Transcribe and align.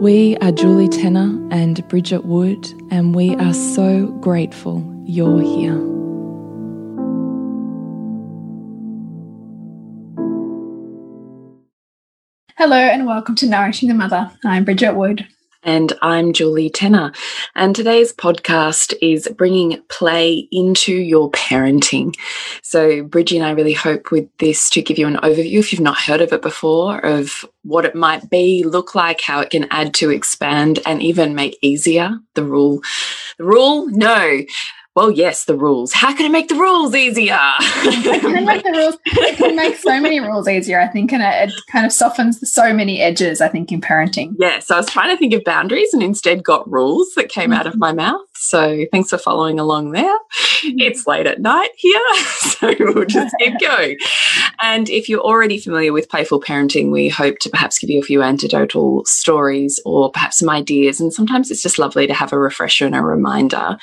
We 0.00 0.36
are 0.42 0.52
Julie 0.52 0.88
Tenner 0.88 1.40
and 1.50 1.88
Bridget 1.88 2.26
Wood, 2.26 2.70
and 2.90 3.14
we 3.14 3.34
are 3.36 3.54
so 3.54 4.08
grateful 4.20 4.84
you're 5.06 5.40
here. 5.40 5.78
Hello, 12.58 12.76
and 12.76 13.06
welcome 13.06 13.36
to 13.36 13.46
Nourishing 13.46 13.88
the 13.88 13.94
Mother. 13.94 14.30
I'm 14.44 14.66
Bridget 14.66 14.92
Wood. 14.92 15.26
And 15.66 15.92
I'm 16.00 16.32
Julie 16.32 16.70
Tenner. 16.70 17.10
And 17.56 17.74
today's 17.74 18.12
podcast 18.12 18.94
is 19.02 19.26
bringing 19.36 19.82
play 19.88 20.48
into 20.52 20.94
your 20.94 21.28
parenting. 21.32 22.14
So, 22.62 23.02
Bridgie 23.02 23.36
and 23.36 23.44
I 23.44 23.50
really 23.50 23.72
hope 23.72 24.12
with 24.12 24.28
this 24.38 24.70
to 24.70 24.80
give 24.80 24.96
you 24.96 25.08
an 25.08 25.16
overview, 25.16 25.58
if 25.58 25.72
you've 25.72 25.80
not 25.80 25.98
heard 25.98 26.20
of 26.20 26.32
it 26.32 26.40
before, 26.40 27.04
of 27.04 27.44
what 27.64 27.84
it 27.84 27.96
might 27.96 28.30
be, 28.30 28.62
look 28.62 28.94
like, 28.94 29.20
how 29.20 29.40
it 29.40 29.50
can 29.50 29.66
add 29.72 29.92
to 29.94 30.10
expand 30.10 30.78
and 30.86 31.02
even 31.02 31.34
make 31.34 31.58
easier 31.62 32.16
the 32.34 32.44
rule. 32.44 32.80
The 33.36 33.44
rule? 33.44 33.88
No 33.88 34.44
well, 34.96 35.10
yes, 35.10 35.44
the 35.44 35.54
rules. 35.54 35.92
How 35.92 36.14
can 36.16 36.24
it 36.24 36.30
make 36.30 36.48
the 36.48 36.54
rules 36.54 36.94
easier? 36.94 37.38
it 37.60 38.20
can 38.22 38.46
make 38.46 38.64
the 38.64 38.70
rules. 38.70 38.96
It 39.04 39.36
can 39.36 39.54
make 39.54 39.76
so 39.76 40.00
many 40.00 40.20
rules 40.20 40.48
easier, 40.48 40.80
I 40.80 40.88
think, 40.88 41.12
and 41.12 41.22
it, 41.22 41.50
it, 41.50 41.54
kind 41.70 41.84
of 41.84 41.92
softens 41.92 42.50
so 42.50 42.72
many 42.72 43.02
edges. 43.02 43.42
I 43.42 43.48
think 43.48 43.70
in 43.70 43.82
parenting. 43.82 44.36
Yeah. 44.38 44.60
So 44.60 44.74
I 44.74 44.78
was 44.78 44.88
trying 44.88 45.14
to 45.14 45.18
think 45.18 45.34
of 45.34 45.44
boundaries, 45.44 45.92
and 45.92 46.02
instead 46.02 46.42
got 46.42 46.66
rules 46.70 47.12
that 47.16 47.28
came 47.28 47.50
mm 47.50 47.56
-hmm. 47.56 47.58
out 47.58 47.66
of 47.66 47.74
my 47.76 47.92
mouth. 47.92 48.26
So 48.32 48.86
thanks 48.90 49.10
for 49.10 49.18
following 49.18 49.60
along 49.60 49.92
there. 49.92 50.18
Mm 50.64 50.70
-hmm. 50.70 50.86
It's 50.86 51.06
late 51.06 51.28
at 51.32 51.40
night 51.40 51.72
here, 51.76 52.08
so 52.54 52.66
we'll 52.78 53.12
just 53.18 53.34
keep 53.38 53.54
going. 53.70 53.96
And 54.58 54.88
if 54.88 55.08
you're 55.08 55.28
already 55.30 55.58
familiar 55.60 55.92
with 55.92 56.08
playful 56.08 56.40
parenting, 56.40 56.90
we 56.90 57.10
hope 57.22 57.36
to 57.40 57.50
perhaps 57.50 57.78
give 57.78 57.92
you 57.92 58.00
a 58.00 58.06
few 58.10 58.22
anecdotal 58.22 59.02
stories 59.04 59.74
or 59.84 60.10
perhaps 60.10 60.38
some 60.38 60.56
ideas. 60.60 61.00
And 61.00 61.12
sometimes 61.12 61.50
it's 61.50 61.62
just 61.62 61.78
lovely 61.78 62.06
to 62.06 62.14
have 62.14 62.32
a 62.36 62.42
refresher 62.48 62.86
and 62.86 62.96
a 62.96 63.10
reminder 63.16 63.76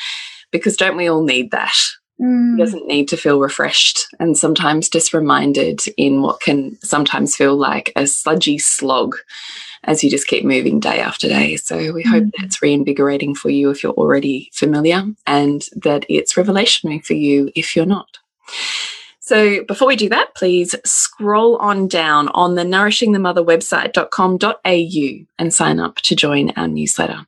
because 0.54 0.78
don't 0.78 0.96
we 0.96 1.10
all 1.10 1.24
need 1.24 1.52
that? 1.52 1.76
Mm. 2.22 2.60
doesn't 2.60 2.86
need 2.86 3.08
to 3.08 3.18
feel 3.18 3.40
refreshed 3.40 4.06
and 4.20 4.38
sometimes 4.38 4.88
just 4.88 5.16
reminded 5.16 5.82
in 5.98 6.22
what 6.22 6.42
can 6.42 6.78
sometimes 6.82 7.36
feel 7.36 7.58
like 7.58 7.92
a 7.96 8.06
sludgy 8.06 8.60
slog 8.60 9.18
as 9.86 10.04
you 10.04 10.12
just 10.12 10.28
keep 10.28 10.46
moving 10.46 10.80
day 10.80 11.00
after 11.00 11.28
day. 11.28 11.58
So 11.58 11.92
we 11.92 12.04
mm. 12.04 12.10
hope 12.10 12.26
that's 12.38 12.62
reinvigorating 12.62 13.34
for 13.34 13.50
you 13.50 13.72
if 13.72 13.82
you're 13.82 13.94
already 13.94 14.50
familiar 14.54 15.04
and 15.26 15.66
that 15.76 16.06
it's 16.08 16.36
revelationary 16.36 17.04
for 17.04 17.16
you 17.16 17.52
if 17.56 17.76
you're 17.76 17.86
not. 17.86 18.20
So 19.26 19.64
before 19.64 19.88
we 19.88 19.96
do 19.96 20.10
that, 20.10 20.36
please 20.36 20.76
scroll 20.84 21.56
on 21.56 21.88
down 21.88 22.28
on 22.34 22.56
the 22.56 22.64
nourishingthemotherwebsite.com.au 22.64 25.26
and 25.40 25.54
sign 25.54 25.80
up 25.80 25.96
to 25.96 26.14
join 26.14 26.50
our 26.58 26.68
newsletter. 26.68 27.26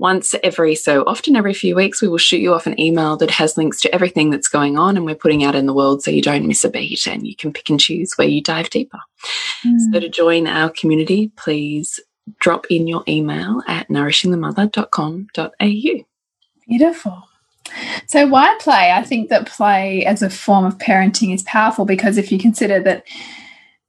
Once 0.00 0.34
every 0.42 0.74
so 0.74 1.04
often, 1.04 1.36
every 1.36 1.54
few 1.54 1.76
weeks, 1.76 2.02
we 2.02 2.08
will 2.08 2.18
shoot 2.18 2.40
you 2.40 2.52
off 2.52 2.66
an 2.66 2.80
email 2.80 3.16
that 3.18 3.30
has 3.30 3.56
links 3.56 3.80
to 3.82 3.94
everything 3.94 4.30
that's 4.30 4.48
going 4.48 4.76
on 4.76 4.96
and 4.96 5.06
we're 5.06 5.14
putting 5.14 5.44
out 5.44 5.54
in 5.54 5.66
the 5.66 5.72
world 5.72 6.02
so 6.02 6.10
you 6.10 6.20
don't 6.20 6.48
miss 6.48 6.64
a 6.64 6.68
beat 6.68 7.06
and 7.06 7.28
you 7.28 7.36
can 7.36 7.52
pick 7.52 7.70
and 7.70 7.78
choose 7.78 8.14
where 8.16 8.26
you 8.26 8.42
dive 8.42 8.70
deeper. 8.70 8.98
Mm. 9.64 9.92
So 9.92 10.00
to 10.00 10.08
join 10.08 10.48
our 10.48 10.70
community, 10.70 11.30
please 11.36 12.00
drop 12.40 12.66
in 12.70 12.88
your 12.88 13.04
email 13.06 13.62
at 13.68 13.88
nourishingthemother.com.au. 13.88 16.04
Beautiful. 16.68 17.25
So, 18.06 18.26
why 18.26 18.56
play? 18.60 18.92
I 18.92 19.02
think 19.02 19.28
that 19.30 19.46
play 19.46 20.04
as 20.04 20.22
a 20.22 20.30
form 20.30 20.64
of 20.64 20.78
parenting 20.78 21.34
is 21.34 21.42
powerful 21.42 21.84
because 21.84 22.16
if 22.16 22.30
you 22.30 22.38
consider 22.38 22.80
that 22.80 23.04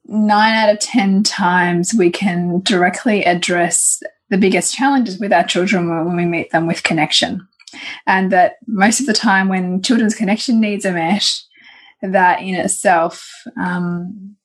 nine 0.08 0.54
out 0.54 0.70
of 0.70 0.78
10 0.80 1.22
times 1.22 1.92
we 1.96 2.10
can 2.10 2.60
directly 2.62 3.24
address 3.24 4.02
the 4.30 4.38
biggest 4.38 4.74
challenges 4.74 5.18
with 5.18 5.32
our 5.32 5.44
children 5.44 5.88
when 5.88 6.16
we 6.16 6.24
meet 6.24 6.50
them 6.50 6.66
with 6.66 6.82
connection. 6.82 7.46
And 8.06 8.32
that 8.32 8.56
most 8.66 9.00
of 9.00 9.06
the 9.06 9.12
time, 9.12 9.48
when 9.48 9.82
children's 9.82 10.14
connection 10.14 10.60
needs 10.60 10.86
are 10.86 10.92
met, 10.92 11.30
that 12.00 12.40
in 12.40 12.54
itself 12.54 13.30
um, 13.60 14.36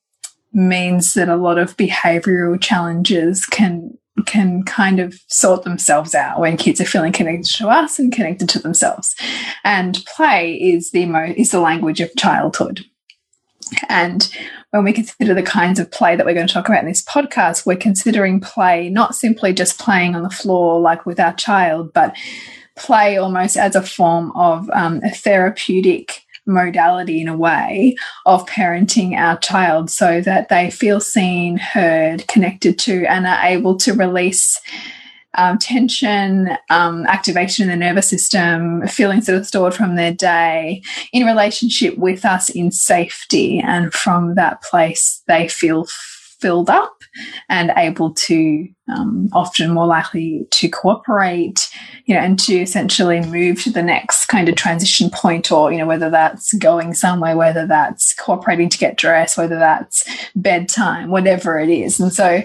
means 0.52 1.14
that 1.14 1.30
a 1.30 1.36
lot 1.36 1.58
of 1.58 1.78
behavioral 1.78 2.60
challenges 2.60 3.46
can 3.46 3.98
can 4.26 4.64
kind 4.64 5.00
of 5.00 5.20
sort 5.28 5.64
themselves 5.64 6.14
out 6.14 6.40
when 6.40 6.58
kids 6.58 6.80
are 6.80 6.86
feeling 6.86 7.12
connected 7.12 7.52
to 7.56 7.68
us 7.68 8.00
and 8.00 8.14
connected 8.14 8.48
to 8.50 8.60
themselves. 8.60 9.16
And 9.64 10.04
play 10.16 10.54
is 10.54 10.92
the 10.92 11.04
is 11.36 11.52
the 11.52 11.60
language 11.60 12.00
of 12.00 12.16
childhood. 12.16 12.86
And 13.90 14.30
when 14.72 14.84
we 14.84 14.94
consider 14.94 15.34
the 15.34 15.44
kinds 15.44 15.80
of 15.80 15.90
play 15.90 16.16
that 16.16 16.26
we're 16.26 16.34
going 16.34 16.48
to 16.48 16.54
talk 16.54 16.68
about 16.68 16.84
in 16.84 16.90
this 16.90 17.04
podcast, 17.04 17.66
we're 17.66 17.76
considering 17.76 18.40
play 18.40 18.90
not 18.90 19.16
simply 19.16 19.54
just 19.54 19.80
playing 19.80 20.16
on 20.16 20.24
the 20.24 20.30
floor 20.30 20.80
like 20.80 21.06
with 21.06 21.20
our 21.20 21.34
child, 21.34 21.94
but 21.94 22.16
play 22.76 23.18
almost 23.18 23.58
as 23.58 23.76
a 23.76 23.82
form 23.82 24.32
of 24.36 24.70
um, 24.72 25.02
a 25.04 25.10
therapeutic 25.10 26.23
modality 26.46 27.22
in 27.22 27.28
a 27.28 27.38
way 27.38 27.96
of 28.26 28.46
parenting 28.46 29.18
our 29.18 29.38
child 29.40 29.90
so 29.90 30.22
that 30.22 30.50
they 30.50 30.70
feel 30.70 31.00
seen, 31.00 31.58
heard, 31.58 32.28
connected 32.28 32.78
to, 32.80 33.06
and 33.06 33.26
are 33.26 33.44
able 33.46 33.78
to 33.78 33.94
release 33.94 34.60
um, 35.36 35.58
tension, 35.58 36.58
um, 36.70 37.06
activation 37.08 37.64
in 37.64 37.70
the 37.70 37.86
nervous 37.86 38.08
system, 38.08 38.86
feelings 38.88 39.26
that 39.26 39.36
are 39.36 39.44
stored 39.44 39.74
from 39.74 39.96
their 39.96 40.14
day 40.14 40.84
in 41.12 41.26
relationship 41.26 41.98
with 41.98 42.24
us 42.26 42.50
in 42.50 42.72
safety. 42.72 43.60
And 43.60 43.94
from 43.94 44.36
that 44.36 44.62
place, 44.62 45.24
they 45.28 45.48
feel 45.48 45.88
filled 46.40 46.70
up 46.70 47.03
and 47.50 47.72
able 47.78 48.14
to 48.14 48.68
um, 48.94 49.30
often 49.34 49.72
more 49.72 49.86
likely 49.86 50.46
to 50.52 50.68
cooperate, 50.68 51.70
you 52.06 52.14
know, 52.14 52.22
and 52.22 52.40
to 52.40 52.56
essentially 52.56 53.22
move 53.22 53.62
to 53.64 53.72
the 53.72 53.84
next 53.84 54.26
kind 54.26 54.50
of 54.50 54.56
transition 54.56 55.10
point, 55.10 55.52
or 55.52 55.72
you 55.72 55.78
know, 55.78 55.86
whether 55.86 56.10
that's 56.10 56.54
going 56.54 56.94
somewhere, 56.94 57.38
whether 57.38 57.66
that's 57.66 58.14
cooperating 58.16 58.70
to 58.70 58.78
get 58.78 58.98
dressed, 58.98 59.38
whether 59.38 59.58
that's 59.58 60.04
bedtime, 60.36 61.10
whatever 61.10 61.58
it 61.60 61.70
is. 61.70 62.00
And 62.00 62.12
so, 62.12 62.44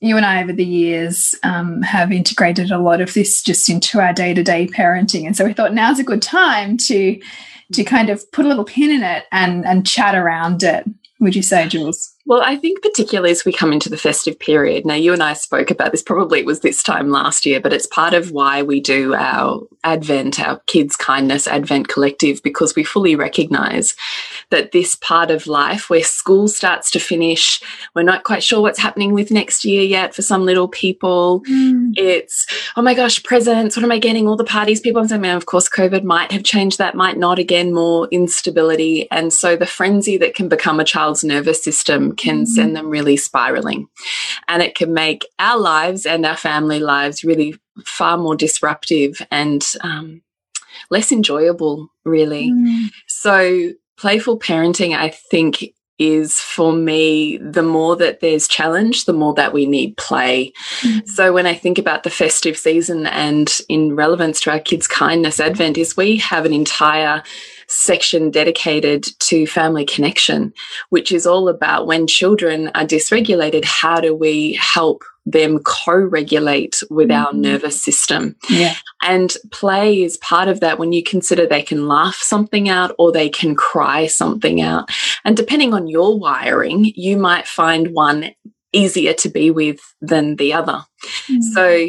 you 0.00 0.16
and 0.16 0.26
I 0.26 0.42
over 0.42 0.52
the 0.52 0.64
years 0.64 1.34
um, 1.44 1.80
have 1.82 2.12
integrated 2.12 2.70
a 2.70 2.78
lot 2.78 3.00
of 3.00 3.14
this 3.14 3.42
just 3.42 3.70
into 3.70 4.00
our 4.00 4.12
day 4.12 4.34
to 4.34 4.42
day 4.42 4.66
parenting, 4.66 5.26
and 5.26 5.36
so 5.36 5.44
we 5.44 5.52
thought 5.52 5.74
now's 5.74 5.98
a 5.98 6.04
good 6.04 6.22
time 6.22 6.76
to 6.78 7.20
to 7.72 7.84
kind 7.84 8.10
of 8.10 8.30
put 8.32 8.44
a 8.44 8.48
little 8.48 8.64
pin 8.64 8.90
in 8.90 9.02
it 9.02 9.24
and 9.32 9.64
and 9.64 9.86
chat 9.86 10.14
around 10.14 10.62
it 10.62 10.84
would 11.24 11.34
you 11.34 11.42
say, 11.42 11.66
Jules? 11.66 12.14
Well, 12.26 12.42
I 12.42 12.56
think 12.56 12.80
particularly 12.80 13.32
as 13.32 13.44
we 13.44 13.52
come 13.52 13.72
into 13.72 13.90
the 13.90 13.98
festive 13.98 14.38
period. 14.38 14.86
Now, 14.86 14.94
you 14.94 15.12
and 15.12 15.22
I 15.22 15.34
spoke 15.34 15.70
about 15.70 15.90
this, 15.90 16.02
probably 16.02 16.40
it 16.40 16.46
was 16.46 16.60
this 16.60 16.82
time 16.82 17.10
last 17.10 17.44
year, 17.44 17.60
but 17.60 17.72
it's 17.72 17.86
part 17.86 18.14
of 18.14 18.30
why 18.30 18.62
we 18.62 18.80
do 18.80 19.14
our 19.14 19.60
Advent, 19.82 20.40
our 20.40 20.60
Kids 20.66 20.96
Kindness 20.96 21.46
Advent 21.46 21.88
Collective, 21.88 22.42
because 22.42 22.74
we 22.74 22.84
fully 22.84 23.16
recognize 23.16 23.94
that 24.50 24.72
this 24.72 24.94
part 24.96 25.30
of 25.30 25.46
life 25.46 25.90
where 25.90 26.02
school 26.02 26.48
starts 26.48 26.90
to 26.92 27.00
finish, 27.00 27.60
we're 27.94 28.02
not 28.02 28.24
quite 28.24 28.42
sure 28.42 28.60
what's 28.60 28.78
happening 28.78 29.12
with 29.12 29.30
next 29.30 29.64
year 29.64 29.82
yet 29.82 30.14
for 30.14 30.22
some 30.22 30.44
little 30.44 30.68
people. 30.68 31.42
Mm. 31.48 31.92
It's, 31.96 32.46
oh 32.76 32.82
my 32.82 32.94
gosh, 32.94 33.22
presents, 33.22 33.76
what 33.76 33.84
am 33.84 33.92
I 33.92 33.98
getting? 33.98 34.28
All 34.28 34.36
the 34.36 34.44
parties, 34.44 34.80
people. 34.80 35.04
I 35.10 35.18
mean, 35.18 35.32
of 35.32 35.46
course, 35.46 35.68
COVID 35.68 36.04
might 36.04 36.32
have 36.32 36.44
changed 36.44 36.78
that, 36.78 36.94
might 36.94 37.18
not. 37.18 37.38
Again, 37.38 37.74
more 37.74 38.08
instability. 38.10 39.10
And 39.10 39.32
so 39.32 39.56
the 39.56 39.66
frenzy 39.66 40.16
that 40.18 40.34
can 40.34 40.48
become 40.48 40.80
a 40.80 40.84
child's 40.84 41.24
nervous 41.24 41.62
system 41.62 42.14
can 42.14 42.46
send 42.46 42.68
mm-hmm. 42.68 42.74
them 42.74 42.90
really 42.90 43.16
spiraling. 43.16 43.88
And 44.48 44.62
it 44.62 44.74
can 44.74 44.92
make 44.92 45.26
our 45.38 45.58
lives 45.58 46.06
and 46.06 46.24
our 46.24 46.36
family 46.36 46.80
lives 46.80 47.24
really 47.24 47.54
far 47.84 48.16
more 48.16 48.36
disruptive 48.36 49.20
and 49.30 49.64
um, 49.80 50.22
less 50.90 51.12
enjoyable, 51.12 51.88
really. 52.04 52.50
Mm. 52.50 52.90
So, 53.06 53.72
playful 53.96 54.38
parenting, 54.38 54.96
I 54.96 55.10
think, 55.10 55.64
is 55.98 56.40
for 56.40 56.72
me 56.72 57.36
the 57.38 57.62
more 57.62 57.94
that 57.96 58.20
there's 58.20 58.48
challenge, 58.48 59.04
the 59.04 59.12
more 59.12 59.32
that 59.34 59.52
we 59.52 59.64
need 59.64 59.96
play. 59.96 60.52
Mm. 60.80 61.06
So 61.08 61.32
when 61.32 61.46
I 61.46 61.54
think 61.54 61.78
about 61.78 62.02
the 62.02 62.10
festive 62.10 62.58
season 62.58 63.06
and 63.06 63.60
in 63.68 63.94
relevance 63.94 64.40
to 64.42 64.50
our 64.50 64.58
kids' 64.58 64.88
kindness 64.88 65.38
advent, 65.38 65.78
is 65.78 65.96
we 65.96 66.16
have 66.16 66.44
an 66.44 66.52
entire 66.52 67.22
section 67.68 68.30
dedicated 68.30 69.06
to 69.20 69.46
family 69.46 69.84
connection, 69.84 70.52
which 70.90 71.12
is 71.12 71.26
all 71.26 71.48
about 71.48 71.86
when 71.86 72.06
children 72.06 72.68
are 72.74 72.84
dysregulated, 72.84 73.64
how 73.64 74.00
do 74.00 74.14
we 74.14 74.54
help 74.54 75.04
them 75.26 75.58
co-regulate 75.60 76.82
with 76.90 77.10
our 77.10 77.28
mm-hmm. 77.28 77.40
nervous 77.40 77.82
system. 77.82 78.36
Yeah. 78.50 78.74
And 79.02 79.34
play 79.50 80.02
is 80.02 80.16
part 80.18 80.48
of 80.48 80.60
that 80.60 80.78
when 80.78 80.92
you 80.92 81.02
consider 81.02 81.46
they 81.46 81.62
can 81.62 81.88
laugh 81.88 82.16
something 82.16 82.68
out 82.68 82.94
or 82.98 83.10
they 83.10 83.28
can 83.28 83.54
cry 83.54 84.06
something 84.06 84.60
out. 84.60 84.90
And 85.24 85.36
depending 85.36 85.72
on 85.72 85.88
your 85.88 86.18
wiring, 86.18 86.92
you 86.94 87.16
might 87.16 87.46
find 87.46 87.94
one 87.94 88.32
easier 88.72 89.14
to 89.14 89.28
be 89.28 89.50
with 89.50 89.80
than 90.00 90.36
the 90.36 90.52
other. 90.52 90.84
Mm. 91.28 91.42
So 91.54 91.86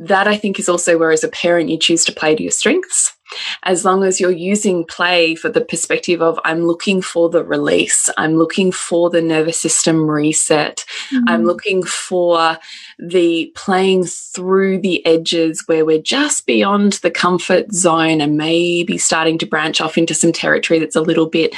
that 0.00 0.28
I 0.28 0.36
think 0.36 0.58
is 0.58 0.68
also 0.68 0.98
where 0.98 1.12
as 1.12 1.24
a 1.24 1.28
parent 1.28 1.70
you 1.70 1.78
choose 1.78 2.04
to 2.04 2.12
play 2.12 2.34
to 2.34 2.42
your 2.42 2.52
strengths 2.52 3.14
as 3.62 3.84
long 3.84 4.04
as 4.04 4.20
you're 4.20 4.30
using 4.30 4.84
play 4.84 5.34
for 5.34 5.48
the 5.48 5.60
perspective 5.60 6.22
of 6.22 6.38
I'm 6.44 6.62
looking 6.66 7.02
for 7.02 7.28
the 7.28 7.44
release, 7.44 8.08
I'm 8.16 8.36
looking 8.36 8.72
for 8.72 9.10
the 9.10 9.22
nervous 9.22 9.58
system 9.60 10.10
reset, 10.10 10.84
mm 11.10 11.18
-hmm. 11.18 11.30
I'm 11.32 11.44
looking 11.44 11.84
for 11.84 12.58
the 12.98 13.52
playing 13.64 14.06
through 14.34 14.80
the 14.82 15.04
edges 15.06 15.64
where 15.66 15.84
we're 15.84 16.02
just 16.04 16.46
beyond 16.46 16.92
the 17.02 17.10
comfort 17.10 17.72
zone 17.72 18.22
and 18.22 18.36
maybe 18.36 18.98
starting 18.98 19.38
to 19.38 19.46
branch 19.46 19.80
off 19.80 19.98
into 19.98 20.14
some 20.14 20.32
territory 20.32 20.80
that's 20.80 20.96
a 20.96 21.08
little 21.10 21.28
bit 21.28 21.54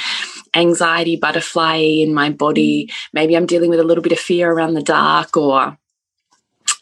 anxiety 0.55 1.17
butterfly 1.17 1.76
in 1.76 2.14
my 2.14 2.31
body. 2.31 2.87
Mm. 2.87 2.93
Maybe 3.12 3.37
I'm 3.37 3.46
dealing 3.46 3.70
with 3.70 3.81
a 3.81 3.84
little 3.84 4.02
bit 4.02 4.12
of 4.12 4.19
fear 4.19 4.50
around 4.50 4.75
the 4.75 4.82
dark 4.82 5.37
or 5.37 5.76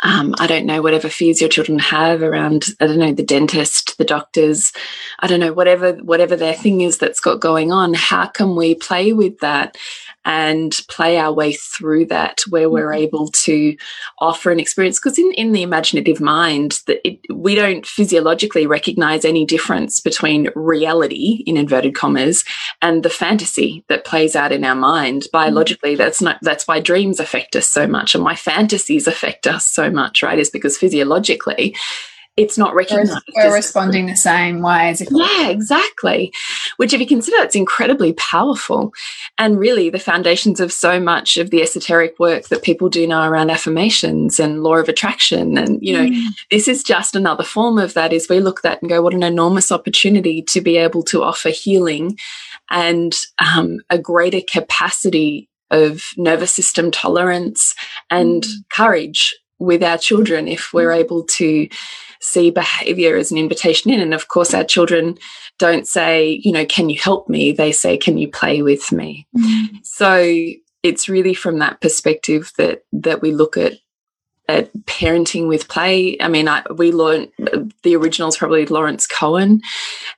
um, 0.00 0.34
I 0.38 0.46
don't 0.46 0.66
know, 0.66 0.80
whatever 0.80 1.08
fears 1.08 1.40
your 1.40 1.50
children 1.50 1.78
have 1.78 2.22
around, 2.22 2.66
I 2.80 2.86
don't 2.86 2.98
know, 2.98 3.12
the 3.12 3.24
dentist, 3.24 3.98
the 3.98 4.04
doctors, 4.04 4.72
I 5.18 5.26
don't 5.26 5.40
know, 5.40 5.52
whatever, 5.52 5.94
whatever 5.94 6.36
their 6.36 6.54
thing 6.54 6.82
is 6.82 6.98
that's 6.98 7.20
got 7.20 7.40
going 7.40 7.72
on, 7.72 7.94
how 7.94 8.26
can 8.26 8.54
we 8.54 8.74
play 8.76 9.12
with 9.12 9.38
that 9.40 9.76
and 10.24 10.80
play 10.88 11.18
our 11.18 11.32
way 11.32 11.52
through 11.52 12.04
that 12.06 12.42
where 12.48 12.68
we're 12.68 12.90
mm-hmm. 12.90 13.02
able 13.02 13.28
to 13.28 13.76
offer 14.20 14.52
an 14.52 14.60
experience? 14.60 15.00
Because 15.00 15.18
in, 15.18 15.32
in 15.32 15.52
the 15.52 15.62
imaginative 15.62 16.20
mind, 16.20 16.80
that 16.86 17.00
we 17.32 17.56
don't 17.56 17.84
physiologically 17.84 18.66
recognize 18.66 19.24
any 19.24 19.44
difference 19.44 19.98
between 19.98 20.50
reality, 20.54 21.42
in 21.46 21.56
inverted 21.56 21.94
commas, 21.94 22.44
and 22.82 23.02
the 23.02 23.10
fantasy 23.10 23.84
that 23.88 24.04
plays 24.04 24.36
out 24.36 24.52
in 24.52 24.64
our 24.64 24.76
mind. 24.76 25.22
Mm-hmm. 25.22 25.30
Biologically, 25.32 25.96
that's 25.96 26.22
not, 26.22 26.38
that's 26.42 26.68
why 26.68 26.78
dreams 26.78 27.18
affect 27.18 27.56
us 27.56 27.68
so 27.68 27.88
much 27.88 28.14
and 28.14 28.22
why 28.22 28.36
fantasies 28.36 29.08
affect 29.08 29.46
us 29.46 29.64
so 29.64 29.87
much, 29.90 30.22
right? 30.22 30.38
Is 30.38 30.50
because 30.50 30.78
physiologically, 30.78 31.74
it's 32.38 32.56
not 32.56 32.74
recognized. 32.74 33.20
We're, 33.34 33.52
responding 33.52 34.06
the 34.06 34.16
same 34.16 34.62
way 34.62 34.90
as 34.90 35.00
if 35.00 35.08
Yeah, 35.10 35.48
exactly. 35.48 36.32
Which 36.76 36.92
if 36.92 37.00
you 37.00 37.06
consider 37.06 37.36
it's 37.38 37.56
incredibly 37.56 38.12
powerful 38.12 38.92
and 39.38 39.58
really 39.58 39.90
the 39.90 39.98
foundations 39.98 40.60
of 40.60 40.72
so 40.72 41.00
much 41.00 41.36
of 41.36 41.50
the 41.50 41.62
esoteric 41.62 42.16
work 42.20 42.46
that 42.48 42.62
people 42.62 42.88
do 42.88 43.08
now 43.08 43.28
around 43.28 43.50
affirmations 43.50 44.38
and 44.38 44.62
law 44.62 44.76
of 44.76 44.88
attraction. 44.88 45.58
And, 45.58 45.80
you 45.82 45.92
know, 45.92 46.06
mm. 46.06 46.22
this 46.50 46.68
is 46.68 46.84
just 46.84 47.16
another 47.16 47.42
form 47.42 47.76
of 47.76 47.94
that 47.94 48.12
is 48.12 48.28
we 48.28 48.38
look 48.38 48.60
at 48.60 48.62
that 48.62 48.82
and 48.82 48.88
go, 48.88 49.02
what 49.02 49.14
an 49.14 49.24
enormous 49.24 49.72
opportunity 49.72 50.40
to 50.42 50.60
be 50.60 50.76
able 50.76 51.02
to 51.04 51.24
offer 51.24 51.48
healing 51.48 52.16
and 52.70 53.18
um, 53.44 53.80
a 53.90 53.98
greater 53.98 54.40
capacity 54.48 55.48
of 55.72 56.04
nervous 56.16 56.54
system 56.54 56.92
tolerance 56.92 57.74
and 58.10 58.44
mm. 58.44 58.68
courage 58.70 59.34
with 59.58 59.82
our 59.82 59.98
children 59.98 60.48
if 60.48 60.72
we're 60.72 60.90
mm. 60.90 60.98
able 60.98 61.24
to 61.24 61.68
see 62.20 62.50
behavior 62.50 63.16
as 63.16 63.30
an 63.30 63.38
invitation 63.38 63.90
in. 63.90 64.00
And 64.00 64.14
of 64.14 64.28
course, 64.28 64.54
our 64.54 64.64
children 64.64 65.18
don't 65.58 65.86
say, 65.86 66.40
you 66.42 66.52
know, 66.52 66.66
can 66.66 66.90
you 66.90 66.98
help 66.98 67.28
me? 67.28 67.52
They 67.52 67.72
say, 67.72 67.96
can 67.96 68.18
you 68.18 68.28
play 68.28 68.62
with 68.62 68.92
me? 68.92 69.26
Mm 69.36 69.42
-hmm. 69.42 69.78
So 69.82 70.24
it's 70.82 71.08
really 71.08 71.34
from 71.34 71.58
that 71.58 71.80
perspective 71.80 72.50
that 72.56 72.84
that 73.02 73.20
we 73.22 73.32
look 73.32 73.56
at 73.56 73.72
at 74.48 74.72
parenting 74.86 75.46
with 75.46 75.68
play. 75.68 76.16
I 76.20 76.28
mean, 76.28 76.48
I, 76.48 76.62
we 76.74 76.90
learned 76.90 77.28
the 77.82 77.96
original 77.96 78.30
is 78.30 78.36
probably 78.36 78.64
Lawrence 78.64 79.06
Cohen, 79.06 79.60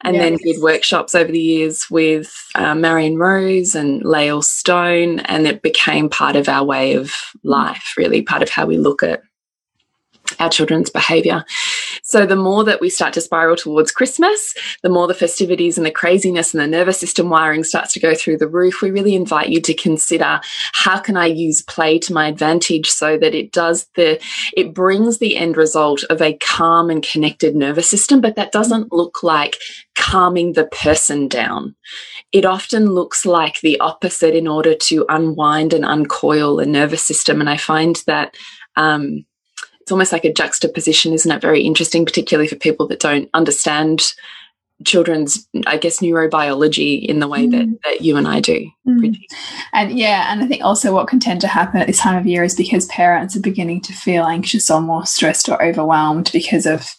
and 0.02 0.14
yes. 0.14 0.22
then 0.22 0.36
did 0.36 0.62
workshops 0.62 1.14
over 1.14 1.32
the 1.32 1.40
years 1.40 1.90
with 1.90 2.32
uh, 2.54 2.74
Marion 2.74 3.18
Rose 3.18 3.74
and 3.74 4.04
Lael 4.04 4.42
Stone, 4.42 5.20
and 5.20 5.46
it 5.46 5.62
became 5.62 6.08
part 6.08 6.36
of 6.36 6.48
our 6.48 6.64
way 6.64 6.94
of 6.94 7.12
life, 7.42 7.94
really, 7.96 8.22
part 8.22 8.42
of 8.42 8.50
how 8.50 8.66
we 8.66 8.78
look 8.78 9.02
at 9.02 9.22
our 10.38 10.48
children's 10.48 10.90
behavior. 10.90 11.44
So 12.02 12.26
the 12.26 12.36
more 12.36 12.64
that 12.64 12.80
we 12.80 12.90
start 12.90 13.12
to 13.14 13.20
spiral 13.20 13.56
towards 13.56 13.92
Christmas, 13.92 14.54
the 14.82 14.88
more 14.88 15.06
the 15.06 15.14
festivities 15.14 15.76
and 15.76 15.86
the 15.86 15.90
craziness 15.90 16.52
and 16.52 16.60
the 16.62 16.66
nervous 16.66 16.98
system 16.98 17.28
wiring 17.30 17.64
starts 17.64 17.92
to 17.94 18.00
go 18.00 18.14
through 18.14 18.38
the 18.38 18.48
roof. 18.48 18.82
We 18.82 18.90
really 18.90 19.14
invite 19.14 19.48
you 19.48 19.60
to 19.60 19.74
consider 19.74 20.40
how 20.72 20.98
can 20.98 21.16
I 21.16 21.26
use 21.26 21.62
play 21.62 21.98
to 22.00 22.12
my 22.12 22.28
advantage 22.28 22.88
so 22.88 23.18
that 23.18 23.34
it 23.34 23.52
does 23.52 23.88
the, 23.94 24.20
it 24.56 24.74
brings 24.74 25.18
the 25.18 25.36
end 25.36 25.56
result 25.56 26.04
of 26.04 26.20
a 26.22 26.36
calm 26.38 26.90
and 26.90 27.02
connected 27.02 27.54
nervous 27.54 27.88
system, 27.88 28.20
but 28.20 28.36
that 28.36 28.52
doesn't 28.52 28.92
look 28.92 29.22
like 29.22 29.56
calming 29.94 30.52
the 30.54 30.66
person 30.66 31.28
down. 31.28 31.74
It 32.32 32.44
often 32.44 32.90
looks 32.90 33.26
like 33.26 33.60
the 33.60 33.78
opposite 33.80 34.34
in 34.34 34.48
order 34.48 34.74
to 34.74 35.04
unwind 35.08 35.72
and 35.72 35.84
uncoil 35.84 36.58
a 36.58 36.66
nervous 36.66 37.02
system. 37.02 37.40
And 37.40 37.50
I 37.50 37.56
find 37.56 38.02
that, 38.06 38.36
um, 38.76 39.24
it's 39.90 39.92
almost 39.92 40.12
like 40.12 40.24
a 40.24 40.32
juxtaposition, 40.32 41.12
isn't 41.12 41.32
it? 41.32 41.42
Very 41.42 41.62
interesting, 41.62 42.04
particularly 42.04 42.46
for 42.46 42.54
people 42.54 42.86
that 42.86 43.00
don't 43.00 43.28
understand 43.34 44.12
children's, 44.86 45.48
I 45.66 45.78
guess, 45.78 45.98
neurobiology 45.98 47.04
in 47.04 47.18
the 47.18 47.26
way 47.26 47.48
mm. 47.48 47.50
that, 47.50 47.78
that 47.82 48.00
you 48.02 48.16
and 48.16 48.28
I 48.28 48.38
do. 48.38 48.70
Mm. 48.86 49.18
And 49.72 49.98
yeah, 49.98 50.32
and 50.32 50.44
I 50.44 50.46
think 50.46 50.62
also 50.62 50.94
what 50.94 51.08
can 51.08 51.18
tend 51.18 51.40
to 51.40 51.48
happen 51.48 51.80
at 51.80 51.88
this 51.88 51.98
time 51.98 52.16
of 52.16 52.24
year 52.24 52.44
is 52.44 52.54
because 52.54 52.86
parents 52.86 53.34
are 53.34 53.40
beginning 53.40 53.80
to 53.80 53.92
feel 53.92 54.26
anxious 54.26 54.70
or 54.70 54.80
more 54.80 55.06
stressed 55.06 55.48
or 55.48 55.60
overwhelmed 55.60 56.30
because 56.32 56.66
of 56.66 56.94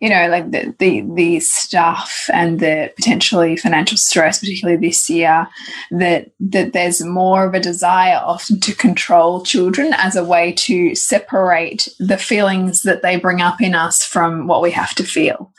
you 0.00 0.08
know, 0.08 0.28
like 0.28 0.50
the, 0.52 0.74
the, 0.78 1.04
the 1.14 1.40
stuff 1.40 2.30
and 2.32 2.60
the 2.60 2.92
potentially 2.94 3.56
financial 3.56 3.98
stress, 3.98 4.38
particularly 4.38 4.80
this 4.80 5.10
year, 5.10 5.48
that, 5.90 6.30
that 6.38 6.72
there's 6.72 7.04
more 7.04 7.44
of 7.44 7.54
a 7.54 7.60
desire 7.60 8.20
often 8.22 8.60
to 8.60 8.74
control 8.74 9.42
children 9.42 9.92
as 9.94 10.14
a 10.14 10.24
way 10.24 10.52
to 10.52 10.94
separate 10.94 11.88
the 11.98 12.16
feelings 12.16 12.82
that 12.82 13.02
they 13.02 13.16
bring 13.16 13.40
up 13.40 13.60
in 13.60 13.74
us 13.74 14.04
from 14.04 14.46
what 14.46 14.62
we 14.62 14.70
have 14.70 14.94
to 14.94 15.02
feel. 15.02 15.52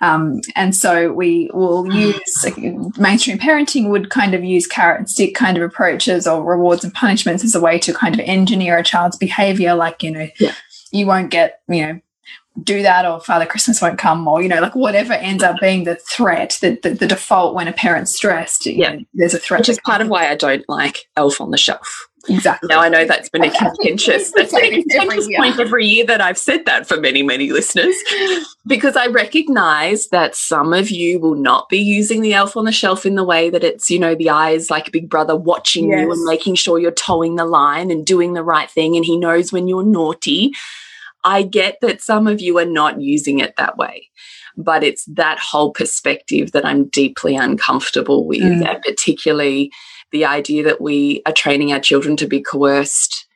Um, 0.00 0.40
and 0.56 0.74
so 0.74 1.12
we 1.12 1.50
will 1.52 1.92
use 1.92 2.44
like, 2.44 2.56
mainstream 2.96 3.38
parenting 3.38 3.90
would 3.90 4.08
kind 4.08 4.34
of 4.34 4.42
use 4.42 4.66
carrot 4.66 5.00
and 5.00 5.10
stick 5.10 5.34
kind 5.34 5.58
of 5.58 5.62
approaches 5.62 6.26
or 6.26 6.42
rewards 6.42 6.82
and 6.82 6.94
punishments 6.94 7.44
as 7.44 7.54
a 7.54 7.60
way 7.60 7.78
to 7.80 7.92
kind 7.92 8.14
of 8.14 8.20
engineer 8.20 8.78
a 8.78 8.82
child's 8.82 9.18
behavior. 9.18 9.74
Like, 9.74 10.02
you 10.02 10.12
know, 10.12 10.28
yeah. 10.40 10.54
you 10.92 11.06
won't 11.06 11.30
get, 11.30 11.60
you 11.68 11.82
know, 11.82 12.00
do 12.62 12.82
that 12.82 13.06
or 13.06 13.20
Father 13.20 13.46
Christmas 13.46 13.80
won't 13.80 13.98
come 13.98 14.28
or, 14.28 14.42
you 14.42 14.48
know, 14.48 14.60
like 14.60 14.74
whatever 14.74 15.14
ends 15.14 15.42
up 15.42 15.56
being 15.60 15.84
the 15.84 15.94
threat, 15.96 16.58
the, 16.60 16.78
the, 16.82 16.90
the 16.90 17.06
default 17.06 17.54
when 17.54 17.68
a 17.68 17.72
parent's 17.72 18.14
stressed, 18.14 18.66
yeah. 18.66 18.94
Know, 18.94 19.04
there's 19.14 19.34
a 19.34 19.38
threat. 19.38 19.60
Which 19.60 19.68
is 19.70 19.80
part 19.80 20.00
of 20.00 20.08
why 20.08 20.28
I 20.28 20.34
don't 20.34 20.64
like 20.68 21.08
Elf 21.16 21.40
on 21.40 21.50
the 21.50 21.56
Shelf. 21.56 22.08
Exactly. 22.28 22.68
Now 22.68 22.80
I 22.80 22.88
know 22.88 23.04
that's 23.04 23.28
been 23.30 23.42
a 23.42 23.50
contentious, 23.50 24.30
that's 24.30 24.52
been 24.52 24.64
a 24.64 24.82
contentious 24.82 25.24
every 25.24 25.36
point 25.36 25.58
every 25.58 25.86
year 25.86 26.06
that 26.06 26.20
I've 26.20 26.38
said 26.38 26.66
that 26.66 26.86
for 26.86 27.00
many, 27.00 27.22
many 27.22 27.50
listeners, 27.50 27.96
because 28.64 28.94
I 28.94 29.08
recognize 29.08 30.06
that 30.08 30.36
some 30.36 30.72
of 30.72 30.88
you 30.88 31.18
will 31.18 31.34
not 31.34 31.68
be 31.68 31.78
using 31.78 32.22
the 32.22 32.34
elf 32.34 32.56
on 32.56 32.64
the 32.64 32.70
shelf 32.70 33.04
in 33.04 33.16
the 33.16 33.24
way 33.24 33.50
that 33.50 33.64
it's, 33.64 33.90
you 33.90 33.98
know, 33.98 34.14
the 34.14 34.30
eyes 34.30 34.70
like 34.70 34.86
a 34.86 34.92
big 34.92 35.10
brother 35.10 35.34
watching 35.34 35.88
yes. 35.88 36.02
you 36.02 36.12
and 36.12 36.22
making 36.24 36.54
sure 36.54 36.78
you're 36.78 36.92
toeing 36.92 37.34
the 37.34 37.44
line 37.44 37.90
and 37.90 38.06
doing 38.06 38.34
the 38.34 38.44
right 38.44 38.70
thing, 38.70 38.94
and 38.94 39.04
he 39.04 39.16
knows 39.16 39.52
when 39.52 39.66
you're 39.66 39.82
naughty. 39.82 40.52
I 41.24 41.42
get 41.42 41.78
that 41.80 42.02
some 42.02 42.26
of 42.26 42.40
you 42.40 42.58
are 42.58 42.64
not 42.64 43.00
using 43.00 43.38
it 43.38 43.54
that 43.56 43.76
way 43.76 44.10
but 44.56 44.84
it's 44.84 45.04
that 45.06 45.38
whole 45.38 45.70
perspective 45.70 46.52
that 46.52 46.64
I'm 46.64 46.88
deeply 46.88 47.36
uncomfortable 47.36 48.26
with, 48.26 48.40
mm. 48.40 48.66
and 48.66 48.82
particularly 48.82 49.72
the 50.10 50.24
idea 50.24 50.62
that 50.64 50.80
we 50.80 51.22
are 51.26 51.32
training 51.32 51.72
our 51.72 51.80
children 51.80 52.16
to 52.18 52.26
be 52.26 52.40
coerced 52.40 53.26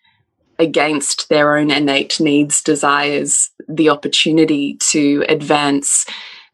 against 0.59 1.29
their 1.29 1.57
own 1.57 1.71
innate 1.71 2.19
needs, 2.21 2.63
desires, 2.63 3.51
the 3.69 3.89
opportunity 3.89 4.75
to 4.91 5.25
advance 5.29 6.07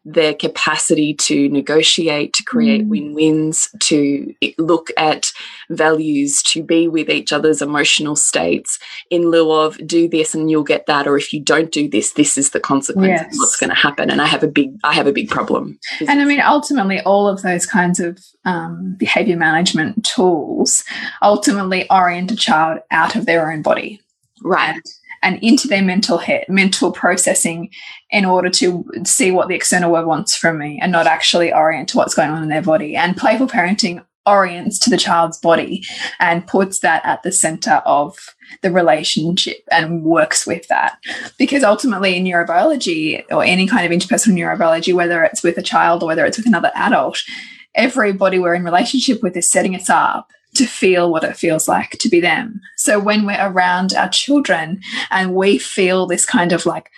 their 0.05 0.33
capacity 0.33 1.13
to 1.13 1.47
negotiate, 1.49 2.33
to 2.33 2.43
create 2.43 2.85
mm. 2.85 2.89
win 2.89 3.13
wins, 3.13 3.69
to 3.79 4.33
look 4.57 4.89
at 4.97 5.31
values, 5.69 6.43
to 6.43 6.61
be 6.61 6.87
with 6.87 7.09
each 7.09 7.31
other's 7.31 7.61
emotional 7.61 8.15
states 8.15 8.79
in 9.09 9.29
lieu 9.29 9.51
of 9.51 9.77
do 9.87 10.09
this 10.09 10.35
and 10.35 10.51
you'll 10.51 10.63
get 10.63 10.85
that, 10.87 11.07
or 11.07 11.17
if 11.17 11.31
you 11.31 11.39
don't 11.39 11.71
do 11.71 11.87
this, 11.87 12.13
this 12.13 12.37
is 12.37 12.51
the 12.51 12.59
consequence 12.59 13.07
yes. 13.07 13.25
of 13.25 13.37
what's 13.37 13.55
going 13.55 13.69
to 13.69 13.75
happen. 13.75 14.09
And 14.09 14.21
I 14.21 14.25
have 14.25 14.43
a 14.43 14.47
big, 14.47 14.77
I 14.83 14.93
have 14.93 15.07
a 15.07 15.13
big 15.13 15.29
problem. 15.29 15.79
And 16.01 16.21
I 16.21 16.25
mean, 16.25 16.41
ultimately, 16.41 16.99
all 17.01 17.27
of 17.27 17.41
those 17.41 17.65
kinds 17.65 17.99
of 17.99 18.19
um, 18.45 18.95
behavior 18.97 19.37
management 19.37 20.03
tools 20.03 20.83
ultimately 21.21 21.89
orient 21.89 22.31
a 22.31 22.35
child 22.35 22.79
out 22.91 23.15
of 23.15 23.25
their 23.25 23.51
own 23.51 23.61
body. 23.61 24.01
Right. 24.41 24.75
And 24.75 24.83
and 25.23 25.39
into 25.41 25.67
their 25.67 25.81
mental 25.81 26.19
head, 26.19 26.45
mental 26.47 26.91
processing 26.91 27.71
in 28.11 28.25
order 28.25 28.49
to 28.49 28.85
see 29.05 29.31
what 29.31 29.47
the 29.47 29.55
external 29.55 29.91
world 29.91 30.05
wants 30.05 30.35
from 30.35 30.59
me 30.59 30.79
and 30.81 30.91
not 30.91 31.07
actually 31.07 31.51
orient 31.51 31.89
to 31.89 31.97
what's 31.97 32.13
going 32.13 32.29
on 32.29 32.43
in 32.43 32.49
their 32.49 32.61
body. 32.61 32.95
And 32.95 33.17
playful 33.17 33.47
parenting 33.47 34.05
orients 34.25 34.79
to 34.79 34.89
the 34.89 34.97
child's 34.97 35.37
body 35.37 35.83
and 36.19 36.47
puts 36.47 36.79
that 36.79 37.05
at 37.05 37.23
the 37.23 37.31
center 37.31 37.81
of 37.85 38.17
the 38.61 38.71
relationship 38.71 39.57
and 39.71 40.03
works 40.03 40.45
with 40.45 40.67
that. 40.67 40.97
Because 41.37 41.63
ultimately, 41.63 42.15
in 42.15 42.23
neurobiology 42.23 43.23
or 43.31 43.43
any 43.43 43.67
kind 43.67 43.85
of 43.85 43.91
interpersonal 43.91 44.33
neurobiology, 44.33 44.93
whether 44.93 45.23
it's 45.23 45.43
with 45.43 45.57
a 45.57 45.63
child 45.63 46.03
or 46.03 46.07
whether 46.07 46.25
it's 46.25 46.37
with 46.37 46.47
another 46.47 46.71
adult, 46.75 47.21
everybody 47.75 48.39
we're 48.39 48.53
in 48.53 48.63
relationship 48.63 49.21
with 49.23 49.35
is 49.35 49.49
setting 49.49 49.75
us 49.75 49.89
up 49.89 50.29
to 50.55 50.65
feel 50.65 51.11
what 51.11 51.23
it 51.23 51.37
feels 51.37 51.67
like 51.67 51.91
to 51.91 52.09
be 52.09 52.19
them. 52.19 52.61
So 52.77 52.99
when 52.99 53.25
we're 53.25 53.37
around 53.39 53.93
our 53.93 54.09
children 54.09 54.81
and 55.09 55.35
we 55.35 55.57
feel 55.57 56.05
this 56.05 56.25
kind 56.25 56.51
of 56.51 56.65
like, 56.65 56.89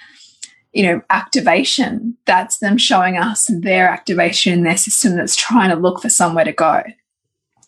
you 0.73 0.83
know, 0.83 1.01
activation, 1.09 2.17
that's 2.25 2.59
them 2.59 2.77
showing 2.77 3.17
us 3.17 3.49
their 3.61 3.87
activation 3.89 4.53
in 4.53 4.63
their 4.63 4.77
system 4.77 5.15
that's 5.15 5.35
trying 5.35 5.69
to 5.69 5.75
look 5.75 6.01
for 6.01 6.09
somewhere 6.09 6.45
to 6.45 6.51
go. 6.51 6.83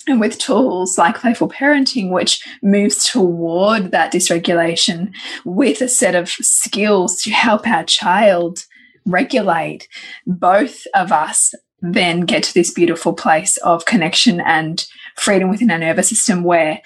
And 0.07 0.21
with 0.21 0.37
tools 0.37 0.97
like 0.97 1.19
playful 1.19 1.49
parenting, 1.49 2.11
which 2.11 2.45
moves 2.61 3.05
toward 3.05 3.91
that 3.91 4.13
dysregulation 4.13 5.13
with 5.43 5.81
a 5.81 5.89
set 5.89 6.15
of 6.15 6.29
skills 6.29 7.21
to 7.23 7.31
help 7.31 7.67
our 7.67 7.83
child 7.83 8.65
regulate, 9.05 9.87
both 10.25 10.85
of 10.93 11.11
us 11.11 11.53
then 11.81 12.21
get 12.21 12.43
to 12.43 12.53
this 12.53 12.71
beautiful 12.71 13.13
place 13.13 13.57
of 13.57 13.85
connection 13.85 14.41
and 14.41 14.87
freedom 15.15 15.49
within 15.49 15.71
our 15.71 15.77
nervous 15.77 16.09
system 16.09 16.43
where 16.43 16.81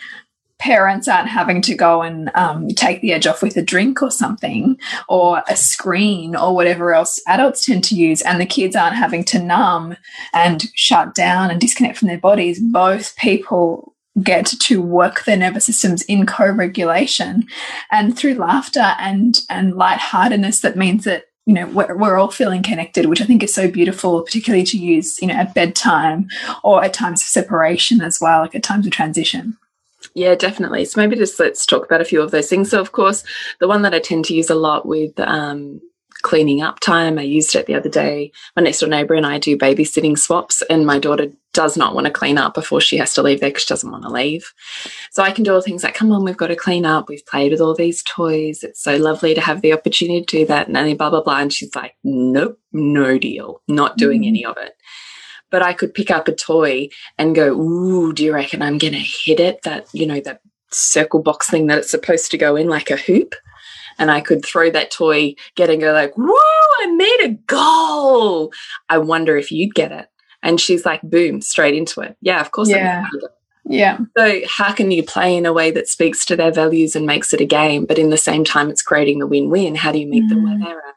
parents 0.62 1.08
aren't 1.08 1.28
having 1.28 1.60
to 1.60 1.74
go 1.74 2.04
and 2.04 2.30
um, 2.36 2.68
take 2.70 3.02
the 3.02 3.12
edge 3.12 3.26
off 3.26 3.42
with 3.42 3.58
a 3.58 3.64
drink 3.64 4.04
or 4.04 4.12
something 4.12 4.78
or 5.10 5.42
a 5.48 5.56
screen 5.56 6.36
or 6.36 6.54
whatever 6.54 6.94
else 6.94 7.20
adults 7.28 7.66
tend 7.66 7.84
to 7.84 7.96
use 7.96 8.22
and 8.22 8.40
the 8.40 8.46
kids 8.46 8.76
aren't 8.76 8.96
having 8.96 9.24
to 9.24 9.42
numb 9.42 9.98
and 10.34 10.70
shut 10.76 11.16
down 11.16 11.50
and 11.50 11.60
disconnect 11.60 11.98
from 11.98 12.10
their 12.10 12.20
bodies. 12.20 12.60
Both 12.60 13.16
people 13.16 13.96
get 14.22 14.46
to 14.46 14.82
work 14.82 15.24
their 15.24 15.38
nervous 15.38 15.66
systems 15.66 16.04
in 16.04 16.28
co-regulation 16.28 17.44
and 17.92 18.16
through 18.16 18.36
laughter 18.36 18.94
and 19.00 19.40
and 19.50 19.74
lightheartedness 19.76 20.60
that 20.60 20.76
means 20.76 21.06
that 21.06 21.24
you 21.46 21.54
know 21.54 21.68
we're, 21.68 21.96
we're 21.96 22.18
all 22.18 22.32
feeling 22.32 22.64
connected 22.64 23.08
which 23.08 23.22
i 23.22 23.26
think 23.26 23.44
is 23.44 23.54
so 23.54 23.70
beautiful 23.70 24.22
particularly 24.22 24.64
to 24.64 24.78
use 24.78 25.20
you 25.22 25.28
know 25.28 25.34
at 25.34 25.54
bedtime 25.54 26.28
or 26.64 26.84
at 26.84 26.94
times 26.94 27.22
of 27.22 27.28
separation 27.28 28.02
as 28.02 28.20
well 28.22 28.42
like 28.42 28.56
at 28.56 28.64
times 28.64 28.86
of 28.86 28.92
transition 28.92 29.58
yeah, 30.14 30.36
definitely. 30.36 30.86
So 30.86 31.00
maybe 31.00 31.16
just 31.16 31.40
let's 31.40 31.66
talk 31.66 31.86
about 31.86 32.02
a 32.02 32.06
few 32.06 32.22
of 32.22 32.32
those 32.32 32.50
things. 32.50 32.72
So, 32.72 32.82
of 32.82 32.92
course, 32.92 33.24
the 33.60 33.68
one 33.68 33.82
that 33.84 33.94
I 33.94 34.00
tend 34.00 34.26
to 34.26 34.34
use 34.34 34.50
a 34.50 34.56
lot 34.56 34.86
with 34.86 35.18
um, 35.20 35.80
cleaning 36.22 36.62
up 36.62 36.80
time, 36.80 37.20
I 37.20 37.24
used 37.24 37.56
it 37.56 37.66
the 37.66 37.76
other 37.76 37.90
day. 37.90 38.32
My 38.56 38.64
next 38.64 38.80
door 38.80 38.90
neighbor 38.90 39.14
and 39.14 39.26
I 39.26 39.38
do 39.38 39.58
babysitting 39.58 40.18
swaps, 40.18 40.62
and 40.70 40.86
my 40.86 41.00
daughter 41.00 41.32
does 41.54 41.76
not 41.76 41.94
want 41.94 42.06
to 42.06 42.14
clean 42.14 42.38
up 42.38 42.54
before 42.54 42.80
she 42.80 42.98
has 42.98 43.14
to 43.14 43.22
leave 43.22 43.42
there 43.42 43.50
because 43.50 43.64
she 43.64 43.68
doesn't 43.68 43.92
want 43.92 44.04
to 44.04 44.10
leave. 44.10 44.54
So 45.12 45.22
I 45.22 45.32
can 45.32 45.44
do 45.44 45.54
all 45.54 45.62
things 45.62 45.84
like, 45.84 45.96
come 45.96 46.12
on, 46.12 46.24
we've 46.24 46.38
got 46.38 46.48
to 46.48 46.56
clean 46.56 46.86
up. 46.86 47.10
We've 47.10 47.26
played 47.26 47.52
with 47.52 47.60
all 47.60 47.76
these 47.76 48.04
toys. 48.04 48.64
It's 48.64 48.82
so 48.82 48.96
lovely 48.96 49.34
to 49.34 49.42
have 49.42 49.62
the 49.62 49.74
opportunity 49.74 50.22
to 50.22 50.38
do 50.38 50.46
that. 50.46 50.68
And 50.68 50.76
then 50.76 50.96
blah, 50.96 51.10
blah, 51.10 51.22
blah. 51.22 51.40
And 51.40 51.52
she's 51.52 51.76
like, 51.76 51.96
nope, 52.04 52.58
no 52.72 53.18
deal, 53.18 53.62
not 53.68 53.98
doing 53.98 54.22
mm. 54.22 54.28
any 54.28 54.46
of 54.46 54.58
it. 54.58 54.74
But 55.50 55.62
I 55.62 55.74
could 55.74 55.94
pick 55.94 56.10
up 56.10 56.30
a 56.30 56.36
toy 56.36 56.88
and 57.18 57.36
go, 57.36 57.52
ooh, 57.52 58.14
do 58.14 58.24
you 58.24 58.34
reckon 58.34 58.62
I'm 58.62 58.78
going 58.78 58.94
to 58.94 59.00
hit 59.00 59.42
it? 59.42 59.64
That, 59.64 59.88
you 59.92 60.08
know, 60.08 60.22
that 60.22 60.42
circle 60.70 61.22
box 61.22 61.50
thing 61.50 61.68
that 61.68 61.80
it's 61.80 61.92
supposed 61.92 62.32
to 62.32 62.38
go 62.38 62.56
in 62.56 62.70
like 62.70 62.90
a 62.90 62.96
hoop. 62.96 63.36
And 64.02 64.10
I 64.10 64.20
could 64.20 64.44
throw 64.44 64.72
that 64.72 64.90
toy, 64.90 65.36
get 65.56 65.70
and 65.70 65.80
go 65.80 65.94
like, 65.94 66.18
woo, 66.18 66.34
I 66.34 66.88
made 66.88 67.20
a 67.22 67.38
goal. 67.46 68.52
I 68.90 68.98
wonder 68.98 69.38
if 69.38 69.52
you'd 69.52 69.76
get 69.76 69.92
it. 69.92 70.08
And 70.42 70.60
she's 70.60 70.88
like, 70.88 71.04
boom, 71.04 71.40
straight 71.40 71.76
into 71.76 72.02
it. 72.02 72.18
Yeah, 72.20 72.42
of 72.42 72.50
course. 72.50 72.68
Yeah. 72.68 73.06
Yeah. 73.64 74.00
So, 74.18 74.42
how 74.48 74.74
can 74.74 74.90
you 74.90 75.04
play 75.04 75.38
in 75.38 75.46
a 75.46 75.54
way 75.54 75.70
that 75.70 75.88
speaks 75.88 76.26
to 76.26 76.36
their 76.36 76.52
values 76.52 76.96
and 76.96 77.06
makes 77.06 77.32
it 77.32 77.42
a 77.42 77.46
game, 77.46 77.86
but 77.86 78.00
in 78.00 78.10
the 78.10 78.18
same 78.18 78.44
time, 78.44 78.72
it's 78.72 78.82
creating 78.82 79.20
the 79.20 79.28
win 79.28 79.52
win? 79.52 79.76
How 79.76 79.92
do 79.92 80.00
you 80.00 80.08
meet 80.08 80.24
mm. 80.24 80.30
them 80.30 80.44
where 80.46 80.56
mm. 80.56 80.64
they're 80.66 80.80
at? 80.80 80.96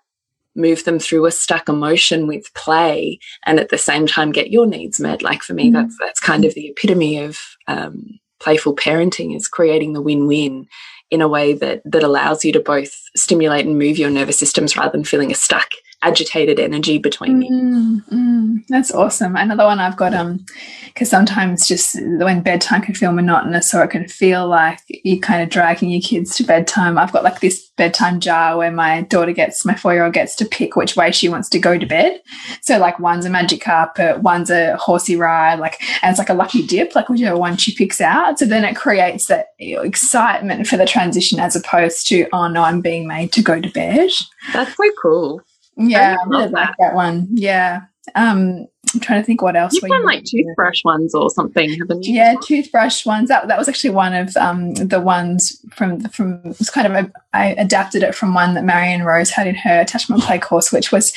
Move 0.57 0.85
them 0.85 0.99
through 0.99 1.27
a 1.27 1.31
stuck 1.31 1.69
emotion 1.69 2.27
with 2.27 2.53
play, 2.55 3.19
and 3.45 3.61
at 3.61 3.69
the 3.69 3.77
same 3.77 4.07
time, 4.07 4.33
get 4.33 4.51
your 4.51 4.67
needs 4.67 4.99
met. 4.99 5.21
Like 5.21 5.43
for 5.43 5.53
me, 5.53 5.69
mm. 5.69 5.75
that's 5.75 5.95
that's 6.01 6.21
kind 6.21 6.47
of 6.47 6.55
the 6.55 6.69
epitome 6.69 7.19
of 7.19 7.39
um, 7.69 8.19
playful 8.41 8.75
parenting 8.75 9.37
is 9.37 9.47
creating 9.47 9.93
the 9.93 10.03
win 10.03 10.27
win 10.27 10.67
in 11.15 11.23
a 11.23 11.29
way 11.29 11.53
that 11.55 11.81
that 11.85 12.03
allows 12.03 12.45
you 12.45 12.53
to 12.53 12.61
both 12.61 13.09
stimulate 13.17 13.65
and 13.65 13.79
move 13.79 13.97
your 13.97 14.11
nervous 14.11 14.39
systems 14.39 14.77
rather 14.77 14.93
than 14.93 15.05
feeling 15.05 15.33
stuck 15.33 15.71
agitated 16.05 16.61
energy 16.61 16.99
between 16.99 17.43
you. 17.43 17.51
Mm, 17.51 18.05
mm, 18.09 18.67
that's 18.69 18.93
awesome. 18.93 19.37
Another 19.37 19.65
one 19.65 19.81
I've 19.81 19.97
got, 19.97 20.13
um, 20.13 20.45
because 20.87 21.09
sometimes 21.09 21.67
just 21.67 21.97
when 22.01 22.43
bedtime 22.43 22.83
can 22.83 22.95
feel 22.95 23.13
monotonous 23.13 23.75
or 23.75 23.83
it 23.85 23.89
can 23.89 24.07
feel 24.07 24.47
like 24.47 24.79
you're 24.89 25.19
kind 25.19 25.43
of 25.43 25.49
dragging 25.49 25.91
your 25.91 26.03
kids 26.03 26.37
to 26.37 26.45
bedtime. 26.45 26.99
I've 26.99 27.13
got 27.13 27.25
like 27.25 27.41
this 27.41 27.71
bedtime 27.77 28.21
jar 28.21 28.57
where 28.57 28.71
my 28.71 29.03
daughter 29.03 29.33
gets, 29.33 29.65
my 29.65 29.75
four 29.75 29.95
year 29.95 30.05
old 30.05 30.15
gets 30.15 30.37
to 30.37 30.45
pick 30.45 30.77
which 30.77 30.95
way 30.95 31.11
she 31.11 31.29
wants 31.29 31.49
to 31.49 31.59
go 31.59 31.79
to 31.79 31.87
bed. 31.87 32.21
So 32.61 32.79
like 32.79 33.01
one's 33.01 33.25
a 33.25 33.31
magic 33.31 33.63
carpet, 33.63 34.21
one's 34.21 34.51
a 34.51 34.77
horsey 34.77 35.17
ride, 35.17 35.59
like, 35.59 35.83
and 36.03 36.11
it's 36.11 36.19
like 36.19 36.29
a 36.29 36.35
lucky 36.35 36.67
dip, 36.67 36.95
like 36.95 37.09
whichever 37.09 37.37
one 37.37 37.57
she 37.57 37.75
picks 37.75 38.01
out. 38.01 38.39
So 38.39 38.45
then 38.45 38.65
it 38.65 38.77
creates 38.77 39.27
that 39.27 39.47
excitement 39.59 40.67
for 40.67 40.77
the 40.77 40.87
transition 40.87 41.41
as 41.41 41.57
opposed 41.57 42.07
to, 42.09 42.29
oh 42.33 42.47
no, 42.49 42.63
I'm 42.63 42.83
being 42.83 43.09
made 43.09 43.33
to 43.33 43.43
go 43.43 43.61
to 43.61 43.71
bed. 43.71 44.11
That's 44.53 44.77
so 44.77 44.85
cool. 45.01 45.43
Yeah, 45.77 46.17
I 46.21 46.29
really 46.29 46.49
like 46.51 46.75
that 46.79 46.95
one. 46.95 47.29
Yeah. 47.31 47.83
Um, 48.15 48.67
I'm 48.93 49.01
trying 49.01 49.21
to 49.21 49.27
think 49.27 49.43
what 49.43 49.57
else. 49.57 49.75
You've 49.75 49.91
done 49.91 50.05
like 50.05 50.25
toothbrush 50.25 50.85
ones 50.85 51.15
or 51.15 51.31
something, 51.31 51.71
haven't 51.79 52.05
you? 52.05 52.15
Yeah, 52.15 52.35
toothbrush 52.43 53.05
ones. 53.05 53.29
That 53.29 53.49
that 53.49 53.59
was 53.59 53.69
actually 53.69 53.91
one 53.91 54.15
of 54.15 54.37
um, 54.37 54.75
the 54.75 55.01
ones 55.01 55.61
from 55.73 56.01
from. 56.09 56.41
It 56.45 56.59
was 56.59 56.71
kind 56.71 56.87
of 56.87 56.93
a, 56.93 57.13
I 57.33 57.49
adapted 57.55 58.03
it 58.03 58.15
from 58.15 58.35
one 58.35 58.55
that 58.55 58.65
Marion 58.65 59.03
Rose 59.03 59.31
had 59.31 59.47
in 59.47 59.57
her 59.57 59.81
attachment 59.81 60.23
play 60.23 60.39
course, 60.39 60.71
which 60.71 60.93
was 60.93 61.13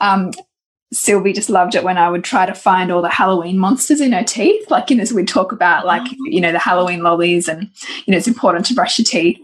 um, 0.00 0.30
Sylvie 0.92 1.32
just 1.32 1.50
loved 1.50 1.74
it 1.74 1.82
when 1.82 1.98
I 1.98 2.08
would 2.08 2.22
try 2.22 2.46
to 2.46 2.54
find 2.54 2.92
all 2.92 3.02
the 3.02 3.08
Halloween 3.08 3.58
monsters 3.58 4.00
in 4.00 4.12
her 4.12 4.22
teeth. 4.22 4.70
Like, 4.70 4.88
you 4.88 4.96
know, 4.96 5.04
so 5.04 5.16
we'd 5.16 5.26
talk 5.26 5.50
about 5.50 5.84
like, 5.84 6.02
oh. 6.08 6.16
you 6.26 6.40
know, 6.40 6.52
the 6.52 6.60
Halloween 6.60 7.02
lollies 7.02 7.48
and, 7.48 7.68
you 8.04 8.12
know, 8.12 8.16
it's 8.16 8.28
important 8.28 8.66
to 8.66 8.74
brush 8.74 8.98
your 8.98 9.04
teeth. 9.04 9.38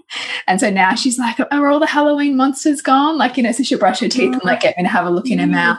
And 0.47 0.61
so 0.61 0.71
now 0.71 0.95
she's 0.95 1.19
like, 1.19 1.41
are 1.41 1.69
all 1.69 1.81
the 1.81 1.87
Halloween 1.87 2.37
monsters 2.37 2.81
gone? 2.81 3.19
Like, 3.19 3.37
you 3.37 3.43
know, 3.43 3.53
so 3.53 3.65
she'll 3.65 3.79
brush 3.79 4.01
her 4.01 4.09
teeth 4.09 4.33
and 4.33 4.45
like 4.45 4.59
oh. 4.59 4.63
get 4.63 4.77
me 4.77 4.85
to 4.85 4.89
have 4.89 5.07
a 5.07 5.11
look 5.11 5.31
in 5.31 5.41
her 5.41 5.47
mouth. 5.47 5.79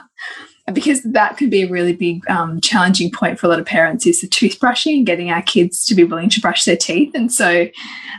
Because 0.72 1.02
that 1.02 1.36
can 1.36 1.50
be 1.50 1.62
a 1.62 1.68
really 1.68 1.94
big 1.94 2.28
um, 2.30 2.58
challenging 2.60 3.10
point 3.10 3.38
for 3.38 3.46
a 3.46 3.50
lot 3.50 3.58
of 3.58 3.66
parents 3.66 4.06
is 4.06 4.22
the 4.22 4.26
toothbrushing 4.26 4.96
and 4.96 5.06
getting 5.06 5.30
our 5.30 5.42
kids 5.42 5.84
to 5.86 5.94
be 5.94 6.04
willing 6.04 6.30
to 6.30 6.40
brush 6.40 6.64
their 6.64 6.76
teeth. 6.76 7.10
And 7.14 7.30
so 7.30 7.68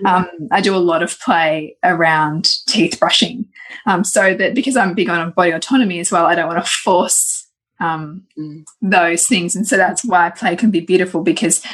um, 0.06 0.30
I 0.52 0.62
do 0.62 0.76
a 0.76 0.78
lot 0.78 1.02
of 1.02 1.20
play 1.20 1.76
around 1.84 2.58
teeth 2.68 3.00
brushing. 3.00 3.48
Um, 3.88 4.04
so 4.04 4.36
that 4.36 4.54
because 4.54 4.78
I'm 4.78 4.94
big 4.94 5.10
on 5.10 5.32
body 5.32 5.52
autonomy 5.52 6.00
as 6.00 6.12
well, 6.12 6.28
I 6.28 6.36
don't 6.36 6.48
want 6.48 6.64
to 6.64 6.72
force 6.72 7.48
um, 7.80 8.24
mm. 8.38 8.64
those 8.82 9.28
things. 9.28 9.56
And 9.56 9.68
so 9.68 9.76
that's 9.78 10.06
why 10.06 10.30
play 10.30 10.56
can 10.56 10.72
be 10.72 10.82
beautiful 10.82 11.24
because 11.24 11.66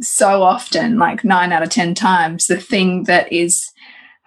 so 0.00 0.42
often, 0.42 0.98
like 0.98 1.24
nine 1.24 1.52
out 1.52 1.62
of 1.62 1.70
10 1.70 1.94
times, 1.94 2.46
the 2.46 2.60
thing 2.60 3.04
that 3.04 3.32
is 3.32 3.70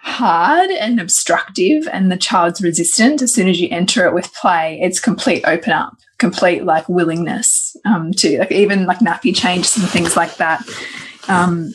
hard 0.03 0.69
and 0.69 0.99
obstructive 0.99 1.87
and 1.91 2.11
the 2.11 2.17
child's 2.17 2.61
resistant, 2.61 3.21
as 3.21 3.33
soon 3.33 3.47
as 3.47 3.59
you 3.59 3.69
enter 3.71 4.05
it 4.05 4.13
with 4.13 4.33
play, 4.33 4.77
it's 4.81 4.99
complete 4.99 5.43
open 5.47 5.71
up, 5.71 5.95
complete 6.17 6.65
like 6.65 6.87
willingness 6.89 7.77
um, 7.85 8.11
to 8.11 8.39
like 8.39 8.51
even 8.51 8.85
like 8.85 8.99
nappy 8.99 9.33
changes 9.33 9.77
and 9.77 9.87
things 9.87 10.17
like 10.17 10.35
that. 10.35 10.61
Um, 11.29 11.73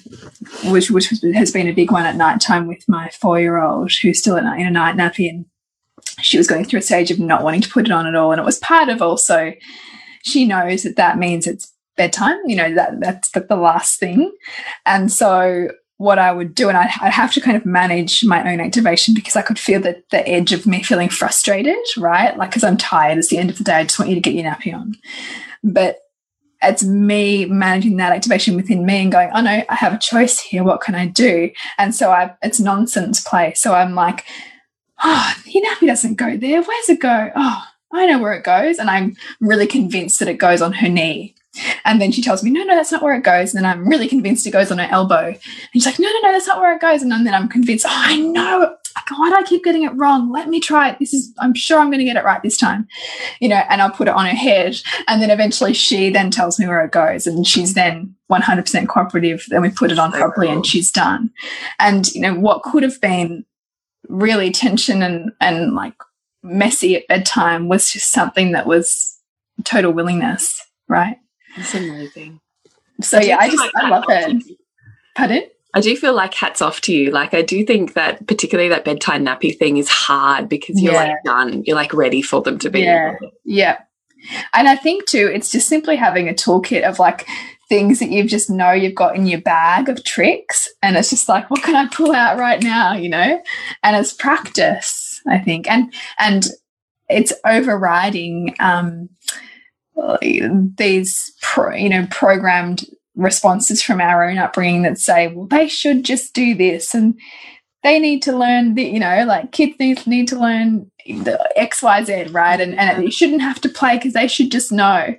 which 0.66 0.90
which 0.90 1.08
has 1.35 1.50
been 1.50 1.68
a 1.68 1.73
big 1.73 1.90
one 1.90 2.04
at 2.04 2.16
night 2.16 2.38
time 2.38 2.66
with 2.66 2.87
my 2.87 3.08
four 3.18 3.40
year 3.40 3.56
old 3.56 3.90
who's 3.90 4.18
still 4.18 4.37
in 4.37 4.44
a 4.47 4.70
night 4.70 4.94
nappy 4.94 5.30
and 5.30 5.47
she 6.20 6.37
was 6.37 6.47
going 6.47 6.66
through 6.66 6.80
a 6.80 6.82
stage 6.82 7.11
of 7.11 7.18
not 7.18 7.42
wanting 7.42 7.62
to 7.62 7.70
put 7.70 7.87
it 7.87 7.90
on 7.90 8.06
at 8.06 8.14
all 8.14 8.30
and 8.30 8.38
it 8.38 8.44
was 8.44 8.58
part 8.58 8.90
of 8.90 9.00
also 9.00 9.54
she 10.23 10.44
knows 10.44 10.82
that 10.82 10.97
that 10.97 11.16
means 11.16 11.47
it's 11.47 11.73
bedtime 11.97 12.37
you 12.44 12.56
know 12.56 12.75
that 12.75 13.00
that's 13.00 13.30
the, 13.30 13.40
the 13.40 13.56
last 13.56 13.99
thing 13.99 14.30
and 14.85 15.11
so 15.11 15.68
what 15.99 16.19
I 16.19 16.33
would 16.33 16.55
do, 16.55 16.69
and 16.69 16.78
I'd, 16.78 16.90
I'd, 17.00 17.12
have 17.12 17.33
to 17.33 17.40
kind 17.40 17.57
of 17.57 17.67
manage 17.67 18.25
my 18.25 18.50
own 18.50 18.61
activation 18.61 19.14
because 19.14 19.35
I 19.35 19.43
could 19.43 19.59
feel 19.59 19.81
the, 19.81 20.02
the 20.11 20.26
edge 20.26 20.52
of 20.52 20.64
me 20.64 20.83
feeling 20.83 21.09
frustrated, 21.09 21.76
right? 21.97 22.37
Like, 22.37 22.50
because 22.50 22.62
I'm 22.62 22.76
tired, 22.76 23.19
it's 23.19 23.28
the 23.28 23.38
end 23.38 23.50
of 23.50 23.59
the 23.59 23.64
day, 23.64 23.75
I 23.75 23.83
just 23.83 23.99
want 23.99 24.09
you 24.09 24.14
to 24.14 24.21
get 24.21 24.35
your 24.35 24.45
nappy 24.45 24.73
on. 24.73 24.95
But 25.64 25.99
it's 26.62 26.85
me 26.85 27.47
managing 27.47 27.97
that 27.97 28.12
activation 28.12 28.57
within 28.57 28.87
me 28.87 29.02
and 29.02 29.12
going, 29.12 29.31
oh 29.35 29.40
no, 29.40 29.64
I 29.69 29.75
have 29.75 29.93
a 29.93 29.99
choice 29.99 30.38
here. 30.38 30.64
What 30.64 30.81
can 30.81 30.95
I 30.95 31.07
do? 31.07 31.50
And 31.78 31.95
so 31.95 32.11
I, 32.11 32.35
it's 32.43 32.61
nonsense 32.61 33.21
play. 33.21 33.55
So 33.55 33.75
I'm 33.75 33.95
like, 33.95 34.25
oh, 35.02 35.35
your 35.47 35.64
nappy 35.64 35.87
doesn't 35.87 36.14
go 36.14 36.37
there. 36.37 36.62
Where's 36.62 36.88
it 36.88 37.00
go? 37.00 37.31
Oh, 37.35 37.64
I 37.93 38.07
know 38.07 38.19
where 38.19 38.35
it 38.35 38.45
goes. 38.45 38.78
And 38.78 38.90
I'm 38.90 39.17
really 39.40 39.67
convinced 39.67 40.19
that 40.19 40.28
it 40.28 40.38
goes 40.38 40.61
on 40.61 40.73
her 40.75 40.88
knee. 40.88 41.35
And 41.85 42.00
then 42.00 42.12
she 42.12 42.23
tells 42.23 42.43
me, 42.43 42.50
no, 42.50 42.62
no, 42.65 42.75
that's 42.75 42.93
not 42.93 43.03
where 43.03 43.15
it 43.15 43.23
goes. 43.25 43.55
And 43.55 43.65
then 43.65 43.71
I'm 43.71 43.88
really 43.88 44.09
convinced 44.09 44.47
it 44.47 44.50
goes 44.50 44.71
on 44.71 44.79
her 44.79 44.88
elbow. 44.91 45.27
And 45.27 45.38
she's 45.73 45.87
like, 45.87 45.99
no, 45.99 46.09
no, 46.09 46.21
no, 46.23 46.33
that's 46.33 46.47
not 46.47 46.61
where 46.61 46.75
it 46.75 46.81
goes. 46.81 47.03
And 47.03 47.11
then 47.12 47.35
I'm 47.35 47.49
convinced, 47.49 47.87
oh, 47.87 47.93
I 47.93 48.19
know. 48.19 48.77
Why 49.17 49.31
do 49.31 49.37
I 49.37 49.43
keep 49.45 49.65
getting 49.65 49.85
it 49.85 49.95
wrong? 49.95 50.33
Let 50.33 50.49
me 50.49 50.61
try 50.61 50.91
it. 50.91 50.99
This 50.99 51.15
is, 51.15 51.33
I'm 51.38 51.55
sure 51.55 51.79
I'm 51.79 51.88
going 51.88 52.00
to 52.00 52.05
get 52.05 52.17
it 52.17 52.25
right 52.25 52.43
this 52.43 52.57
time. 52.57 52.88
You 53.41 53.49
know, 53.49 53.62
and 53.69 53.81
I'll 53.81 53.91
put 53.91 54.09
it 54.09 54.15
on 54.15 54.27
her 54.27 54.35
head. 54.35 54.77
And 55.07 55.23
then 55.23 55.31
eventually 55.31 55.73
she 55.73 56.11
then 56.11 56.31
tells 56.31 56.59
me 56.59 56.67
where 56.67 56.85
it 56.85 56.91
goes. 56.91 57.27
And 57.27 57.47
she's 57.47 57.75
then 57.75 58.15
100% 58.31 58.88
cooperative. 58.88 59.45
Then 59.49 59.62
we 59.62 59.71
put 59.71 59.93
it 59.93 59.99
on 59.99 60.12
properly 60.12 60.49
and 60.49 60.67
she's 60.67 60.91
done. 60.91 61.31
And, 61.79 62.12
you 62.15 62.21
know, 62.21 62.35
what 62.35 62.62
could 62.62 62.83
have 62.83 63.00
been 63.00 63.45
really 64.09 64.50
tension 64.50 65.03
and, 65.03 65.33
and 65.41 65.75
like 65.75 65.95
messy 66.43 66.97
at 66.97 67.07
bedtime 67.09 67.69
was 67.69 67.91
just 67.91 68.11
something 68.11 68.53
that 68.53 68.67
was 68.67 69.19
total 69.65 69.93
willingness, 69.93 70.65
right? 70.88 71.19
It's 71.57 71.75
amazing. 71.75 72.40
So 73.00 73.21
yeah, 73.21 73.38
I 73.40 73.49
just 73.49 73.59
like 73.59 73.73
I 73.76 73.88
love 73.88 74.05
it. 74.09 74.43
Pardon? 75.17 75.43
I 75.75 75.81
do 75.81 75.95
feel 75.97 76.14
like 76.14 76.35
hats 76.35 76.62
off 76.62 76.81
to 76.83 76.93
you. 76.93 77.11
Like 77.11 77.35
I 77.35 77.43
do 77.43 77.64
think 77.64 77.93
that 77.93 78.26
particularly 78.26 78.69
that 78.71 78.85
bedtime 78.85 79.25
nappy 79.25 79.57
thing 79.57 79.76
is 79.76 79.88
hard 79.88 80.49
because 80.49 80.81
you're 80.81 80.95
yeah. 80.95 81.09
like 81.09 81.17
done. 81.25 81.62
You're 81.67 81.76
like 81.76 81.93
ready 81.93 82.23
for 82.23 82.40
them 82.40 82.59
to 82.61 82.71
be. 82.71 82.81
Yeah. 82.81 83.17
Yeah. 83.45 83.78
And 84.55 84.69
I 84.69 84.76
think 84.76 85.07
too, 85.07 85.31
it's 85.33 85.52
just 85.52 85.69
simply 85.69 85.97
having 85.97 86.28
a 86.28 86.35
toolkit 86.35 86.83
of 86.83 86.99
like 86.99 87.26
things 87.69 87.99
that 88.00 88.11
you've 88.11 88.28
just 88.28 88.49
know 88.50 88.73
you've 88.73 88.95
got 88.95 89.14
in 89.14 89.26
your 89.26 89.40
bag 89.40 89.88
of 89.88 90.02
tricks. 90.05 90.69
And 90.83 90.97
it's 90.97 91.11
just 91.11 91.28
like, 91.28 91.50
what 91.50 91.62
can 91.62 91.76
I 91.76 91.87
pull 91.87 92.12
out 92.12 92.38
right 92.38 92.62
now? 92.62 92.95
You 92.95 93.11
know? 93.11 93.43
And 93.83 93.97
it's 93.97 94.12
practice, 94.12 95.21
I 95.28 95.38
think. 95.38 95.71
And 95.71 95.93
and 96.19 96.47
it's 97.09 97.33
overriding 97.45 98.57
um 98.59 99.11
these 100.76 101.33
pro, 101.40 101.75
you 101.75 101.88
know 101.88 102.07
programmed 102.11 102.85
responses 103.14 103.83
from 103.83 104.00
our 104.00 104.28
own 104.28 104.38
upbringing 104.38 104.83
that 104.83 104.99
say 104.99 105.26
well 105.28 105.47
they 105.47 105.67
should 105.67 106.05
just 106.05 106.35
do 106.35 106.55
this 106.55 106.95
and 106.95 107.19
they 107.83 107.99
need 107.99 108.23
to 108.23 108.37
learn 108.37 108.75
the 108.75 108.85
you 108.85 109.00
know 109.00 109.25
like 109.26 109.50
kids 109.52 109.78
need, 109.78 110.07
need 110.07 110.28
to 110.28 110.38
learn 110.38 110.90
the 111.09 111.38
xyz 111.57 112.33
right? 112.33 112.61
And, 112.61 112.78
and 112.78 113.05
you 113.05 113.11
shouldn't 113.11 113.43
have 113.43 113.61
to 113.62 113.69
play 113.69 113.97
because 113.97 114.12
they 114.12 114.28
should 114.28 114.50
just 114.50 114.71
know 114.71 115.17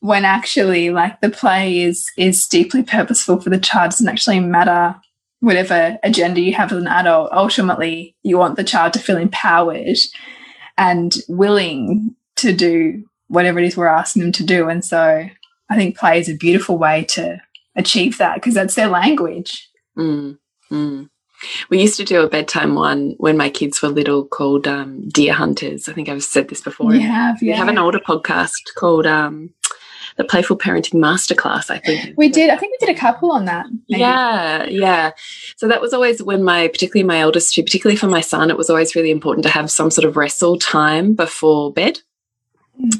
when 0.00 0.24
actually 0.24 0.90
like 0.90 1.20
the 1.20 1.30
play 1.30 1.80
is 1.80 2.10
is 2.16 2.46
deeply 2.46 2.82
purposeful 2.82 3.40
for 3.40 3.50
the 3.50 3.58
child. 3.58 3.90
Doesn't 3.90 4.08
actually 4.08 4.40
matter 4.40 4.94
whatever 5.40 5.98
agenda 6.02 6.40
you 6.40 6.54
have 6.54 6.72
as 6.72 6.78
an 6.78 6.86
adult. 6.86 7.32
Ultimately 7.32 8.16
you 8.22 8.38
want 8.38 8.56
the 8.56 8.64
child 8.64 8.92
to 8.94 8.98
feel 8.98 9.16
empowered 9.16 9.98
and 10.78 11.14
willing 11.28 12.14
to 12.36 12.52
do 12.52 13.04
whatever 13.32 13.58
it 13.58 13.64
is 13.64 13.76
we're 13.76 13.86
asking 13.86 14.22
them 14.22 14.32
to 14.32 14.44
do. 14.44 14.68
And 14.68 14.84
so 14.84 15.26
I 15.70 15.76
think 15.76 15.96
play 15.96 16.20
is 16.20 16.28
a 16.28 16.34
beautiful 16.34 16.76
way 16.76 17.04
to 17.10 17.40
achieve 17.74 18.18
that 18.18 18.34
because 18.34 18.54
that's 18.54 18.74
their 18.74 18.88
language. 18.88 19.70
Mm, 19.98 20.38
mm. 20.70 21.08
We 21.70 21.80
used 21.80 21.96
to 21.96 22.04
do 22.04 22.20
a 22.20 22.28
bedtime 22.28 22.74
one 22.74 23.14
when 23.16 23.36
my 23.36 23.50
kids 23.50 23.82
were 23.82 23.88
little 23.88 24.24
called 24.26 24.68
um, 24.68 25.08
Deer 25.08 25.32
Hunters. 25.32 25.88
I 25.88 25.92
think 25.92 26.08
I've 26.08 26.22
said 26.22 26.48
this 26.48 26.60
before. 26.60 26.94
You 26.94 27.00
have, 27.00 27.42
yeah. 27.42 27.54
We 27.54 27.58
have 27.58 27.68
an 27.68 27.78
older 27.78 27.98
podcast 27.98 28.52
called 28.76 29.06
um, 29.06 29.52
the 30.16 30.24
Playful 30.24 30.58
Parenting 30.58 31.00
Masterclass, 31.00 31.70
I 31.70 31.78
think. 31.78 32.16
We 32.16 32.28
did. 32.28 32.50
I 32.50 32.56
think 32.56 32.74
we 32.78 32.86
did 32.86 32.94
a 32.94 32.98
couple 32.98 33.32
on 33.32 33.46
that. 33.46 33.66
Maybe. 33.88 34.00
Yeah, 34.02 34.64
yeah. 34.66 35.10
So 35.56 35.66
that 35.68 35.80
was 35.80 35.92
always 35.92 36.22
when 36.22 36.44
my, 36.44 36.68
particularly 36.68 37.06
my 37.06 37.20
eldest 37.20 37.54
two, 37.54 37.62
particularly 37.62 37.96
for 37.96 38.08
my 38.08 38.20
son, 38.20 38.50
it 38.50 38.58
was 38.58 38.70
always 38.70 38.94
really 38.94 39.10
important 39.10 39.42
to 39.44 39.50
have 39.50 39.70
some 39.70 39.90
sort 39.90 40.04
of 40.04 40.16
wrestle 40.16 40.58
time 40.58 41.14
before 41.14 41.72
bed. 41.72 42.00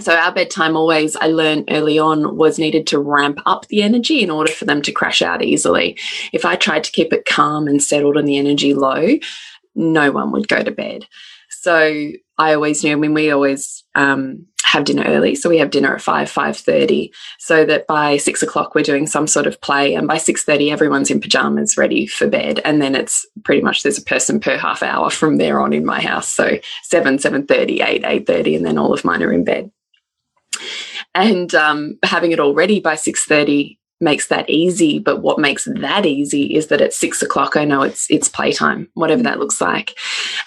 So 0.00 0.14
our 0.14 0.32
bedtime 0.32 0.76
always, 0.76 1.16
I 1.16 1.26
learned 1.26 1.68
early 1.70 1.98
on, 1.98 2.36
was 2.36 2.58
needed 2.58 2.86
to 2.88 2.98
ramp 2.98 3.40
up 3.46 3.66
the 3.68 3.82
energy 3.82 4.22
in 4.22 4.30
order 4.30 4.52
for 4.52 4.64
them 4.64 4.82
to 4.82 4.92
crash 4.92 5.22
out 5.22 5.42
easily. 5.42 5.98
If 6.32 6.44
I 6.44 6.56
tried 6.56 6.84
to 6.84 6.92
keep 6.92 7.12
it 7.12 7.24
calm 7.24 7.66
and 7.66 7.82
settled 7.82 8.16
and 8.16 8.28
the 8.28 8.38
energy 8.38 8.74
low, 8.74 9.18
no 9.74 10.10
one 10.12 10.30
would 10.32 10.48
go 10.48 10.62
to 10.62 10.70
bed. 10.70 11.06
So 11.48 12.12
I 12.38 12.54
always 12.54 12.84
knew, 12.84 12.92
I 12.92 12.96
mean, 12.96 13.14
we 13.14 13.30
always 13.30 13.84
um, 13.94 14.46
have 14.72 14.84
dinner 14.84 15.04
early. 15.04 15.34
So 15.34 15.50
we 15.50 15.58
have 15.58 15.70
dinner 15.70 15.94
at 15.94 16.00
5, 16.00 16.32
5.30, 16.32 17.10
so 17.38 17.66
that 17.66 17.86
by 17.86 18.16
6 18.16 18.42
o'clock 18.42 18.74
we're 18.74 18.82
doing 18.82 19.06
some 19.06 19.26
sort 19.26 19.46
of 19.46 19.60
play. 19.60 19.94
And 19.94 20.08
by 20.08 20.16
6.30, 20.16 20.72
everyone's 20.72 21.10
in 21.10 21.20
pajamas 21.20 21.76
ready 21.76 22.06
for 22.06 22.26
bed. 22.26 22.60
And 22.64 22.80
then 22.80 22.94
it's 22.94 23.26
pretty 23.44 23.60
much 23.60 23.82
there's 23.82 23.98
a 23.98 24.02
person 24.02 24.40
per 24.40 24.56
half 24.56 24.82
hour 24.82 25.10
from 25.10 25.36
there 25.36 25.60
on 25.60 25.74
in 25.74 25.84
my 25.84 26.00
house. 26.00 26.26
So 26.26 26.58
7, 26.84 27.18
7.30, 27.18 27.84
8, 27.84 28.02
8.30, 28.02 28.56
and 28.56 28.64
then 28.64 28.78
all 28.78 28.94
of 28.94 29.04
mine 29.04 29.22
are 29.22 29.32
in 29.32 29.44
bed. 29.44 29.70
And 31.14 31.54
um, 31.54 31.98
having 32.02 32.32
it 32.32 32.40
all 32.40 32.54
ready 32.54 32.80
by 32.80 32.94
6.30 32.94 33.76
makes 34.02 34.26
that 34.28 34.50
easy. 34.50 34.98
But 34.98 35.22
what 35.22 35.38
makes 35.38 35.64
that 35.64 36.04
easy 36.04 36.54
is 36.54 36.66
that 36.66 36.80
at 36.80 36.92
six 36.92 37.22
o'clock, 37.22 37.56
I 37.56 37.64
know 37.64 37.82
it's 37.82 38.06
it's 38.10 38.28
playtime, 38.28 38.88
whatever 38.94 39.22
that 39.22 39.38
looks 39.38 39.60
like. 39.60 39.96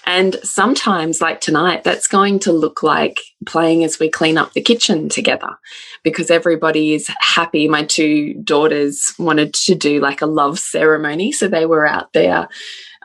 And 0.06 0.36
sometimes, 0.44 1.22
like 1.22 1.42
tonight, 1.42 1.84
that's 1.84 2.08
going 2.08 2.40
to 2.40 2.52
look 2.52 2.84
like 2.84 3.20
playing 3.46 3.84
as 3.84 4.00
we 4.00 4.10
clean 4.10 4.38
up 4.38 4.54
the 4.54 4.62
kitchen 4.62 5.10
together 5.10 5.58
because 6.04 6.30
everybody 6.30 6.94
is 6.94 7.10
happy. 7.20 7.68
My 7.68 7.84
two 7.84 8.36
daughters 8.44 9.14
wanted 9.18 9.54
to 9.54 9.76
do 9.76 10.00
like 10.00 10.22
a 10.22 10.28
love 10.28 10.60
ceremony. 10.60 11.32
So 11.32 11.48
they 11.48 11.66
were 11.66 11.88
out 11.88 12.14
there 12.14 12.48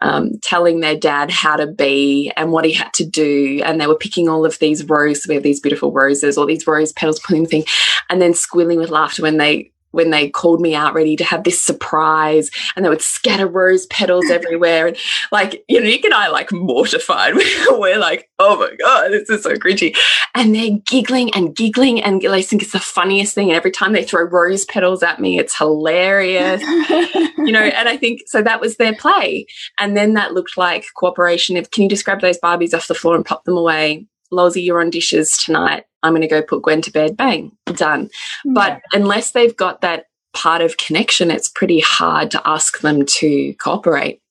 um, 0.02 0.32
telling 0.42 0.80
their 0.80 0.96
dad 0.96 1.30
how 1.30 1.56
to 1.56 1.66
be 1.66 2.32
and 2.36 2.52
what 2.52 2.64
he 2.64 2.72
had 2.72 2.92
to 2.94 3.06
do. 3.06 3.60
And 3.64 3.80
they 3.80 3.86
were 3.86 3.96
picking 3.96 4.28
all 4.28 4.44
of 4.44 4.58
these 4.58 4.84
roses. 4.84 5.26
We 5.28 5.34
have 5.34 5.42
these 5.42 5.60
beautiful 5.60 5.92
roses, 5.92 6.38
all 6.38 6.46
these 6.46 6.66
rose 6.66 6.92
petals, 6.92 7.20
putting 7.20 7.46
thing, 7.46 7.64
and 8.08 8.20
then 8.20 8.34
squealing 8.34 8.78
with 8.78 8.90
laughter 8.90 9.22
when 9.22 9.36
they 9.36 9.72
when 9.92 10.10
they 10.10 10.30
called 10.30 10.60
me 10.60 10.74
out 10.74 10.94
ready 10.94 11.16
to 11.16 11.24
have 11.24 11.44
this 11.44 11.60
surprise 11.60 12.50
and 12.74 12.84
they 12.84 12.88
would 12.88 13.02
scatter 13.02 13.46
rose 13.46 13.86
petals 13.86 14.24
everywhere 14.30 14.88
and 14.88 14.96
like 15.32 15.64
you 15.68 15.80
know 15.80 15.86
Nick 15.86 16.04
and 16.04 16.14
I 16.14 16.28
like 16.28 16.52
mortified. 16.52 17.34
We're 17.70 17.98
like 17.98 18.28
oh 18.38 18.58
my 18.58 18.74
god 18.76 19.12
this 19.12 19.28
is 19.30 19.42
so 19.42 19.54
cringy. 19.54 19.96
And 20.34 20.54
they're 20.54 20.78
giggling 20.86 21.32
and 21.34 21.54
giggling 21.54 22.02
and 22.02 22.20
they 22.20 22.42
think 22.42 22.62
it's 22.62 22.72
the 22.72 22.80
funniest 22.80 23.34
thing 23.34 23.48
and 23.48 23.56
every 23.56 23.70
time 23.70 23.92
they 23.92 24.04
throw 24.04 24.22
rose 24.22 24.64
petals 24.64 25.02
at 25.02 25.20
me 25.20 25.38
it's 25.38 25.56
hilarious. 25.56 26.62
You 27.40 27.52
know 27.52 27.60
and 27.60 27.88
I 27.88 27.96
think 27.96 28.22
so 28.26 28.42
that 28.42 28.60
was 28.60 28.76
their 28.76 28.94
play. 28.94 29.46
And 29.78 29.96
then 29.96 30.14
that 30.14 30.34
looked 30.34 30.56
like 30.58 30.86
cooperation 30.94 31.56
of 31.56 31.70
can 31.70 31.84
you 31.84 31.88
just 31.88 32.04
grab 32.04 32.20
those 32.20 32.38
Barbies 32.38 32.74
off 32.74 32.88
the 32.88 32.94
floor 32.94 33.16
and 33.16 33.24
pop 33.24 33.44
them 33.44 33.56
away? 33.56 34.06
Lozzie, 34.30 34.62
you're 34.62 34.80
on 34.80 34.90
dishes 34.90 35.36
tonight. 35.38 35.84
I'm 36.02 36.12
going 36.12 36.22
to 36.22 36.28
go 36.28 36.42
put 36.42 36.62
Gwen 36.62 36.82
to 36.82 36.92
bed. 36.92 37.16
Bang, 37.16 37.52
done. 37.74 38.10
Yeah. 38.44 38.52
But 38.54 38.80
unless 38.92 39.32
they've 39.32 39.56
got 39.56 39.80
that 39.80 40.06
part 40.32 40.62
of 40.62 40.76
connection, 40.76 41.30
it's 41.30 41.48
pretty 41.48 41.80
hard 41.80 42.30
to 42.30 42.42
ask 42.48 42.80
them 42.80 43.04
to 43.06 43.54
cooperate. 43.54 44.22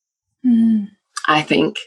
Mm. 0.46 0.90
I 1.28 1.44
think. 1.44 1.78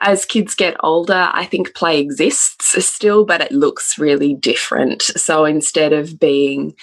As 0.00 0.24
kids 0.24 0.54
get 0.54 0.76
older, 0.80 1.30
I 1.32 1.44
think 1.44 1.74
play 1.74 2.00
exists 2.00 2.84
still, 2.84 3.24
but 3.24 3.40
it 3.40 3.52
looks 3.52 3.96
really 3.98 4.34
different. 4.34 5.02
So 5.02 5.44
instead 5.44 5.92
of 5.92 6.18
being, 6.18 6.74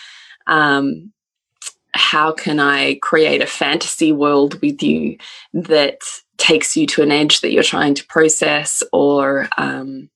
um, 0.47 1.12
how 1.93 2.32
can 2.32 2.60
I 2.60 2.99
create 3.02 3.41
a 3.41 3.47
fantasy 3.47 4.13
world 4.13 4.62
with 4.62 4.82
you 4.82 5.17
that 5.54 5.99
takes 6.38 6.78
you 6.78 6.86
to 6.88 7.02
an 7.02 7.12
edge 7.12 7.41
that 7.41 7.52
you're 7.52 7.63
trying 7.63 7.95
to 7.95 8.06
process 8.06 8.82
or, 8.93 9.49
um, 9.58 10.10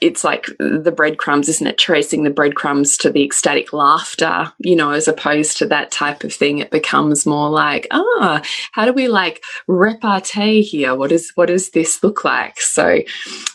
it's 0.00 0.24
like 0.24 0.46
the 0.58 0.92
breadcrumbs, 0.94 1.48
isn't 1.48 1.66
it? 1.66 1.78
Tracing 1.78 2.24
the 2.24 2.30
breadcrumbs 2.30 2.98
to 2.98 3.10
the 3.10 3.24
ecstatic 3.24 3.72
laughter, 3.72 4.52
you 4.58 4.76
know, 4.76 4.90
as 4.90 5.08
opposed 5.08 5.56
to 5.58 5.66
that 5.66 5.90
type 5.90 6.22
of 6.22 6.32
thing. 6.32 6.58
It 6.58 6.70
becomes 6.70 7.24
more 7.24 7.48
like, 7.48 7.86
ah, 7.90 8.42
how 8.72 8.84
do 8.84 8.92
we 8.92 9.08
like 9.08 9.42
repartee 9.66 10.62
here? 10.62 10.94
What 10.94 11.12
is 11.12 11.32
what 11.34 11.46
does 11.46 11.70
this 11.70 12.02
look 12.02 12.24
like? 12.24 12.60
So, 12.60 13.00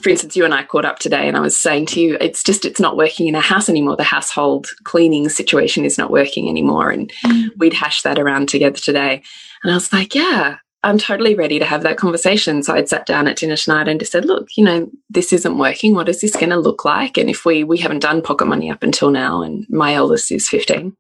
for 0.02 0.10
instance, 0.10 0.36
you 0.36 0.44
and 0.44 0.54
I 0.54 0.64
caught 0.64 0.86
up 0.86 0.98
today, 1.00 1.28
and 1.28 1.38
I 1.38 1.42
was 1.42 1.58
saying 1.58 1.86
to 1.88 2.02
you, 2.02 2.18
it's 2.20 2.44
just 2.44 2.66
it's 2.66 2.80
not 2.80 2.98
working 2.98 3.28
in 3.28 3.36
a 3.36 3.42
house 3.42 3.70
anymore. 3.70 3.96
The 3.96 4.04
household 4.04 4.68
cleaning 4.84 5.30
situation 5.30 5.86
is 5.86 5.98
not 5.98 6.12
working 6.12 6.50
anymore, 6.50 6.90
and 6.90 7.12
mm. 7.24 7.50
we'd 7.58 7.74
hash 7.74 8.02
that 8.02 8.18
around 8.18 8.50
together 8.50 8.78
today. 8.78 9.22
And 9.64 9.72
I 9.72 9.76
was 9.76 9.94
like, 9.94 10.16
yeah, 10.16 10.58
I'm 10.84 10.98
totally 10.98 11.36
ready 11.36 11.60
to 11.60 11.66
have 11.66 11.84
that 11.84 11.98
conversation. 11.98 12.64
So 12.64 12.74
I'd 12.74 12.90
sat 12.90 13.06
down 13.06 13.28
at 13.28 13.38
dinner 13.38 13.56
tonight 13.56 13.88
and 13.88 14.00
just 14.00 14.12
said, 14.12 14.26
look, 14.26 14.50
you 14.58 14.64
know, 14.64 14.90
this 15.10 15.32
isn't 15.32 15.58
working. 15.60 15.94
What 15.94 16.10
is 16.10 16.22
this 16.22 16.36
going 16.36 16.50
to 16.50 16.58
look 16.58 16.84
like? 16.86 17.18
And 17.18 17.30
if 17.30 17.46
we, 17.46 17.64
we 17.64 17.78
haven't 17.78 18.00
done 18.00 18.24
pocket 18.24 18.46
money 18.46 18.72
up 18.72 18.82
until 18.82 19.12
now, 19.12 19.44
and 19.44 19.68
my 19.70 19.94
eldest 19.94 20.32
is 20.32 20.50
15 20.50 20.96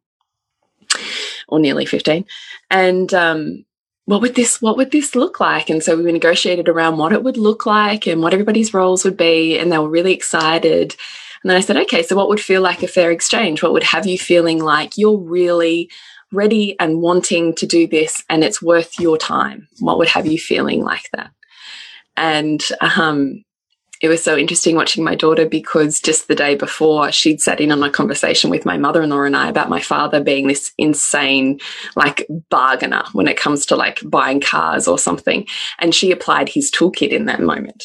or 1.48 1.60
nearly 1.60 1.86
15. 1.86 2.26
And, 2.70 3.14
um, 3.14 3.66
what 4.06 4.22
would 4.22 4.36
this 4.36 4.62
what 4.62 4.78
would 4.78 4.92
this 4.92 5.16
look 5.16 5.40
like 5.40 5.70
and 5.70 5.84
so 5.84 5.96
we 5.96 6.12
negotiated 6.12 6.68
around 6.68 6.98
what 6.98 7.14
it 7.14 7.24
would 7.24 7.38
look 7.38 7.66
like 7.66 8.08
and 8.08 8.22
what 8.22 8.34
everybody's 8.34 8.74
roles 8.74 9.06
would 9.06 9.16
be 9.16 9.58
and 9.58 9.72
they 9.72 9.78
were 9.78 9.88
really 9.88 10.12
excited 10.12 10.96
and 11.44 11.50
then 11.50 11.56
i 11.56 11.60
said 11.60 11.78
okay 11.78 12.02
so 12.04 12.16
what 12.16 12.28
would 12.28 12.42
feel 12.42 12.62
like 12.62 12.82
a 12.82 12.88
fair 12.88 13.12
exchange 13.12 13.62
what 13.62 13.72
would 13.72 13.84
have 13.84 14.08
you 14.08 14.18
feeling 14.18 14.60
like 14.60 14.98
you're 14.98 15.20
really 15.20 15.90
ready 16.32 16.76
and 16.80 17.02
wanting 17.02 17.54
to 17.56 17.66
do 17.66 17.88
this 17.88 18.24
and 18.30 18.44
it's 18.44 18.62
worth 18.62 19.00
your 19.00 19.18
time? 19.18 19.68
What 19.80 19.98
would 19.98 20.10
have 20.10 20.26
you 20.26 20.38
feeling 20.38 20.84
like 20.84 21.10
that? 21.14 21.32
And 22.18 22.62
um, 22.82 23.44
it 24.02 24.08
was 24.08 24.24
so 24.24 24.36
interesting 24.36 24.76
watching 24.76 25.04
my 25.04 25.16
daughter 25.16 25.48
because 25.48 26.02
just 26.02 26.28
the 26.28 26.36
day 26.36 26.56
before 26.56 27.12
she'd 27.12 27.40
sat 27.40 27.62
in 27.62 27.72
on 27.72 27.84
a 27.84 27.90
conversation 27.90 28.50
with 28.50 28.66
my 28.66 28.78
mother-in-law 28.78 29.24
and 29.24 29.36
I 29.36 29.48
about 29.48 29.70
my 29.70 29.80
father 29.80 30.24
being 30.24 30.48
this 30.48 30.72
insane 30.78 31.60
like 31.96 32.28
bargainer 32.50 33.04
when 33.14 33.28
it 33.28 33.38
comes 33.38 33.66
to 33.68 33.76
like 33.76 34.02
buying 34.04 34.42
cars 34.42 34.88
or 34.88 34.98
something. 34.98 35.46
And 35.78 35.94
she 35.94 36.12
applied 36.12 36.50
his 36.50 36.72
toolkit 36.72 37.10
in 37.10 37.26
that 37.26 37.42
moment. 37.42 37.84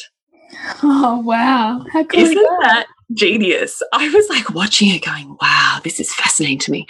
Oh 0.81 1.21
wow. 1.23 1.85
How 1.93 2.03
cool 2.03 2.19
Isn't 2.19 2.35
that? 2.35 2.59
that 2.63 2.87
genius. 3.13 3.81
I 3.93 4.09
was 4.09 4.29
like 4.29 4.49
watching 4.53 4.89
it 4.89 5.05
going, 5.05 5.37
wow, 5.41 5.79
this 5.83 5.99
is 5.99 6.13
fascinating 6.13 6.59
to 6.59 6.71
me. 6.71 6.87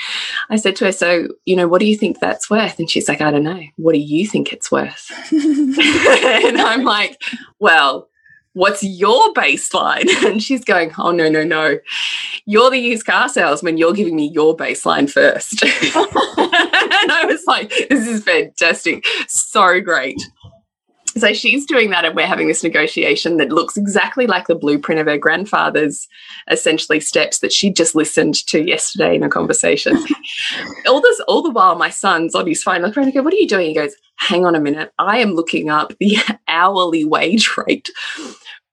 I 0.49 0.55
said 0.55 0.75
to 0.77 0.85
her, 0.85 0.91
so, 0.91 1.27
you 1.45 1.55
know, 1.55 1.67
what 1.67 1.79
do 1.79 1.85
you 1.85 1.97
think 1.97 2.19
that's 2.19 2.49
worth? 2.49 2.79
And 2.79 2.89
she's 2.89 3.07
like, 3.07 3.21
I 3.21 3.31
don't 3.31 3.43
know. 3.43 3.61
What 3.75 3.93
do 3.93 3.99
you 3.99 4.27
think 4.27 4.51
it's 4.51 4.71
worth? 4.71 5.11
and 5.31 6.57
I'm 6.59 6.83
like, 6.83 7.21
well, 7.59 8.09
what's 8.57 8.83
your 8.83 9.33
baseline? 9.33 10.05
And 10.27 10.43
she's 10.43 10.65
going, 10.65 10.91
oh, 10.97 11.11
no, 11.11 11.29
no, 11.29 11.43
no. 11.43 11.77
You're 12.45 12.71
the 12.71 12.79
used 12.79 13.05
car 13.05 13.29
salesman. 13.29 13.77
You're 13.77 13.93
giving 13.93 14.15
me 14.15 14.29
your 14.33 14.57
baseline 14.57 15.09
first. 15.09 15.61
and 15.63 15.71
I 17.11 17.25
was 17.25 17.43
like, 17.45 17.69
this 17.69 18.07
is 18.07 18.23
fantastic. 18.23 19.05
So 19.27 19.79
great. 19.79 20.19
So 21.17 21.33
she's 21.33 21.65
doing 21.65 21.89
that, 21.89 22.05
and 22.05 22.15
we're 22.15 22.27
having 22.27 22.47
this 22.47 22.63
negotiation 22.63 23.37
that 23.37 23.51
looks 23.51 23.77
exactly 23.77 24.27
like 24.27 24.47
the 24.47 24.55
blueprint 24.55 25.01
of 25.01 25.07
her 25.07 25.17
grandfather's 25.17 26.07
essentially 26.49 26.99
steps 26.99 27.39
that 27.39 27.51
she 27.51 27.71
just 27.71 27.95
listened 27.95 28.35
to 28.47 28.67
yesterday 28.67 29.15
in 29.15 29.23
a 29.23 29.29
conversation. 29.29 29.97
all 30.87 31.01
this, 31.01 31.19
all 31.27 31.41
the 31.41 31.49
while, 31.49 31.75
my 31.75 31.89
son's 31.89 32.35
on 32.35 32.47
his 32.47 32.63
phone, 32.63 32.81
looking 32.81 32.99
around 32.99 33.07
and 33.07 33.13
go, 33.13 33.23
"What 33.23 33.33
are 33.33 33.37
you 33.37 33.47
doing?" 33.47 33.67
He 33.67 33.73
goes, 33.73 33.95
"Hang 34.17 34.45
on 34.45 34.55
a 34.55 34.59
minute, 34.59 34.91
I 34.99 35.19
am 35.19 35.33
looking 35.33 35.69
up 35.69 35.93
the 35.99 36.17
hourly 36.47 37.03
wage 37.03 37.49
rate 37.57 37.89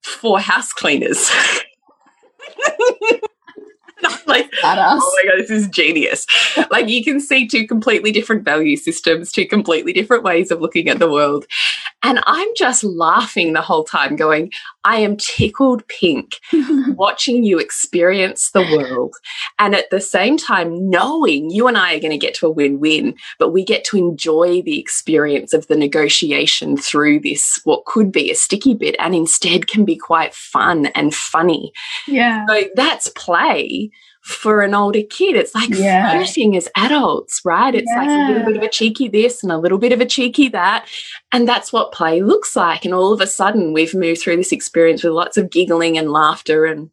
for 0.03 0.39
house 0.39 0.73
cleaners." 0.73 1.31
like, 4.27 4.51
oh 4.63 5.23
my 5.25 5.31
god, 5.31 5.41
this 5.41 5.51
is 5.51 5.69
genius. 5.69 6.27
like 6.71 6.89
you 6.89 7.05
can 7.05 7.21
see 7.21 7.47
two 7.47 7.67
completely 7.67 8.13
different 8.13 8.45
value 8.45 8.77
systems, 8.77 9.33
two 9.33 9.47
completely 9.47 9.93
different 9.93 10.23
ways 10.23 10.51
of 10.51 10.61
looking 10.61 10.89
at 10.89 10.99
the 10.99 11.11
world. 11.11 11.47
And 12.03 12.21
I'm 12.27 12.49
just 12.57 12.85
laughing 12.85 13.53
the 13.53 13.63
whole 13.63 13.85
time, 13.85 14.17
going, 14.17 14.51
I 14.85 14.97
am 14.97 15.17
tickled 15.17 15.87
pink 15.89 16.41
watching 16.89 17.45
you 17.45 17.59
experience 17.59 18.51
the 18.51 18.63
world. 18.63 19.15
And 19.59 19.75
at 19.75 19.91
the 19.91 20.01
same 20.01 20.37
time, 20.37 20.91
knowing 20.91 21.51
you 21.51 21.67
and 21.67 21.77
I 21.77 21.95
are 21.95 22.01
going 22.01 22.11
to 22.11 22.19
get 22.19 22.35
to 22.35 22.47
a 22.47 22.51
win 22.51 22.81
win, 22.81 23.15
but 23.39 23.51
we 23.51 23.65
get 23.65 23.85
to 23.85 23.97
enjoy 23.97 24.63
the 24.63 24.79
experience 24.79 25.53
of 25.53 25.67
the 25.69 25.77
negotiation 25.77 26.77
through 26.77 27.21
this, 27.21 27.61
what 27.65 27.85
could 27.87 28.13
be 28.13 28.31
a 28.31 28.35
sticky 28.35 28.75
bit, 28.75 28.97
and 28.99 29.15
instead 29.15 29.67
can 29.67 29.85
be 29.85 29.97
quite 29.97 30.35
fun 30.35 30.87
and 30.87 31.15
funny. 31.15 31.73
Yeah. 32.07 32.45
So 32.49 32.65
that's 32.75 33.09
play 33.09 33.91
for 34.25 34.63
an 34.63 34.75
older 34.75 35.03
kid. 35.11 35.37
It's 35.37 35.55
like 35.55 35.69
yeah. 35.69 36.11
flirting 36.11 36.57
as 36.57 36.67
adults, 36.77 37.43
right? 37.45 37.75
It's 37.75 37.91
yeah. 37.95 38.01
like 38.01 38.09
a 38.09 38.33
little 38.33 38.47
bit 38.47 38.57
of 38.57 38.63
a 38.63 38.71
cheeky 38.71 39.07
this 39.07 39.43
and 39.43 39.53
a 39.53 39.59
little 39.59 39.77
bit 39.77 39.93
of 39.93 40.01
a 40.01 40.07
cheeky 40.07 40.49
that. 40.49 40.89
And 41.31 41.47
that's 41.47 41.75
what 41.75 41.93
play 41.93 42.23
looks 42.23 42.57
like. 42.57 42.87
And 42.87 42.95
all 42.95 43.13
of 43.13 43.21
a 43.21 43.27
sudden, 43.27 43.75
we've 43.75 43.95
moved 43.95 44.23
through 44.23 44.39
this 44.39 44.51
experience 44.51 45.05
with 45.05 45.13
lots 45.13 45.37
of 45.37 45.51
giggling 45.51 45.99
and 45.99 46.11
laughter 46.11 46.65
and 46.65 46.91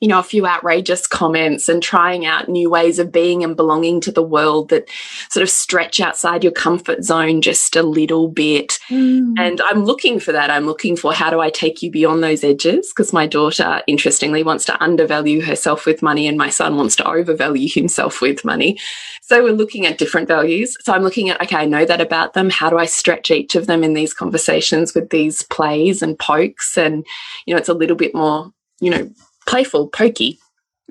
you 0.00 0.06
know, 0.06 0.18
a 0.18 0.24
few 0.24 0.46
outrageous 0.46 1.06
comments 1.06 1.68
and 1.68 1.82
trying 1.82 2.24
out 2.24 2.48
new 2.48 2.70
ways 2.70 2.98
of 2.98 3.10
being 3.10 3.42
and 3.42 3.56
belonging 3.56 4.00
to 4.00 4.12
the 4.12 4.22
world 4.22 4.68
that 4.68 4.88
sort 5.28 5.42
of 5.42 5.50
stretch 5.50 6.00
outside 6.00 6.44
your 6.44 6.52
comfort 6.52 7.02
zone 7.02 7.42
just 7.42 7.74
a 7.74 7.82
little 7.82 8.28
bit. 8.28 8.78
Mm. 8.88 9.34
And 9.38 9.60
I'm 9.62 9.84
looking 9.84 10.20
for 10.20 10.30
that. 10.32 10.50
I'm 10.50 10.66
looking 10.66 10.96
for 10.96 11.12
how 11.12 11.30
do 11.30 11.40
I 11.40 11.50
take 11.50 11.82
you 11.82 11.90
beyond 11.90 12.22
those 12.22 12.44
edges? 12.44 12.92
Because 12.92 13.12
my 13.12 13.26
daughter, 13.26 13.82
interestingly, 13.88 14.44
wants 14.44 14.64
to 14.66 14.82
undervalue 14.82 15.42
herself 15.42 15.84
with 15.84 16.00
money 16.00 16.28
and 16.28 16.38
my 16.38 16.50
son 16.50 16.76
wants 16.76 16.94
to 16.96 17.08
overvalue 17.08 17.68
himself 17.68 18.20
with 18.20 18.44
money. 18.44 18.78
So 19.22 19.42
we're 19.42 19.52
looking 19.52 19.84
at 19.84 19.98
different 19.98 20.28
values. 20.28 20.76
So 20.82 20.92
I'm 20.92 21.02
looking 21.02 21.28
at, 21.28 21.42
okay, 21.42 21.56
I 21.56 21.66
know 21.66 21.84
that 21.84 22.00
about 22.00 22.34
them. 22.34 22.50
How 22.50 22.70
do 22.70 22.78
I 22.78 22.86
stretch 22.86 23.32
each 23.32 23.56
of 23.56 23.66
them 23.66 23.82
in 23.82 23.94
these 23.94 24.14
conversations 24.14 24.94
with 24.94 25.10
these 25.10 25.42
plays 25.42 26.02
and 26.02 26.16
pokes? 26.18 26.78
And, 26.78 27.04
you 27.46 27.54
know, 27.54 27.58
it's 27.58 27.68
a 27.68 27.74
little 27.74 27.96
bit 27.96 28.14
more, 28.14 28.52
you 28.80 28.90
know, 28.90 29.10
playful, 29.48 29.88
pokey. 29.88 30.38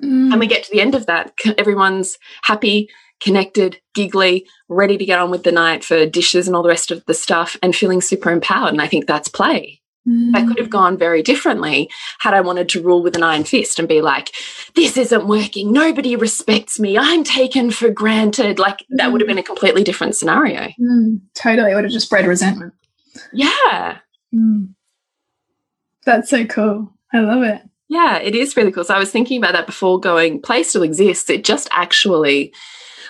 Mm. 0.02 0.32
And 0.32 0.40
we 0.40 0.46
get 0.46 0.64
to 0.64 0.70
the 0.70 0.80
end 0.80 0.94
of 0.94 1.06
that, 1.06 1.32
everyone's 1.56 2.18
happy, 2.42 2.88
connected, 3.20 3.80
giggly, 3.94 4.46
ready 4.68 4.98
to 4.98 5.04
get 5.04 5.18
on 5.18 5.30
with 5.30 5.42
the 5.42 5.52
night 5.52 5.84
for 5.84 6.06
dishes 6.06 6.46
and 6.46 6.54
all 6.54 6.62
the 6.62 6.68
rest 6.68 6.90
of 6.90 7.04
the 7.06 7.14
stuff 7.14 7.56
and 7.62 7.74
feeling 7.74 8.00
super 8.00 8.30
empowered. 8.30 8.72
And 8.72 8.82
I 8.82 8.86
think 8.86 9.06
that's 9.06 9.28
play. 9.28 9.80
Mm. 10.08 10.32
That 10.32 10.46
could 10.46 10.58
have 10.58 10.70
gone 10.70 10.96
very 10.96 11.22
differently 11.22 11.90
had 12.20 12.32
I 12.32 12.40
wanted 12.40 12.68
to 12.70 12.82
rule 12.82 13.02
with 13.02 13.16
an 13.16 13.22
iron 13.22 13.44
fist 13.44 13.78
and 13.78 13.88
be 13.88 14.00
like, 14.00 14.32
this 14.74 14.96
isn't 14.96 15.26
working. 15.26 15.72
Nobody 15.72 16.16
respects 16.16 16.78
me. 16.78 16.96
I'm 16.96 17.24
taken 17.24 17.70
for 17.70 17.90
granted. 17.90 18.58
Like 18.58 18.84
that 18.90 19.10
would 19.10 19.20
have 19.20 19.28
been 19.28 19.38
a 19.38 19.42
completely 19.42 19.82
different 19.84 20.14
scenario. 20.14 20.68
Mm. 20.80 21.20
Totally. 21.34 21.72
It 21.72 21.74
would 21.74 21.84
have 21.84 21.92
just 21.92 22.10
bred 22.10 22.26
resentment. 22.26 22.72
Yeah. 23.32 23.98
Mm. 24.34 24.74
That's 26.04 26.30
so 26.30 26.46
cool. 26.46 26.92
I 27.12 27.18
love 27.18 27.42
it. 27.42 27.67
Yeah, 27.88 28.18
it 28.18 28.34
is 28.34 28.56
really 28.56 28.70
cool. 28.70 28.84
So 28.84 28.94
I 28.94 28.98
was 28.98 29.10
thinking 29.10 29.38
about 29.38 29.54
that 29.54 29.66
before 29.66 29.98
going, 29.98 30.42
play 30.42 30.62
still 30.62 30.82
exists. 30.82 31.30
It 31.30 31.44
just 31.44 31.68
actually 31.70 32.52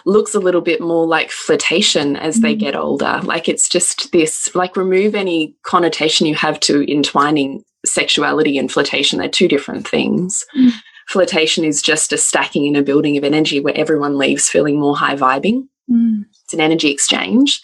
looks 0.04 0.34
a 0.34 0.40
little 0.40 0.60
bit 0.60 0.80
more 0.80 1.06
like 1.06 1.30
flirtation 1.30 2.16
as 2.16 2.38
mm. 2.38 2.42
they 2.42 2.54
get 2.54 2.76
older. 2.76 3.20
Like 3.24 3.48
it's 3.48 3.68
just 3.68 4.12
this, 4.12 4.54
like 4.54 4.76
remove 4.76 5.14
any 5.14 5.56
connotation 5.64 6.26
you 6.26 6.36
have 6.36 6.60
to 6.60 6.90
entwining 6.90 7.64
sexuality 7.84 8.56
and 8.56 8.70
flirtation. 8.70 9.18
They're 9.18 9.28
two 9.28 9.48
different 9.48 9.86
things. 9.86 10.44
Mm. 10.56 10.70
Flirtation 11.08 11.64
is 11.64 11.82
just 11.82 12.12
a 12.12 12.18
stacking 12.18 12.66
in 12.66 12.76
a 12.76 12.82
building 12.82 13.16
of 13.16 13.24
energy 13.24 13.60
where 13.60 13.76
everyone 13.76 14.16
leaves 14.16 14.48
feeling 14.48 14.78
more 14.78 14.96
high 14.96 15.16
vibing. 15.16 15.66
Mm. 15.90 16.26
It's 16.44 16.54
an 16.54 16.60
energy 16.60 16.90
exchange. 16.90 17.60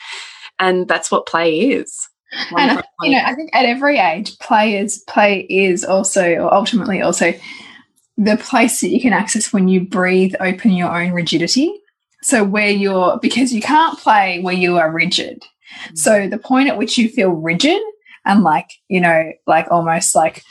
And 0.58 0.88
that's 0.88 1.10
what 1.10 1.26
play 1.26 1.60
is 1.60 2.08
and 2.56 2.82
you 3.02 3.12
know, 3.12 3.22
I 3.24 3.34
think 3.34 3.50
at 3.54 3.64
every 3.64 3.98
age, 3.98 4.38
players 4.38 4.98
play 4.98 5.40
is 5.48 5.84
also, 5.84 6.34
or 6.34 6.52
ultimately 6.52 7.00
also, 7.00 7.32
the 8.16 8.36
place 8.36 8.80
that 8.80 8.88
you 8.88 9.00
can 9.00 9.12
access 9.12 9.52
when 9.52 9.68
you 9.68 9.80
breathe 9.80 10.34
open 10.40 10.72
your 10.72 10.94
own 10.94 11.12
rigidity. 11.12 11.72
So 12.22 12.44
where 12.44 12.70
you're 12.70 13.18
because 13.20 13.52
you 13.52 13.60
can't 13.60 13.98
play 13.98 14.40
where 14.40 14.54
you 14.54 14.78
are 14.78 14.90
rigid. 14.90 15.44
Mm. 15.88 15.98
So 15.98 16.28
the 16.28 16.38
point 16.38 16.68
at 16.68 16.78
which 16.78 16.96
you 16.96 17.08
feel 17.08 17.30
rigid 17.30 17.80
and 18.24 18.42
like 18.42 18.70
you 18.88 19.00
know, 19.00 19.32
like 19.46 19.66
almost 19.70 20.14
like 20.14 20.42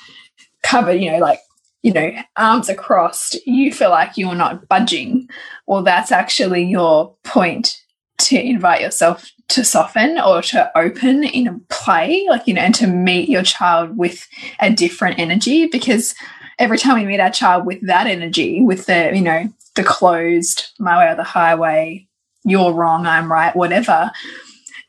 covered, 0.62 1.02
you 1.02 1.12
know, 1.12 1.20
like 1.20 1.40
you 1.82 1.92
know, 1.92 2.12
arms 2.38 2.70
are 2.70 2.76
crossed, 2.76 3.46
you 3.46 3.72
feel 3.74 3.90
like 3.90 4.18
you're 4.18 4.36
not 4.36 4.68
budging. 4.68 5.28
Well, 5.68 5.84
that's 5.84 6.12
actually 6.12 6.64
your 6.64 7.16
point 7.24 7.83
to 8.24 8.40
invite 8.40 8.82
yourself 8.82 9.32
to 9.50 9.64
soften 9.64 10.20
or 10.20 10.42
to 10.42 10.72
open 10.78 11.24
in 11.24 11.48
a 11.48 11.60
play, 11.70 12.26
like, 12.30 12.48
you 12.48 12.54
know, 12.54 12.62
and 12.62 12.76
to 12.76 12.88
meet 12.88 13.30
your 13.30 13.44
child 13.44 13.98
with 13.98 14.28
a 14.60 14.72
different 14.72 15.20
energy 15.20 15.68
because 15.68 16.16
every 16.60 16.78
time 16.78 16.96
we 16.96 17.06
meet 17.06 17.20
our 17.20 17.30
child 17.30 17.66
with 17.66 17.86
that 17.86 18.08
energy, 18.08 18.62
with 18.62 18.86
the, 18.86 19.12
you 19.14 19.22
know, 19.22 19.52
the 19.76 19.84
closed, 19.84 20.66
my 20.80 20.98
way 20.98 21.12
or 21.12 21.16
the 21.16 21.24
highway, 21.24 22.08
you're 22.44 22.74
wrong, 22.74 23.06
I'm 23.06 23.32
right, 23.32 23.56
whatever, 23.56 24.12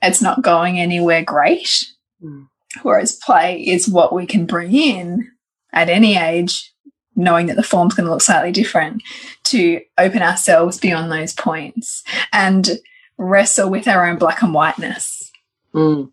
it's 0.02 0.22
not 0.22 0.42
going 0.42 0.78
anywhere 0.78 1.22
great. 1.22 1.84
Mm. 2.22 2.48
Whereas 2.82 3.16
play 3.24 3.60
is 3.60 3.88
what 3.88 4.12
we 4.12 4.26
can 4.26 4.46
bring 4.46 4.74
in 4.74 5.30
at 5.72 5.88
any 5.88 6.16
age 6.16 6.74
knowing 7.16 7.46
that 7.46 7.56
the 7.56 7.62
form's 7.62 7.94
going 7.94 8.04
to 8.04 8.10
look 8.10 8.22
slightly 8.22 8.52
different, 8.52 9.02
to 9.44 9.80
open 9.98 10.22
ourselves 10.22 10.78
beyond 10.78 11.10
those 11.10 11.32
points 11.32 12.02
and 12.32 12.78
wrestle 13.18 13.70
with 13.70 13.88
our 13.88 14.06
own 14.06 14.18
black 14.18 14.42
and 14.42 14.54
whiteness. 14.54 15.32
Mm. 15.74 16.10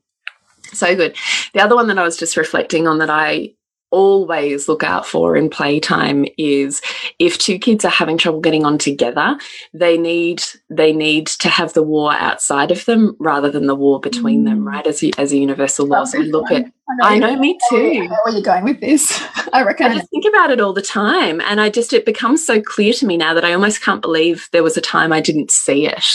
So 0.73 0.95
good. 0.95 1.15
The 1.53 1.61
other 1.61 1.75
one 1.75 1.87
that 1.87 1.99
I 1.99 2.03
was 2.03 2.17
just 2.17 2.37
reflecting 2.37 2.87
on 2.87 2.99
that 2.99 3.09
I 3.09 3.53
always 3.91 4.69
look 4.69 4.83
out 4.83 5.05
for 5.05 5.35
in 5.35 5.49
playtime 5.49 6.25
is 6.37 6.81
if 7.19 7.37
two 7.37 7.59
kids 7.59 7.83
are 7.83 7.91
having 7.91 8.17
trouble 8.17 8.39
getting 8.39 8.65
on 8.65 8.77
together 8.77 9.37
they 9.73 9.97
need 9.97 10.41
they 10.69 10.93
need 10.93 11.27
to 11.27 11.49
have 11.49 11.73
the 11.73 11.83
war 11.83 12.13
outside 12.13 12.71
of 12.71 12.85
them 12.85 13.15
rather 13.19 13.51
than 13.51 13.67
the 13.67 13.75
war 13.75 13.99
between 13.99 14.43
mm. 14.43 14.45
them 14.45 14.65
right 14.65 14.87
as 14.87 15.03
a, 15.03 15.11
as 15.17 15.33
a 15.33 15.37
universal 15.37 15.85
law 15.85 16.05
so 16.05 16.19
look 16.19 16.49
at 16.51 16.65
I 17.01 17.17
know, 17.17 17.27
I 17.27 17.33
know 17.33 17.39
me 17.39 17.57
too 17.69 18.07
where 18.23 18.33
you're 18.33 18.41
going 18.41 18.63
with 18.63 18.79
this 18.79 19.21
I 19.53 19.63
reckon 19.63 19.91
I 19.91 19.95
just 19.95 20.09
think 20.09 20.25
about 20.25 20.51
it 20.51 20.61
all 20.61 20.73
the 20.73 20.81
time 20.81 21.41
and 21.41 21.59
I 21.59 21.69
just 21.69 21.91
it 21.91 22.05
becomes 22.05 22.45
so 22.45 22.61
clear 22.61 22.93
to 22.93 23.05
me 23.05 23.17
now 23.17 23.33
that 23.33 23.45
I 23.45 23.51
almost 23.51 23.81
can't 23.81 24.01
believe 24.01 24.47
there 24.53 24.63
was 24.63 24.77
a 24.77 24.81
time 24.81 25.11
I 25.11 25.19
didn't 25.19 25.51
see 25.51 25.85
it 25.85 26.05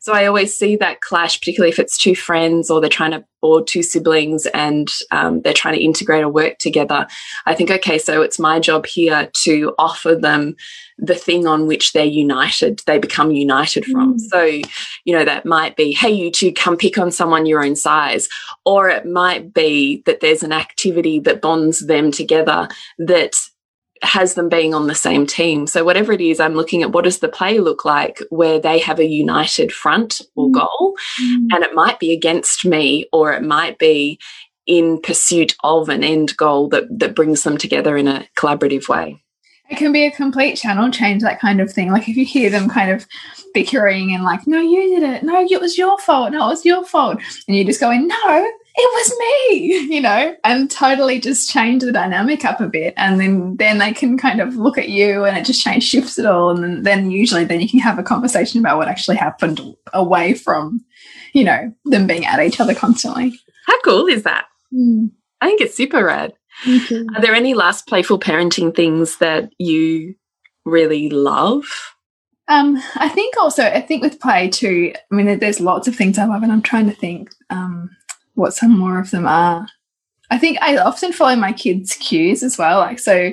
so 0.00 0.14
I 0.14 0.24
always 0.24 0.56
see 0.56 0.76
that 0.76 1.02
clash, 1.02 1.38
particularly 1.38 1.70
if 1.70 1.78
it's 1.78 1.98
two 1.98 2.16
friends 2.16 2.70
or 2.70 2.80
they're 2.80 2.88
trying 2.88 3.10
to, 3.10 3.22
or 3.42 3.62
two 3.62 3.82
siblings 3.82 4.46
and 4.46 4.90
um, 5.10 5.42
they're 5.42 5.52
trying 5.52 5.74
to 5.74 5.82
integrate 5.82 6.24
or 6.24 6.30
work 6.30 6.56
together. 6.56 7.06
I 7.44 7.54
think, 7.54 7.70
okay, 7.70 7.98
so 7.98 8.22
it's 8.22 8.38
my 8.38 8.60
job 8.60 8.86
here 8.86 9.30
to 9.44 9.74
offer 9.78 10.14
them 10.14 10.56
the 10.96 11.14
thing 11.14 11.46
on 11.46 11.66
which 11.66 11.92
they're 11.92 12.04
united, 12.04 12.80
they 12.86 12.98
become 12.98 13.30
united 13.30 13.84
from. 13.84 14.14
Mm. 14.14 14.20
So, 14.20 14.42
you 15.04 15.16
know, 15.16 15.24
that 15.26 15.44
might 15.44 15.76
be, 15.76 15.92
hey, 15.92 16.10
you 16.10 16.30
two 16.30 16.52
come 16.52 16.78
pick 16.78 16.96
on 16.96 17.10
someone 17.10 17.44
your 17.44 17.62
own 17.62 17.76
size. 17.76 18.26
Or 18.64 18.88
it 18.88 19.04
might 19.04 19.52
be 19.52 20.02
that 20.06 20.20
there's 20.20 20.42
an 20.42 20.52
activity 20.52 21.18
that 21.20 21.42
bonds 21.42 21.86
them 21.86 22.10
together 22.10 22.68
that 22.98 23.36
has 24.02 24.34
them 24.34 24.48
being 24.48 24.74
on 24.74 24.86
the 24.86 24.94
same 24.94 25.26
team. 25.26 25.66
So 25.66 25.84
whatever 25.84 26.12
it 26.12 26.20
is, 26.20 26.40
I'm 26.40 26.54
looking 26.54 26.82
at 26.82 26.92
what 26.92 27.04
does 27.04 27.18
the 27.18 27.28
play 27.28 27.58
look 27.58 27.84
like 27.84 28.22
where 28.30 28.58
they 28.58 28.78
have 28.78 28.98
a 28.98 29.06
united 29.06 29.72
front 29.72 30.22
or 30.36 30.48
mm. 30.48 30.54
goal, 30.54 30.96
mm. 31.20 31.46
and 31.52 31.62
it 31.64 31.74
might 31.74 32.00
be 32.00 32.12
against 32.12 32.64
me, 32.64 33.06
or 33.12 33.32
it 33.32 33.42
might 33.42 33.78
be 33.78 34.18
in 34.66 35.00
pursuit 35.00 35.54
of 35.64 35.88
an 35.88 36.04
end 36.04 36.36
goal 36.36 36.68
that 36.68 36.84
that 36.98 37.14
brings 37.14 37.42
them 37.42 37.58
together 37.58 37.96
in 37.96 38.08
a 38.08 38.26
collaborative 38.36 38.88
way. 38.88 39.22
It 39.70 39.78
can 39.78 39.92
be 39.92 40.04
a 40.04 40.10
complete 40.10 40.56
channel 40.56 40.90
change, 40.90 41.22
that 41.22 41.40
kind 41.40 41.60
of 41.60 41.72
thing. 41.72 41.92
Like 41.92 42.08
if 42.08 42.16
you 42.16 42.24
hear 42.24 42.50
them 42.50 42.68
kind 42.68 42.90
of 42.90 43.06
bickering 43.54 44.12
and 44.12 44.24
like, 44.24 44.46
no, 44.46 44.60
you 44.60 44.98
did 44.98 45.08
it. 45.08 45.22
No, 45.22 45.44
it 45.48 45.60
was 45.60 45.78
your 45.78 45.96
fault. 45.98 46.32
No, 46.32 46.46
it 46.46 46.50
was 46.50 46.64
your 46.64 46.84
fault. 46.84 47.18
And 47.46 47.56
you 47.56 47.64
just 47.64 47.80
going, 47.80 48.08
no, 48.08 48.50
it 48.76 48.92
was 48.94 49.18
me, 49.18 49.78
you 49.94 50.00
know, 50.00 50.36
and 50.44 50.70
totally 50.70 51.20
just 51.20 51.50
change 51.50 51.82
the 51.82 51.92
dynamic 51.92 52.44
up 52.44 52.60
a 52.60 52.68
bit. 52.68 52.94
And 52.96 53.20
then, 53.20 53.56
then 53.56 53.78
they 53.78 53.92
can 53.92 54.16
kind 54.16 54.40
of 54.40 54.56
look 54.56 54.78
at 54.78 54.88
you 54.88 55.24
and 55.24 55.36
it 55.36 55.44
just 55.44 55.62
change 55.62 55.84
shifts 55.84 56.18
it 56.18 56.26
all. 56.26 56.50
And 56.50 56.62
then, 56.62 56.82
then 56.82 57.10
usually 57.10 57.44
then 57.44 57.60
you 57.60 57.68
can 57.68 57.80
have 57.80 57.98
a 57.98 58.02
conversation 58.02 58.60
about 58.60 58.78
what 58.78 58.88
actually 58.88 59.16
happened 59.16 59.60
away 59.92 60.34
from, 60.34 60.84
you 61.32 61.44
know, 61.44 61.72
them 61.84 62.06
being 62.06 62.26
at 62.26 62.40
each 62.40 62.60
other 62.60 62.74
constantly. 62.74 63.38
How 63.66 63.80
cool 63.82 64.06
is 64.06 64.22
that? 64.24 64.46
Mm. 64.72 65.10
I 65.40 65.46
think 65.46 65.60
it's 65.60 65.76
super 65.76 66.04
rad. 66.04 66.32
Are 66.66 67.20
there 67.20 67.34
any 67.34 67.54
last 67.54 67.86
playful 67.86 68.18
parenting 68.18 68.74
things 68.74 69.16
that 69.18 69.50
you 69.58 70.14
really 70.64 71.08
love? 71.08 71.64
Um, 72.48 72.82
I 72.96 73.08
think 73.08 73.36
also, 73.38 73.62
I 73.62 73.80
think 73.80 74.02
with 74.02 74.20
play 74.20 74.48
too, 74.50 74.92
I 74.94 75.14
mean, 75.14 75.38
there's 75.38 75.60
lots 75.60 75.86
of 75.86 75.94
things 75.94 76.18
I 76.18 76.24
love, 76.24 76.42
and 76.42 76.50
I'm 76.50 76.62
trying 76.62 76.86
to 76.86 76.94
think. 76.94 77.30
Um, 77.48 77.90
what 78.34 78.54
some 78.54 78.78
more 78.78 78.98
of 78.98 79.10
them 79.10 79.26
are. 79.26 79.66
I 80.30 80.38
think 80.38 80.58
I 80.60 80.76
often 80.78 81.12
follow 81.12 81.36
my 81.36 81.52
kids' 81.52 81.96
cues 81.96 82.42
as 82.42 82.56
well. 82.56 82.78
Like, 82.78 82.98
so 82.98 83.32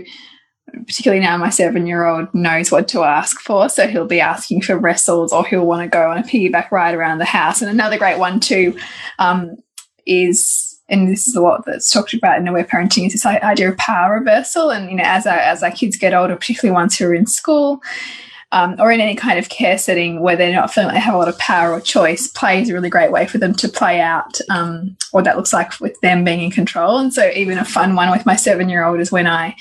particularly 0.86 1.24
now 1.24 1.38
my 1.38 1.50
seven 1.50 1.88
year 1.88 2.06
old 2.06 2.34
knows 2.34 2.72
what 2.72 2.88
to 2.90 3.04
ask 3.04 3.40
for. 3.40 3.70
So 3.70 3.88
he'll 3.88 4.08
be 4.08 4.20
asking 4.20 4.62
for 4.62 4.78
wrestles 4.78 5.32
or 5.32 5.46
he'll 5.46 5.66
want 5.66 5.84
to 5.84 5.88
go 5.88 6.10
on 6.10 6.18
a 6.18 6.24
piggyback 6.24 6.72
ride 6.72 6.96
around 6.96 7.20
the 7.20 7.26
house. 7.26 7.62
And 7.62 7.70
another 7.70 7.98
great 7.98 8.20
one, 8.20 8.40
too, 8.40 8.78
um, 9.20 9.56
is, 10.06 10.80
and 10.90 11.12
this 11.12 11.28
is 11.28 11.36
a 11.36 11.42
lot 11.42 11.66
that's 11.66 11.92
talked 11.92 12.14
about 12.14 12.38
in 12.38 12.46
the 12.46 12.52
aware 12.52 12.66
parenting, 12.66 13.06
is 13.06 13.14
this 13.14 13.26
idea 13.26 13.70
of 13.70 13.78
power 13.78 14.16
reversal. 14.16 14.70
And, 14.70 14.90
you 14.90 14.98
know, 14.98 15.04
as 15.06 15.26
our, 15.26 15.38
as 15.38 15.64
our 15.64 15.72
kids 15.72 15.98
get 15.98 16.14
older, 16.14 16.36
particularly 16.36 16.74
ones 16.74 16.98
who 16.98 17.06
are 17.06 17.14
in 17.14 17.28
school, 17.28 17.82
um, 18.52 18.76
or 18.80 18.92
in 18.92 19.02
any 19.02 19.16
kind 19.16 19.38
of 19.38 19.50
care 19.50 19.78
setting 19.78 20.22
where 20.22 20.36
they're 20.36 20.54
not 20.54 20.74
feeling 20.74 20.88
like 20.88 20.96
they 20.96 21.02
have 21.02 21.14
a 21.14 21.18
lot 21.18 21.28
of 21.28 21.38
power 21.38 21.72
or 21.72 21.82
choice, 21.82 22.28
play 22.28 22.62
is 22.62 22.70
a 22.70 22.74
really 22.74 22.90
great 22.90 23.12
way 23.12 23.28
for 23.28 23.38
them 23.38 23.54
to 23.56 23.68
play 23.68 24.00
out 24.00 24.40
um, 24.50 24.96
what 25.12 25.26
that 25.26 25.36
looks 25.36 25.52
like 25.52 25.80
with 25.82 26.00
them 26.02 26.24
being 26.24 26.42
in 26.42 26.52
control. 26.52 26.98
And 26.98 27.14
so, 27.14 27.30
even 27.36 27.58
a 27.58 27.66
fun 27.66 27.96
one 27.96 28.10
with 28.10 28.26
my 28.26 28.36
seven 28.36 28.70
year 28.70 28.86
old 28.86 29.00
is 29.00 29.12
when 29.12 29.28
I 29.28 29.56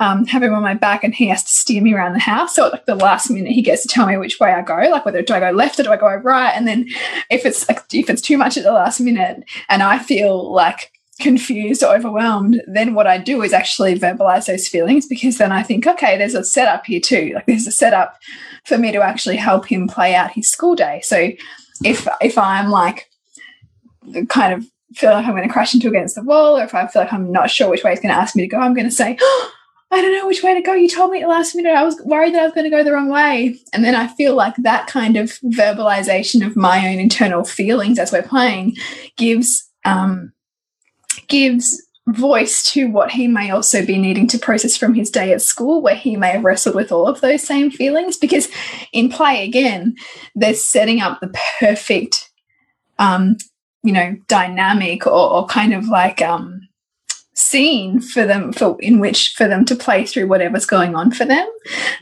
um, 0.00 0.26
have 0.26 0.42
him 0.42 0.54
on 0.54 0.62
my 0.62 0.74
back 0.74 1.04
and 1.04 1.14
he 1.14 1.28
has 1.28 1.44
to 1.44 1.50
steer 1.50 1.82
me 1.82 1.92
around 1.92 2.14
the 2.14 2.18
house. 2.18 2.54
So, 2.54 2.68
like 2.68 2.86
the 2.86 2.94
last 2.94 3.30
minute, 3.30 3.52
he 3.52 3.62
gets 3.62 3.82
to 3.82 3.88
tell 3.88 4.06
me 4.06 4.16
which 4.16 4.40
way 4.40 4.52
I 4.52 4.62
go, 4.62 4.76
like 4.90 5.04
whether 5.04 5.22
do 5.22 5.34
I 5.34 5.40
go 5.40 5.50
left 5.50 5.78
or 5.78 5.82
do 5.82 5.92
I 5.92 5.96
go 5.98 6.14
right. 6.14 6.52
And 6.54 6.66
then 6.66 6.88
if 7.30 7.44
it's 7.44 7.68
like, 7.68 7.82
if 7.92 8.08
it's 8.08 8.22
too 8.22 8.38
much 8.38 8.56
at 8.56 8.64
the 8.64 8.72
last 8.72 9.00
minute, 9.00 9.44
and 9.68 9.82
I 9.82 9.98
feel 9.98 10.50
like 10.50 10.93
confused 11.20 11.82
overwhelmed, 11.82 12.62
then 12.66 12.94
what 12.94 13.06
I 13.06 13.18
do 13.18 13.42
is 13.42 13.52
actually 13.52 13.98
verbalize 13.98 14.46
those 14.46 14.68
feelings 14.68 15.06
because 15.06 15.38
then 15.38 15.52
I 15.52 15.62
think, 15.62 15.86
okay, 15.86 16.18
there's 16.18 16.34
a 16.34 16.44
setup 16.44 16.86
here 16.86 17.00
too. 17.00 17.32
Like 17.34 17.46
there's 17.46 17.66
a 17.66 17.72
setup 17.72 18.18
for 18.64 18.78
me 18.78 18.92
to 18.92 19.02
actually 19.02 19.36
help 19.36 19.66
him 19.66 19.86
play 19.86 20.14
out 20.14 20.32
his 20.32 20.50
school 20.50 20.74
day. 20.74 21.00
So 21.02 21.30
if 21.84 22.08
if 22.20 22.36
I'm 22.36 22.70
like 22.70 23.08
kind 24.28 24.52
of 24.54 24.66
feel 24.94 25.10
like 25.10 25.24
I'm 25.24 25.32
going 25.32 25.46
to 25.46 25.52
crash 25.52 25.74
into 25.74 25.88
against 25.88 26.14
the 26.14 26.22
wall, 26.22 26.58
or 26.58 26.64
if 26.64 26.74
I 26.74 26.86
feel 26.86 27.02
like 27.02 27.12
I'm 27.12 27.32
not 27.32 27.50
sure 27.50 27.68
which 27.68 27.84
way 27.84 27.92
it's 27.92 28.00
going 28.00 28.14
to 28.14 28.20
ask 28.20 28.36
me 28.36 28.42
to 28.42 28.48
go, 28.48 28.58
I'm 28.58 28.74
going 28.74 28.88
to 28.88 28.94
say, 28.94 29.16
oh, 29.20 29.50
I 29.90 30.00
don't 30.00 30.12
know 30.12 30.26
which 30.26 30.42
way 30.42 30.54
to 30.54 30.60
go. 30.60 30.72
You 30.72 30.88
told 30.88 31.12
me 31.12 31.18
at 31.18 31.22
the 31.22 31.28
last 31.28 31.54
minute. 31.54 31.70
I 31.70 31.84
was 31.84 32.00
worried 32.04 32.34
that 32.34 32.40
I 32.40 32.44
was 32.44 32.52
going 32.52 32.64
to 32.64 32.70
go 32.70 32.82
the 32.82 32.92
wrong 32.92 33.10
way. 33.10 33.60
And 33.72 33.84
then 33.84 33.94
I 33.94 34.08
feel 34.08 34.34
like 34.34 34.56
that 34.56 34.88
kind 34.88 35.16
of 35.16 35.38
verbalization 35.44 36.44
of 36.44 36.56
my 36.56 36.88
own 36.88 36.98
internal 36.98 37.44
feelings 37.44 38.00
as 38.00 38.10
we're 38.10 38.22
playing 38.22 38.76
gives 39.16 39.70
um, 39.84 40.32
gives 41.28 41.82
voice 42.08 42.70
to 42.72 42.86
what 42.90 43.10
he 43.10 43.26
may 43.26 43.50
also 43.50 43.84
be 43.84 43.96
needing 43.96 44.26
to 44.28 44.38
process 44.38 44.76
from 44.76 44.94
his 44.94 45.10
day 45.10 45.32
at 45.32 45.40
school, 45.40 45.80
where 45.80 45.94
he 45.94 46.16
may 46.16 46.30
have 46.32 46.44
wrestled 46.44 46.74
with 46.74 46.92
all 46.92 47.06
of 47.06 47.20
those 47.20 47.42
same 47.42 47.70
feelings. 47.70 48.16
Because 48.16 48.48
in 48.92 49.08
play, 49.08 49.44
again, 49.44 49.96
they're 50.34 50.54
setting 50.54 51.00
up 51.00 51.20
the 51.20 51.34
perfect, 51.58 52.30
um, 52.98 53.36
you 53.82 53.92
know, 53.92 54.16
dynamic 54.28 55.06
or, 55.06 55.12
or 55.12 55.46
kind 55.46 55.72
of 55.72 55.88
like 55.88 56.20
um, 56.20 56.68
scene 57.34 58.00
for 58.00 58.26
them 58.26 58.52
for 58.52 58.76
in 58.80 59.00
which 59.00 59.34
for 59.34 59.48
them 59.48 59.64
to 59.64 59.74
play 59.74 60.04
through 60.04 60.26
whatever's 60.26 60.66
going 60.66 60.94
on 60.94 61.10
for 61.10 61.24
them. 61.24 61.46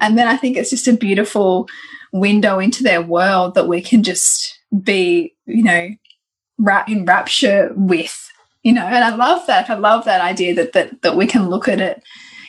And 0.01 0.18
then 0.18 0.29
I 0.29 0.37
think 0.37 0.57
it's 0.57 0.70
just 0.70 0.88
a 0.88 0.92
beautiful 0.92 1.68
window 2.12 2.59
into 2.59 2.83
their 2.83 3.03
world 3.03 3.55
that 3.55 3.68
we 3.68 3.81
can 3.81 4.03
just 4.03 4.59
be, 4.83 5.35
you 5.46 5.62
know, 5.62 5.88
in 6.87 7.05
rapture 7.05 7.72
with 7.75 8.32
you 8.62 8.72
know 8.72 8.85
and 8.85 9.05
i 9.05 9.14
love 9.14 9.46
that 9.46 9.68
i 9.68 9.75
love 9.75 10.05
that 10.05 10.20
idea 10.20 10.55
that 10.55 10.72
that 10.72 11.03
that 11.03 11.16
we 11.16 11.27
can 11.27 11.48
look 11.48 11.68
at 11.68 11.81
it 11.81 12.03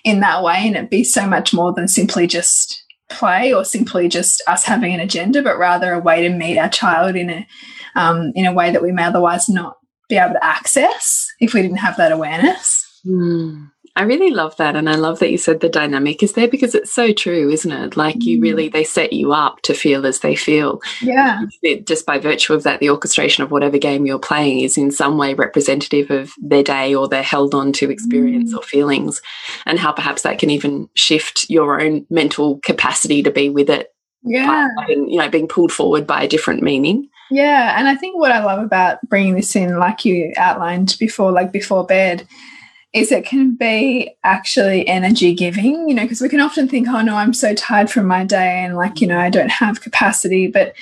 in 0.04 0.20
that 0.20 0.44
way 0.44 0.62
and 0.66 0.76
it 0.76 0.90
be 0.90 1.04
so 1.04 1.26
much 1.26 1.54
more 1.54 1.74
than 1.74 1.88
simply 1.88 2.28
just 2.28 2.84
play 3.10 3.54
or 3.54 3.64
simply 3.64 4.08
just 4.08 4.42
us 4.48 4.64
having 4.64 4.94
an 4.94 5.00
agenda 5.00 5.42
but 5.42 5.58
rather 5.58 5.94
a 5.94 6.00
way 6.00 6.22
to 6.22 6.30
meet 6.30 6.58
our 6.58 6.70
child 6.70 7.16
in 7.16 7.30
a 7.30 7.48
um, 7.96 8.32
in 8.34 8.46
a 8.48 8.54
way 8.54 8.72
that 8.72 8.82
we 8.82 8.92
may 8.92 9.04
otherwise 9.04 9.48
not 9.48 9.78
be 10.10 10.18
able 10.18 10.34
to 10.34 10.44
access 10.44 11.28
if 11.40 11.54
we 11.54 11.62
didn't 11.62 11.78
have 11.78 11.96
that 11.98 12.12
awareness 12.12 13.02
mm. 13.06 13.70
I 13.96 14.04
really 14.04 14.32
love 14.32 14.58
that. 14.58 14.76
And 14.76 14.90
I 14.90 14.96
love 14.96 15.20
that 15.20 15.30
you 15.30 15.38
said 15.38 15.60
the 15.60 15.70
dynamic 15.70 16.24
is 16.24 16.34
there 16.34 16.48
because 16.48 16.74
it's 16.74 16.92
so 16.92 17.14
true, 17.14 17.52
isn't 17.52 17.72
it? 17.72 17.96
Like 17.96 18.24
you 18.24 18.40
mm. 18.40 18.42
really, 18.42 18.68
they 18.68 18.84
set 18.84 19.14
you 19.14 19.34
up 19.34 19.62
to 19.62 19.76
feel 19.76 20.08
as 20.08 20.20
they 20.20 20.36
feel. 20.36 20.82
Yeah. 21.00 21.42
Just 21.86 22.06
by 22.06 22.18
virtue 22.18 22.54
of 22.54 22.64
that, 22.64 22.80
the 22.80 22.90
orchestration 22.90 23.44
of 23.44 23.52
whatever 23.52 23.78
game 23.78 24.08
you're 24.08 24.18
playing 24.18 24.62
is 24.62 24.80
in 24.80 24.90
some 24.90 25.20
way 25.20 25.36
representative 25.36 26.10
of 26.10 26.34
their 26.42 26.64
day 26.64 26.96
or 26.96 27.08
their 27.08 27.22
held 27.22 27.54
on 27.54 27.72
to 27.74 27.92
experience 27.92 28.52
mm. 28.52 28.58
or 28.58 28.64
feelings, 28.64 29.22
and 29.68 29.78
how 29.78 29.92
perhaps 29.92 30.24
that 30.24 30.40
can 30.40 30.50
even 30.50 30.90
shift 30.96 31.46
your 31.50 31.80
own 31.80 32.08
mental 32.10 32.60
capacity 32.64 33.22
to 33.22 33.30
be 33.30 33.50
with 33.50 33.70
it. 33.70 33.90
Yeah. 34.24 34.70
And, 34.88 35.12
you 35.12 35.20
know, 35.20 35.30
being 35.30 35.48
pulled 35.48 35.72
forward 35.72 36.08
by 36.08 36.24
a 36.24 36.28
different 36.28 36.64
meaning. 36.64 37.10
Yeah. 37.30 37.78
And 37.78 37.88
I 37.88 37.96
think 37.96 38.18
what 38.18 38.32
I 38.32 38.44
love 38.44 38.64
about 38.64 39.00
bringing 39.08 39.36
this 39.36 39.56
in, 39.56 39.78
like 39.78 40.04
you 40.04 40.34
outlined 40.38 40.96
before, 41.00 41.32
like 41.32 41.52
before 41.52 41.86
bed, 41.86 42.28
is 42.94 43.12
it 43.12 43.26
can 43.26 43.56
be 43.56 44.16
actually 44.24 44.88
energy 44.88 45.34
giving, 45.34 45.90
you 45.90 45.96
know, 45.96 46.04
because 46.04 46.22
we 46.22 46.30
can 46.30 46.40
often 46.40 46.68
think, 46.68 46.88
oh 46.88 47.02
no, 47.02 47.16
I'm 47.16 47.34
so 47.34 47.56
tired 47.56 47.90
from 47.90 48.06
my 48.06 48.24
day 48.24 48.64
and 48.64 48.76
like, 48.76 49.02
you 49.02 49.08
know, 49.08 49.20
I 49.20 49.32
don't 49.32 49.50
have 49.50 49.82
capacity. 49.82 50.48
But 50.48 50.74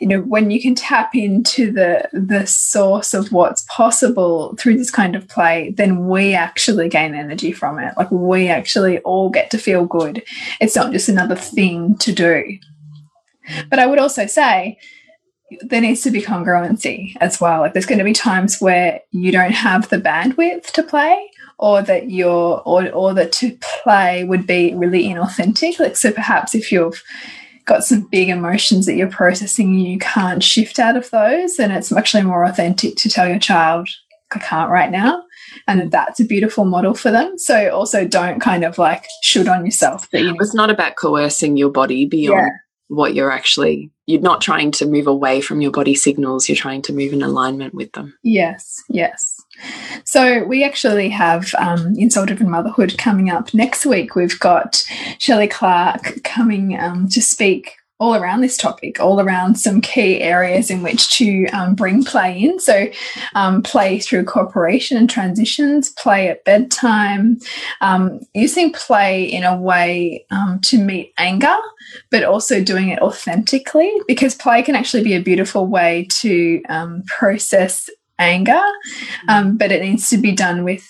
you 0.00 0.08
know, 0.08 0.20
when 0.20 0.50
you 0.50 0.60
can 0.60 0.74
tap 0.74 1.14
into 1.14 1.70
the 1.70 2.08
the 2.12 2.44
source 2.44 3.14
of 3.14 3.30
what's 3.30 3.64
possible 3.68 4.54
through 4.56 4.76
this 4.76 4.90
kind 4.90 5.14
of 5.14 5.28
play, 5.28 5.72
then 5.76 6.08
we 6.08 6.34
actually 6.34 6.88
gain 6.88 7.14
energy 7.14 7.52
from 7.52 7.78
it. 7.78 7.94
Like 7.96 8.10
we 8.10 8.48
actually 8.48 8.98
all 9.00 9.30
get 9.30 9.50
to 9.52 9.58
feel 9.58 9.86
good. 9.86 10.24
It's 10.60 10.76
not 10.76 10.92
just 10.92 11.08
another 11.08 11.36
thing 11.36 11.96
to 11.98 12.12
do. 12.12 12.58
But 13.70 13.78
I 13.78 13.86
would 13.86 14.00
also 14.00 14.26
say 14.26 14.78
there 15.62 15.80
needs 15.80 16.02
to 16.02 16.10
be 16.10 16.22
congruency 16.22 17.14
as 17.20 17.40
well. 17.40 17.60
Like 17.60 17.72
there's 17.72 17.86
going 17.86 17.98
to 17.98 18.04
be 18.04 18.12
times 18.12 18.60
where 18.60 19.00
you 19.12 19.30
don't 19.30 19.52
have 19.52 19.88
the 19.88 19.98
bandwidth 19.98 20.72
to 20.72 20.82
play, 20.82 21.30
or 21.58 21.82
that 21.82 22.10
you're 22.10 22.62
or 22.64 22.90
or 22.90 23.14
that 23.14 23.32
to 23.32 23.56
play 23.82 24.24
would 24.24 24.46
be 24.46 24.74
really 24.74 25.04
inauthentic 25.04 25.78
like 25.78 25.96
so 25.96 26.12
perhaps 26.12 26.54
if 26.54 26.70
you've 26.70 27.02
got 27.64 27.84
some 27.84 28.02
big 28.02 28.28
emotions 28.28 28.86
that 28.86 28.94
you're 28.94 29.10
processing 29.10 29.68
and 29.68 29.82
you 29.82 29.98
can't 29.98 30.42
shift 30.42 30.78
out 30.78 30.96
of 30.96 31.10
those 31.10 31.56
then 31.56 31.70
it's 31.70 31.92
actually 31.92 32.22
more 32.22 32.44
authentic 32.44 32.96
to 32.96 33.08
tell 33.08 33.28
your 33.28 33.38
child 33.38 33.88
i 34.32 34.38
can't 34.38 34.70
right 34.70 34.90
now 34.90 35.22
and 35.66 35.90
that's 35.90 36.20
a 36.20 36.24
beautiful 36.24 36.64
model 36.64 36.94
for 36.94 37.10
them 37.10 37.38
so 37.38 37.70
also 37.70 38.06
don't 38.06 38.40
kind 38.40 38.64
of 38.64 38.78
like 38.78 39.06
shoot 39.22 39.48
on 39.48 39.64
yourself 39.64 40.10
that 40.10 40.20
you 40.20 40.32
know, 40.32 40.36
it's 40.40 40.54
not 40.54 40.70
about 40.70 40.96
coercing 40.96 41.56
your 41.56 41.70
body 41.70 42.04
beyond 42.04 42.38
yeah. 42.38 42.48
What 42.88 43.14
you're 43.14 43.30
actually 43.30 43.90
you're 44.06 44.20
not 44.20 44.40
trying 44.40 44.70
to 44.70 44.86
move 44.86 45.06
away 45.06 45.40
from 45.40 45.60
your 45.60 45.70
body 45.70 45.94
signals 45.94 46.48
you're 46.48 46.56
trying 46.56 46.82
to 46.82 46.92
move 46.92 47.12
in 47.12 47.22
alignment 47.22 47.74
with 47.74 47.90
them 47.92 48.16
yes 48.22 48.82
yes 48.88 49.36
so 50.04 50.44
we 50.44 50.64
actually 50.64 51.08
have 51.08 51.54
um, 51.58 51.94
in 51.96 52.10
Soul 52.10 52.26
Driven 52.26 52.50
Motherhood 52.50 52.96
coming 52.98 53.30
up 53.30 53.52
next 53.54 53.86
week. 53.86 54.14
We've 54.14 54.38
got 54.38 54.84
Shelley 55.18 55.48
Clark 55.48 56.22
coming 56.24 56.78
um, 56.78 57.08
to 57.08 57.22
speak 57.22 57.76
all 57.98 58.14
around 58.14 58.42
this 58.42 58.56
topic, 58.56 59.00
all 59.00 59.20
around 59.20 59.56
some 59.56 59.80
key 59.80 60.20
areas 60.20 60.70
in 60.70 60.82
which 60.82 61.10
to 61.16 61.46
um, 61.48 61.74
bring 61.74 62.04
play 62.04 62.38
in. 62.38 62.60
So, 62.60 62.88
um, 63.34 63.62
play 63.62 63.98
through 63.98 64.24
cooperation 64.24 64.98
and 64.98 65.08
transitions, 65.08 65.90
play 65.90 66.28
at 66.28 66.44
bedtime, 66.44 67.38
um, 67.80 68.20
using 68.34 68.72
play 68.72 69.24
in 69.24 69.44
a 69.44 69.56
way 69.56 70.26
um, 70.30 70.60
to 70.64 70.78
meet 70.78 71.12
anger, 71.16 71.56
but 72.10 72.24
also 72.24 72.62
doing 72.62 72.88
it 72.88 73.00
authentically 73.00 73.90
because 74.06 74.34
play 74.34 74.62
can 74.62 74.74
actually 74.74 75.02
be 75.02 75.14
a 75.14 75.22
beautiful 75.22 75.66
way 75.66 76.06
to 76.10 76.62
um, 76.68 77.02
process 77.06 77.88
anger, 78.18 78.62
um, 79.28 79.56
but 79.56 79.72
it 79.72 79.82
needs 79.82 80.10
to 80.10 80.18
be 80.18 80.32
done 80.32 80.64
with 80.64 80.86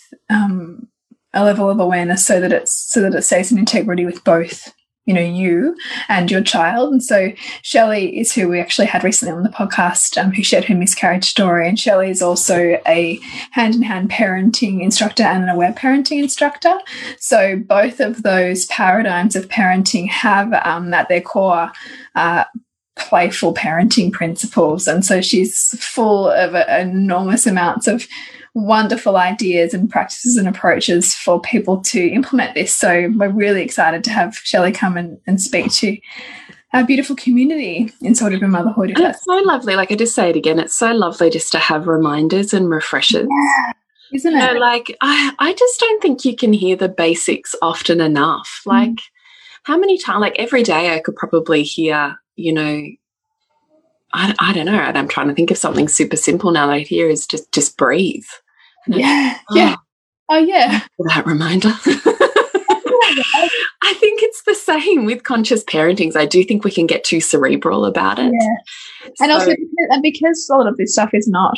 a 1.36 1.44
level 1.44 1.70
of 1.70 1.78
awareness 1.78 2.24
so 2.24 2.40
that 2.40 2.52
it's 2.52 2.72
so 2.90 3.02
that 3.02 3.14
it 3.14 3.22
stays 3.22 3.52
in 3.52 3.58
integrity 3.58 4.04
with 4.04 4.24
both 4.24 4.72
you 5.06 5.14
know 5.14 5.20
you 5.20 5.76
and 6.08 6.30
your 6.30 6.42
child. 6.42 6.92
And 6.92 7.02
so 7.02 7.32
Shelley 7.62 8.18
is 8.18 8.32
who 8.32 8.48
we 8.48 8.60
actually 8.60 8.88
had 8.88 9.04
recently 9.04 9.32
on 9.32 9.44
the 9.44 9.48
podcast 9.48 10.20
um, 10.22 10.32
who 10.32 10.42
shared 10.42 10.64
her 10.64 10.74
miscarriage 10.74 11.24
story. 11.24 11.68
And 11.68 11.78
Shelley 11.78 12.10
is 12.10 12.20
also 12.20 12.78
a 12.86 13.18
hand-in-hand 13.52 14.10
-hand 14.10 14.16
parenting 14.16 14.82
instructor 14.82 15.22
and 15.22 15.44
an 15.44 15.48
aware 15.48 15.72
parenting 15.72 16.22
instructor. 16.22 16.74
So 17.18 17.56
both 17.56 18.00
of 18.00 18.22
those 18.22 18.66
paradigms 18.66 19.36
of 19.36 19.48
parenting 19.48 20.08
have 20.08 20.52
um, 20.64 20.92
at 20.92 21.08
their 21.08 21.22
core 21.22 21.70
uh, 22.14 22.44
playful 22.96 23.54
parenting 23.54 24.10
principles. 24.10 24.88
And 24.88 25.04
so 25.04 25.20
she's 25.20 25.76
full 25.78 26.28
of 26.30 26.54
enormous 26.54 27.46
amounts 27.46 27.86
of 27.86 28.06
wonderful 28.56 29.18
ideas 29.18 29.74
and 29.74 29.90
practices 29.90 30.38
and 30.38 30.48
approaches 30.48 31.14
for 31.14 31.38
people 31.38 31.78
to 31.82 32.08
implement 32.08 32.54
this. 32.54 32.72
So 32.72 33.12
we're 33.14 33.28
really 33.28 33.62
excited 33.62 34.02
to 34.04 34.10
have 34.10 34.34
Shelley 34.36 34.72
come 34.72 34.96
and, 34.96 35.18
and 35.26 35.40
speak 35.40 35.70
to 35.72 35.98
our 36.72 36.82
beautiful 36.82 37.16
community 37.16 37.92
in 38.00 38.14
sort 38.14 38.32
of 38.32 38.42
a 38.42 38.48
Motherhood. 38.48 38.94
it's 38.96 39.24
so 39.24 39.36
lovely. 39.44 39.76
Like 39.76 39.92
I 39.92 39.94
just 39.94 40.14
say 40.14 40.30
it 40.30 40.36
again, 40.36 40.58
it's 40.58 40.74
so 40.74 40.92
lovely 40.92 41.28
just 41.28 41.52
to 41.52 41.58
have 41.58 41.86
reminders 41.86 42.54
and 42.54 42.70
refreshers. 42.70 43.28
Yeah. 43.28 43.72
Isn't 44.14 44.32
you 44.32 44.38
it? 44.38 44.54
Know, 44.54 44.58
like 44.58 44.96
I, 45.02 45.34
I 45.38 45.52
just 45.52 45.78
don't 45.78 46.00
think 46.00 46.24
you 46.24 46.34
can 46.34 46.54
hear 46.54 46.76
the 46.76 46.88
basics 46.88 47.54
often 47.60 48.00
enough. 48.00 48.62
Mm. 48.66 48.72
Like 48.72 48.90
mm. 48.90 49.02
how 49.64 49.76
many 49.76 49.98
times 49.98 50.22
like 50.22 50.36
every 50.38 50.62
day 50.62 50.94
I 50.94 51.00
could 51.00 51.16
probably 51.16 51.62
hear 51.62 52.16
you 52.36 52.52
know, 52.54 52.82
I, 54.14 54.34
I 54.38 54.52
don't 54.54 54.66
know. 54.66 54.78
I'm 54.78 55.08
trying 55.08 55.28
to 55.28 55.34
think 55.34 55.50
of 55.50 55.58
something 55.58 55.88
super 55.88 56.16
simple 56.16 56.52
now 56.52 56.68
that 56.68 56.72
I 56.72 56.78
hear 56.80 57.08
is 57.10 57.26
just 57.26 57.52
just 57.52 57.76
breathe. 57.76 58.24
yeah, 58.98 59.38
oh, 59.50 59.56
yeah. 59.56 59.76
Oh 60.28 60.38
yeah. 60.38 60.80
That 60.98 61.24
reminder. 61.26 61.68
I 63.82 63.94
think 63.94 64.22
it's 64.22 64.42
the 64.42 64.54
same 64.54 65.04
with 65.04 65.22
conscious 65.22 65.62
parentings. 65.64 66.16
I 66.16 66.26
do 66.26 66.42
think 66.42 66.64
we 66.64 66.72
can 66.72 66.86
get 66.86 67.04
too 67.04 67.20
cerebral 67.20 67.84
about 67.84 68.18
it. 68.18 68.32
Yeah. 68.32 69.10
And 69.20 69.30
also 69.32 69.52
and 69.90 70.02
because 70.02 70.48
a 70.50 70.56
lot 70.56 70.66
of 70.66 70.76
this 70.76 70.92
stuff 70.92 71.10
is 71.12 71.28
not 71.28 71.56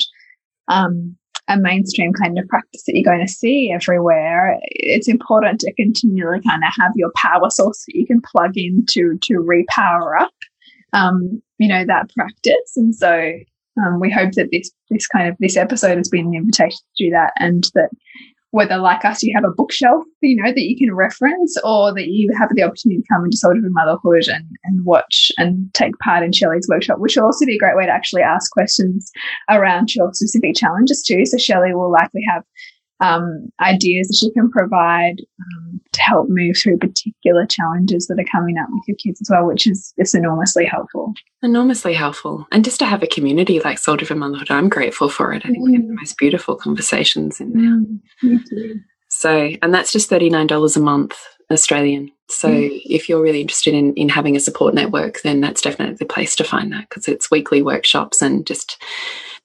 um, 0.68 1.16
a 1.48 1.56
mainstream 1.56 2.12
kind 2.12 2.38
of 2.38 2.46
practice 2.48 2.82
that 2.86 2.94
you're 2.94 3.10
going 3.10 3.26
to 3.26 3.32
see 3.32 3.72
everywhere, 3.72 4.58
it's 4.62 5.08
important 5.08 5.60
to 5.60 5.72
continually 5.74 6.42
kind 6.42 6.62
of 6.62 6.72
have 6.78 6.92
your 6.94 7.10
power 7.16 7.48
source 7.48 7.84
that 7.86 7.94
you 7.94 8.06
can 8.06 8.20
plug 8.20 8.52
in 8.56 8.84
to 8.90 9.16
to 9.22 9.34
repower 9.34 10.20
up 10.20 10.32
um, 10.92 11.42
you 11.58 11.68
know, 11.68 11.84
that 11.84 12.10
practice. 12.14 12.72
And 12.76 12.94
so 12.94 13.32
um, 13.84 14.00
we 14.00 14.10
hope 14.10 14.32
that 14.32 14.50
this 14.52 14.70
this 14.90 15.06
kind 15.06 15.28
of 15.28 15.36
this 15.38 15.56
episode 15.56 15.96
has 15.96 16.08
been 16.08 16.26
an 16.26 16.34
invitation 16.34 16.78
to 16.96 17.04
do 17.04 17.10
that, 17.10 17.32
and 17.38 17.64
that 17.74 17.90
whether 18.50 18.78
like 18.78 19.04
us 19.04 19.22
you 19.22 19.32
have 19.34 19.44
a 19.44 19.54
bookshelf, 19.54 20.04
you 20.22 20.42
know, 20.42 20.50
that 20.50 20.62
you 20.62 20.76
can 20.76 20.94
reference, 20.94 21.56
or 21.64 21.92
that 21.94 22.08
you 22.08 22.32
have 22.38 22.48
the 22.54 22.62
opportunity 22.62 23.02
to 23.02 23.08
come 23.12 23.24
into 23.24 23.36
Soul 23.36 23.52
Driven 23.52 23.72
Motherhood 23.72 24.28
and 24.28 24.46
and 24.64 24.84
watch 24.84 25.30
and 25.36 25.72
take 25.74 25.96
part 25.98 26.22
in 26.22 26.32
Shelley's 26.32 26.68
workshop, 26.68 26.98
which 26.98 27.16
will 27.16 27.24
also 27.24 27.46
be 27.46 27.56
a 27.56 27.58
great 27.58 27.76
way 27.76 27.86
to 27.86 27.92
actually 27.92 28.22
ask 28.22 28.50
questions 28.52 29.10
around 29.50 29.94
your 29.94 30.12
specific 30.12 30.56
challenges 30.56 31.02
too. 31.02 31.26
So 31.26 31.36
Shelley 31.38 31.74
will 31.74 31.92
likely 31.92 32.22
have 32.28 32.42
um, 33.00 33.48
ideas 33.60 34.08
that 34.08 34.16
she 34.20 34.30
can 34.32 34.50
provide 34.50 35.16
um, 35.40 35.80
to 35.92 36.00
help 36.00 36.26
move 36.28 36.56
through 36.56 36.78
particular 36.78 37.46
challenges 37.46 38.06
that 38.06 38.18
are 38.18 38.30
coming 38.30 38.58
up 38.58 38.68
with 38.70 38.82
your 38.88 38.96
kids 38.96 39.20
as 39.20 39.30
well, 39.30 39.46
which 39.46 39.66
is 39.66 39.92
just 39.98 40.14
enormously 40.14 40.64
helpful. 40.64 41.12
Enormously 41.42 41.94
helpful. 41.94 42.46
And 42.50 42.64
just 42.64 42.78
to 42.80 42.86
have 42.86 43.02
a 43.02 43.06
community 43.06 43.60
like 43.60 43.78
Soul 43.78 43.96
Driven 43.96 44.18
Motherhood, 44.18 44.50
I'm 44.50 44.68
grateful 44.68 45.08
for 45.08 45.32
it. 45.32 45.44
I 45.44 45.50
think 45.50 45.58
mm. 45.58 45.64
we 45.64 45.74
have 45.74 45.86
the 45.86 45.92
mm. 45.92 45.96
most 45.96 46.18
beautiful 46.18 46.56
conversations 46.56 47.40
in 47.40 47.52
there. 47.52 48.30
Mm, 48.30 48.80
so, 49.08 49.50
and 49.62 49.72
that's 49.72 49.92
just 49.92 50.10
$39 50.10 50.76
a 50.76 50.80
month 50.80 51.16
Australian. 51.50 52.10
So 52.28 52.48
mm. 52.48 52.80
if 52.84 53.08
you're 53.08 53.22
really 53.22 53.40
interested 53.40 53.74
in, 53.74 53.94
in 53.94 54.08
having 54.08 54.36
a 54.36 54.40
support 54.40 54.74
network, 54.74 55.22
then 55.22 55.40
that's 55.40 55.62
definitely 55.62 55.96
the 55.96 56.04
place 56.04 56.36
to 56.36 56.44
find 56.44 56.72
that 56.72 56.88
because 56.88 57.08
it's 57.08 57.30
weekly 57.30 57.62
workshops 57.62 58.20
and 58.20 58.46
just 58.46 58.82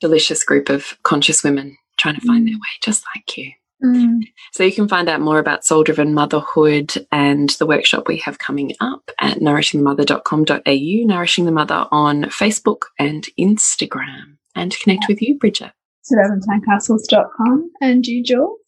delicious 0.02 0.44
group 0.44 0.70
of 0.70 0.98
conscious 1.04 1.44
women 1.44 1.78
trying 1.98 2.16
to 2.16 2.22
find 2.22 2.48
their 2.48 2.56
mm. 2.56 2.60
way 2.60 2.82
just 2.82 3.04
like 3.16 3.38
you. 3.38 3.52
Mm. 3.84 4.22
So 4.54 4.64
you 4.64 4.72
can 4.72 4.88
find 4.88 5.10
out 5.10 5.20
more 5.20 5.40
about 5.40 5.66
soul 5.66 5.84
driven 5.84 6.14
motherhood 6.14 7.06
and 7.12 7.50
the 7.52 7.66
workshop 7.66 8.08
we 8.08 8.18
have 8.18 8.40
coming 8.40 8.74
up 8.80 9.12
at 9.20 9.40
nourishingthemother.com.au, 9.40 11.08
Nourishing 11.08 11.46
the 11.46 11.52
Mother 11.52 11.88
on 11.92 12.24
Facebook 12.24 12.84
and 12.98 13.28
Instagram. 13.38 14.38
And 14.56 14.78
connect 14.80 15.06
with 15.10 15.22
you, 15.22 15.38
Bridget. 15.38 15.72
SuburbanSandcastles.com. 16.12 17.72
And 17.82 18.06
you, 18.06 18.24
Jules? 18.24 18.60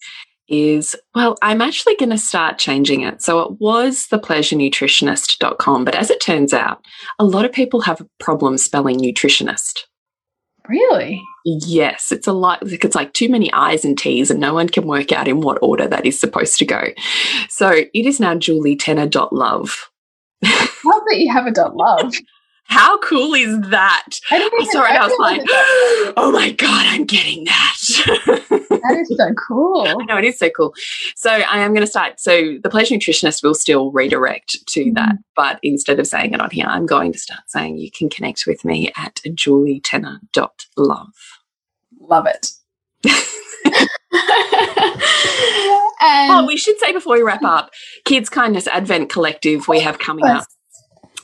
Is 0.47 0.95
well, 1.15 1.37
I'm 1.41 1.59
actually 1.59 1.95
going 1.95 2.11
to 2.11 2.19
start 2.19 2.59
changing 2.59 3.01
it. 3.01 3.23
So 3.23 3.39
it 3.39 3.59
was 3.59 4.07
thepleasurenutritionist.com, 4.11 5.85
but 5.85 5.95
as 5.95 6.11
it 6.11 6.21
turns 6.21 6.53
out, 6.53 6.85
a 7.17 7.25
lot 7.25 7.45
of 7.45 7.51
people 7.51 7.81
have 7.81 7.99
a 7.99 8.07
problem 8.19 8.59
spelling 8.59 8.99
nutritionist. 8.99 9.85
Really? 10.67 11.21
Yes, 11.45 12.11
it's 12.11 12.27
a 12.27 12.33
lot. 12.33 12.59
It's 12.63 12.95
like 12.95 13.13
too 13.13 13.29
many 13.29 13.51
I's 13.53 13.85
and 13.85 13.97
T's, 13.97 14.31
and 14.31 14.39
no 14.39 14.53
one 14.53 14.67
can 14.67 14.87
work 14.87 15.11
out 15.11 15.27
in 15.27 15.41
what 15.41 15.59
order 15.61 15.87
that 15.87 16.05
is 16.05 16.19
supposed 16.19 16.57
to 16.59 16.65
go. 16.65 16.87
So 17.49 17.69
it 17.69 18.05
is 18.05 18.19
now 18.19 18.35
julietenner.love. 18.35 19.89
Love 20.41 20.75
Love 20.85 21.01
that 21.09 21.19
you 21.19 21.31
have 21.31 21.47
a 21.47 21.51
dot 21.51 21.75
love. 21.75 22.13
How 22.67 22.97
cool 22.99 23.33
is 23.35 23.59
that? 23.69 24.19
I 24.31 24.39
don't 24.39 24.53
even, 24.53 24.71
sorry, 24.71 24.91
I, 24.91 24.97
I 24.97 25.07
was 25.07 25.17
like, 25.19 25.41
oh 26.17 26.31
my 26.33 26.51
God, 26.51 26.85
I'm 26.87 27.05
getting 27.05 27.45
that. 27.45 27.77
that 28.69 28.97
is 28.99 29.15
so 29.15 29.33
cool. 29.47 29.85
I 29.87 30.03
know, 30.05 30.17
it 30.17 30.25
is 30.25 30.39
so 30.39 30.49
cool. 30.49 30.73
So 31.15 31.29
I 31.29 31.59
am 31.59 31.73
going 31.73 31.85
to 31.85 31.87
start. 31.87 32.19
So 32.19 32.57
the 32.61 32.69
pleasure 32.69 32.95
nutritionist 32.95 33.43
will 33.43 33.53
still 33.53 33.91
redirect 33.91 34.65
to 34.67 34.81
mm 34.81 34.87
-hmm. 34.87 34.95
that, 34.95 35.15
but 35.35 35.59
instead 35.61 35.99
of 35.99 36.07
saying 36.07 36.33
it 36.33 36.41
on 36.41 36.49
here, 36.51 36.67
I'm 36.67 36.85
going 36.85 37.13
to 37.13 37.19
start 37.19 37.41
saying 37.47 37.77
you 37.77 37.91
can 37.97 38.09
connect 38.09 38.45
with 38.45 38.65
me 38.65 38.91
at 38.95 39.21
julietenner.love. 39.23 41.13
Love 41.99 42.29
it. 42.35 42.51
oh, 46.01 46.45
we 46.47 46.57
should 46.57 46.77
say 46.79 46.91
before 46.91 47.15
we 47.15 47.23
wrap 47.23 47.43
up, 47.43 47.71
Kids 48.03 48.29
Kindness 48.29 48.67
Advent 48.67 49.09
Collective 49.09 49.67
we 49.67 49.79
have 49.79 49.99
coming 49.99 50.25
up. 50.25 50.45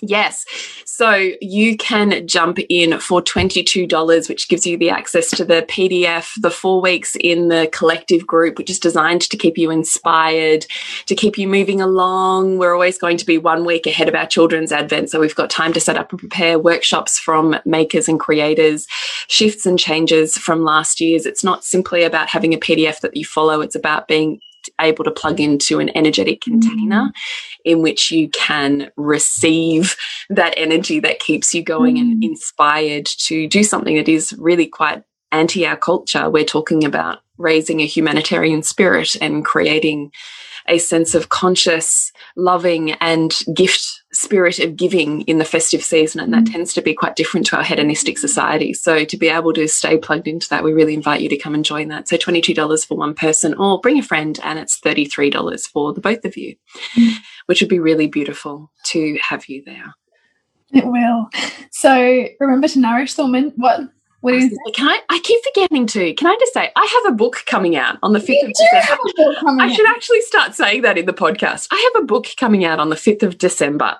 Yes. 0.02 0.46
So 0.86 1.32
you 1.42 1.78
can 1.78 2.28
jump 2.28 2.58
in 2.70 3.00
for 3.00 3.22
$22, 3.22 4.30
which 4.30 4.50
gives 4.50 4.66
you 4.66 4.76
the 4.76 4.90
access 4.90 5.30
to 5.32 5.46
the 5.46 5.62
PDF, 5.70 6.32
the 6.42 6.50
four 6.50 6.82
weeks 6.82 7.16
in 7.20 7.50
the 7.50 7.70
collective 7.72 8.26
group, 8.26 8.58
which 8.58 8.72
is 8.72 8.80
designed 8.80 9.22
to 9.22 9.38
keep 9.38 9.60
you 9.60 9.70
inspired, 9.70 10.66
to 11.06 11.14
keep 11.16 11.38
you 11.38 11.47
moving 11.47 11.82
along. 11.82 12.58
We're 12.58 12.74
always 12.74 12.97
going 12.97 13.18
to 13.18 13.26
be 13.28 13.38
one 13.38 13.64
week 13.64 13.86
ahead 13.86 14.10
of 14.10 14.16
our 14.16 14.26
children's 14.26 14.72
advent. 14.72 15.12
So 15.12 15.20
we've 15.20 15.36
got 15.36 15.52
time 15.52 15.72
to 15.74 15.80
set 15.80 15.97
up 15.97 16.12
and 16.12 16.20
prepare 16.20 16.58
workshops 16.58 17.20
from 17.20 17.58
makers 17.64 18.08
and 18.08 18.20
creators, 18.20 18.88
shifts 19.28 19.68
and 19.68 19.78
changes 19.78 20.36
from 20.36 20.64
last 20.64 20.99
year's. 20.99 21.28
It's 21.28 21.43
not 21.43 21.64
simply 21.64 22.04
about 22.04 22.28
having 22.28 22.56
a 22.56 22.58
PDF 22.58 23.02
that 23.02 23.16
you 23.16 23.24
follow. 23.24 23.62
It's 23.62 23.76
about 23.76 24.08
being 24.08 24.41
able 24.80 25.03
to 25.03 25.12
plug 25.12 25.39
into 25.39 25.80
an 25.80 25.95
energetic 25.95 26.41
container 26.41 27.03
mm. 27.03 27.12
in 27.66 27.82
which 27.82 28.12
you 28.12 28.30
can 28.30 28.91
receive 28.97 29.95
that 30.30 30.53
energy 30.57 30.99
that 30.99 31.20
keeps 31.20 31.53
you 31.53 31.64
going 31.64 31.95
mm. 31.95 32.01
and 32.01 32.24
inspired 32.24 33.05
to 33.05 33.47
do 33.47 33.64
something 33.64 33.95
that 33.95 34.09
is 34.09 34.34
really 34.34 34.68
quite 34.68 35.03
anti 35.32 35.66
our 35.66 35.78
culture. 35.78 36.30
We're 36.30 36.45
talking 36.45 36.84
about 36.84 37.20
raising 37.38 37.82
a 37.82 37.86
humanitarian 37.86 38.64
spirit 38.64 39.16
and 39.22 39.43
creating 39.43 40.12
a 40.68 40.78
sense 40.78 41.16
of 41.16 41.30
conscious, 41.30 42.12
loving, 42.36 42.91
and 42.93 43.34
gift 43.53 44.01
spirit 44.22 44.59
of 44.59 44.76
giving 44.76 45.22
in 45.22 45.38
the 45.38 45.45
festive 45.45 45.84
season. 45.84 46.22
And 46.22 46.34
that 46.34 46.43
mm. 46.43 46.51
tends 46.51 46.74
to 46.74 46.82
be 46.82 46.93
quite 46.93 47.15
different 47.15 47.45
to 47.47 47.57
our 47.57 47.63
hedonistic 47.63 48.17
society. 48.17 48.74
So 48.74 49.03
to 49.03 49.17
be 49.17 49.30
able 49.30 49.53
to 49.53 49.67
stay 49.67 49.97
plugged 49.97 50.28
into 50.28 50.47
that, 50.49 50.63
we 50.63 50.74
really 50.74 50.93
invite 50.93 51.22
you 51.22 51.30
to 51.30 51.38
come 51.38 51.55
and 51.55 51.65
join 51.65 51.88
that. 51.89 52.07
So 52.07 52.17
$22 52.17 52.88
for 52.88 52.95
one 52.95 53.13
person 53.13 53.53
or 53.55 53.80
bring 53.80 53.99
a 53.99 54.03
friend 54.03 54.39
and 54.43 54.59
it's 54.59 54.80
$33 54.80 55.67
for 55.67 55.93
the 55.93 56.01
both 56.01 56.24
of 56.26 56.38
you, 56.38 56.55
mm. 56.95 57.13
which 57.47 57.61
would 57.61 57.69
be 57.69 57.80
really 57.80 58.07
beautiful 58.07 58.72
to 58.86 59.17
have 59.22 59.47
you 59.47 59.63
there. 59.65 59.93
It 60.74 60.86
will. 60.86 61.30
So 61.72 62.28
remember 62.39 62.67
to 62.69 62.80
nourish 62.80 63.15
the 63.15 63.24
woman. 63.24 63.53
What 63.57 63.82
what 64.22 64.34
is 64.34 64.57
can 64.74 64.88
I 64.88 65.01
I 65.09 65.19
keep 65.19 65.43
forgetting 65.43 65.88
to. 65.88 66.13
Can 66.13 66.28
I 66.28 66.38
just 66.39 66.53
say 66.53 66.72
I 66.76 67.01
have 67.03 67.13
a 67.13 67.15
book 67.15 67.43
coming 67.45 67.76
out 67.76 67.97
on 68.01 68.13
the 68.13 68.19
5th 68.19 68.45
of 68.45 68.53
December. 68.53 69.61
I 69.61 69.74
should 69.74 69.89
actually 69.89 70.22
start 70.22 70.55
saying 70.55 70.84
that 70.84 70.97
in 70.97 71.05
the 71.05 71.13
podcast. 71.13 71.67
I 71.72 71.91
have 71.93 72.03
a 72.03 72.05
book 72.07 72.28
coming 72.38 72.63
out 72.63 72.80
on 72.80 72.89
the 72.89 72.95
5th 72.95 73.24
of 73.24 73.38
December. 73.38 73.97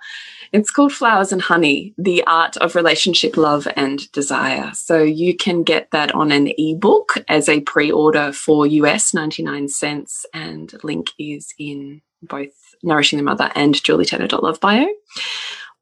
It's 0.54 0.70
called 0.70 0.92
Flowers 0.92 1.32
and 1.32 1.42
Honey: 1.42 1.94
The 1.98 2.24
Art 2.26 2.58
of 2.58 2.76
Relationship, 2.76 3.38
Love 3.38 3.68
and 3.76 4.12
Desire. 4.12 4.72
So 4.74 5.02
you 5.02 5.36
can 5.36 5.64
get 5.64 5.92
that 5.92 6.14
on 6.14 6.32
an 6.32 6.52
ebook 6.58 7.14
as 7.28 7.50
a 7.50 7.62
pre-order 7.62 8.32
for 8.32 8.68
US 8.68 9.14
99 9.14 9.70
cents 9.70 10.26
and 10.34 10.74
link 10.84 11.12
is 11.18 11.54
in 11.58 12.02
both 12.22 12.76
Nourishing 12.84 13.18
the 13.18 13.24
Mother 13.24 13.52
and 13.56 13.74
julietenner.love 13.74 14.60
bio 14.60 14.88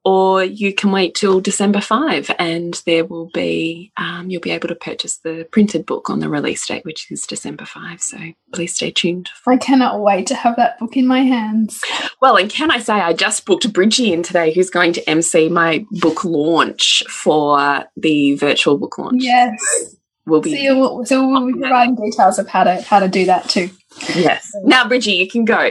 or 0.09 0.43
you 0.43 0.73
can 0.73 0.91
wait 0.91 1.13
till 1.13 1.39
December 1.39 1.79
5 1.79 2.31
and 2.39 2.81
there 2.87 3.05
will 3.05 3.29
be, 3.31 3.91
um, 3.95 4.27
you'll 4.27 4.41
be 4.41 4.49
able 4.49 4.67
to 4.67 4.73
purchase 4.73 5.17
the 5.17 5.47
printed 5.51 5.85
book 5.85 6.09
on 6.09 6.19
the 6.19 6.27
release 6.27 6.65
date, 6.65 6.83
which 6.83 7.11
is 7.11 7.27
December 7.27 7.63
5. 7.63 8.01
So 8.01 8.17
please 8.51 8.73
stay 8.73 8.89
tuned. 8.89 9.29
I 9.47 9.57
cannot 9.57 10.01
wait 10.01 10.25
to 10.25 10.33
have 10.33 10.55
that 10.55 10.79
book 10.79 10.97
in 10.97 11.05
my 11.05 11.19
hands. 11.19 11.79
Well, 12.23 12.37
and 12.37 12.49
can 12.49 12.71
I 12.71 12.79
say, 12.79 12.93
I 12.93 13.13
just 13.13 13.45
booked 13.45 13.71
Bridgie 13.71 14.11
in 14.11 14.23
today, 14.23 14.51
who's 14.51 14.71
going 14.71 14.93
to 14.93 15.07
MC 15.07 15.47
my 15.47 15.85
book 16.01 16.25
launch 16.25 17.03
for 17.07 17.85
the 17.95 18.33
virtual 18.33 18.79
book 18.79 18.97
launch. 18.97 19.21
Yes. 19.23 19.95
we'll 20.25 20.41
be. 20.41 20.55
So, 20.55 20.57
you'll, 20.57 21.05
so 21.05 21.27
we'll 21.27 21.45
be 21.45 21.59
providing 21.59 21.97
details 21.97 22.39
of 22.39 22.47
how 22.47 22.63
to 22.63 22.81
how 22.81 22.97
to 22.97 23.07
do 23.07 23.25
that 23.25 23.47
too. 23.47 23.69
Yes. 24.15 24.49
Now, 24.63 24.87
Bridgie, 24.87 25.13
you 25.13 25.29
can 25.29 25.45
go. 25.45 25.69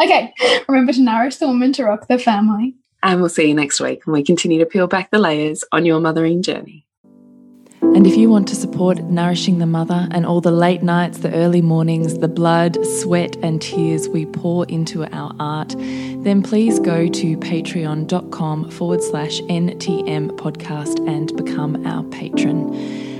Okay. 0.00 0.32
Remember 0.68 0.92
to 0.92 1.00
nourish 1.00 1.36
the 1.36 1.48
woman 1.48 1.72
to 1.72 1.84
rock 1.84 2.06
the 2.06 2.18
family. 2.18 2.76
And 3.02 3.20
we'll 3.20 3.30
see 3.30 3.48
you 3.48 3.54
next 3.54 3.80
week 3.80 4.06
when 4.06 4.14
we 4.14 4.22
continue 4.22 4.58
to 4.58 4.66
peel 4.66 4.86
back 4.86 5.10
the 5.10 5.18
layers 5.18 5.64
on 5.72 5.86
your 5.86 6.00
mothering 6.00 6.42
journey. 6.42 6.86
And 7.82 8.06
if 8.06 8.16
you 8.16 8.28
want 8.28 8.46
to 8.48 8.54
support 8.54 8.98
Nourishing 9.04 9.58
the 9.58 9.66
Mother 9.66 10.06
and 10.10 10.24
all 10.24 10.40
the 10.40 10.52
late 10.52 10.82
nights, 10.82 11.18
the 11.18 11.34
early 11.34 11.60
mornings, 11.60 12.18
the 12.18 12.28
blood, 12.28 12.78
sweat, 12.86 13.36
and 13.42 13.60
tears 13.60 14.08
we 14.08 14.26
pour 14.26 14.64
into 14.66 15.04
our 15.12 15.34
art, 15.40 15.74
then 15.78 16.42
please 16.42 16.78
go 16.78 17.08
to 17.08 17.36
patreon.com 17.38 18.70
forward 18.70 19.02
slash 19.02 19.40
NTM 19.42 20.30
podcast 20.32 21.04
and 21.08 21.34
become 21.36 21.84
our 21.86 22.04
patron. 22.04 23.19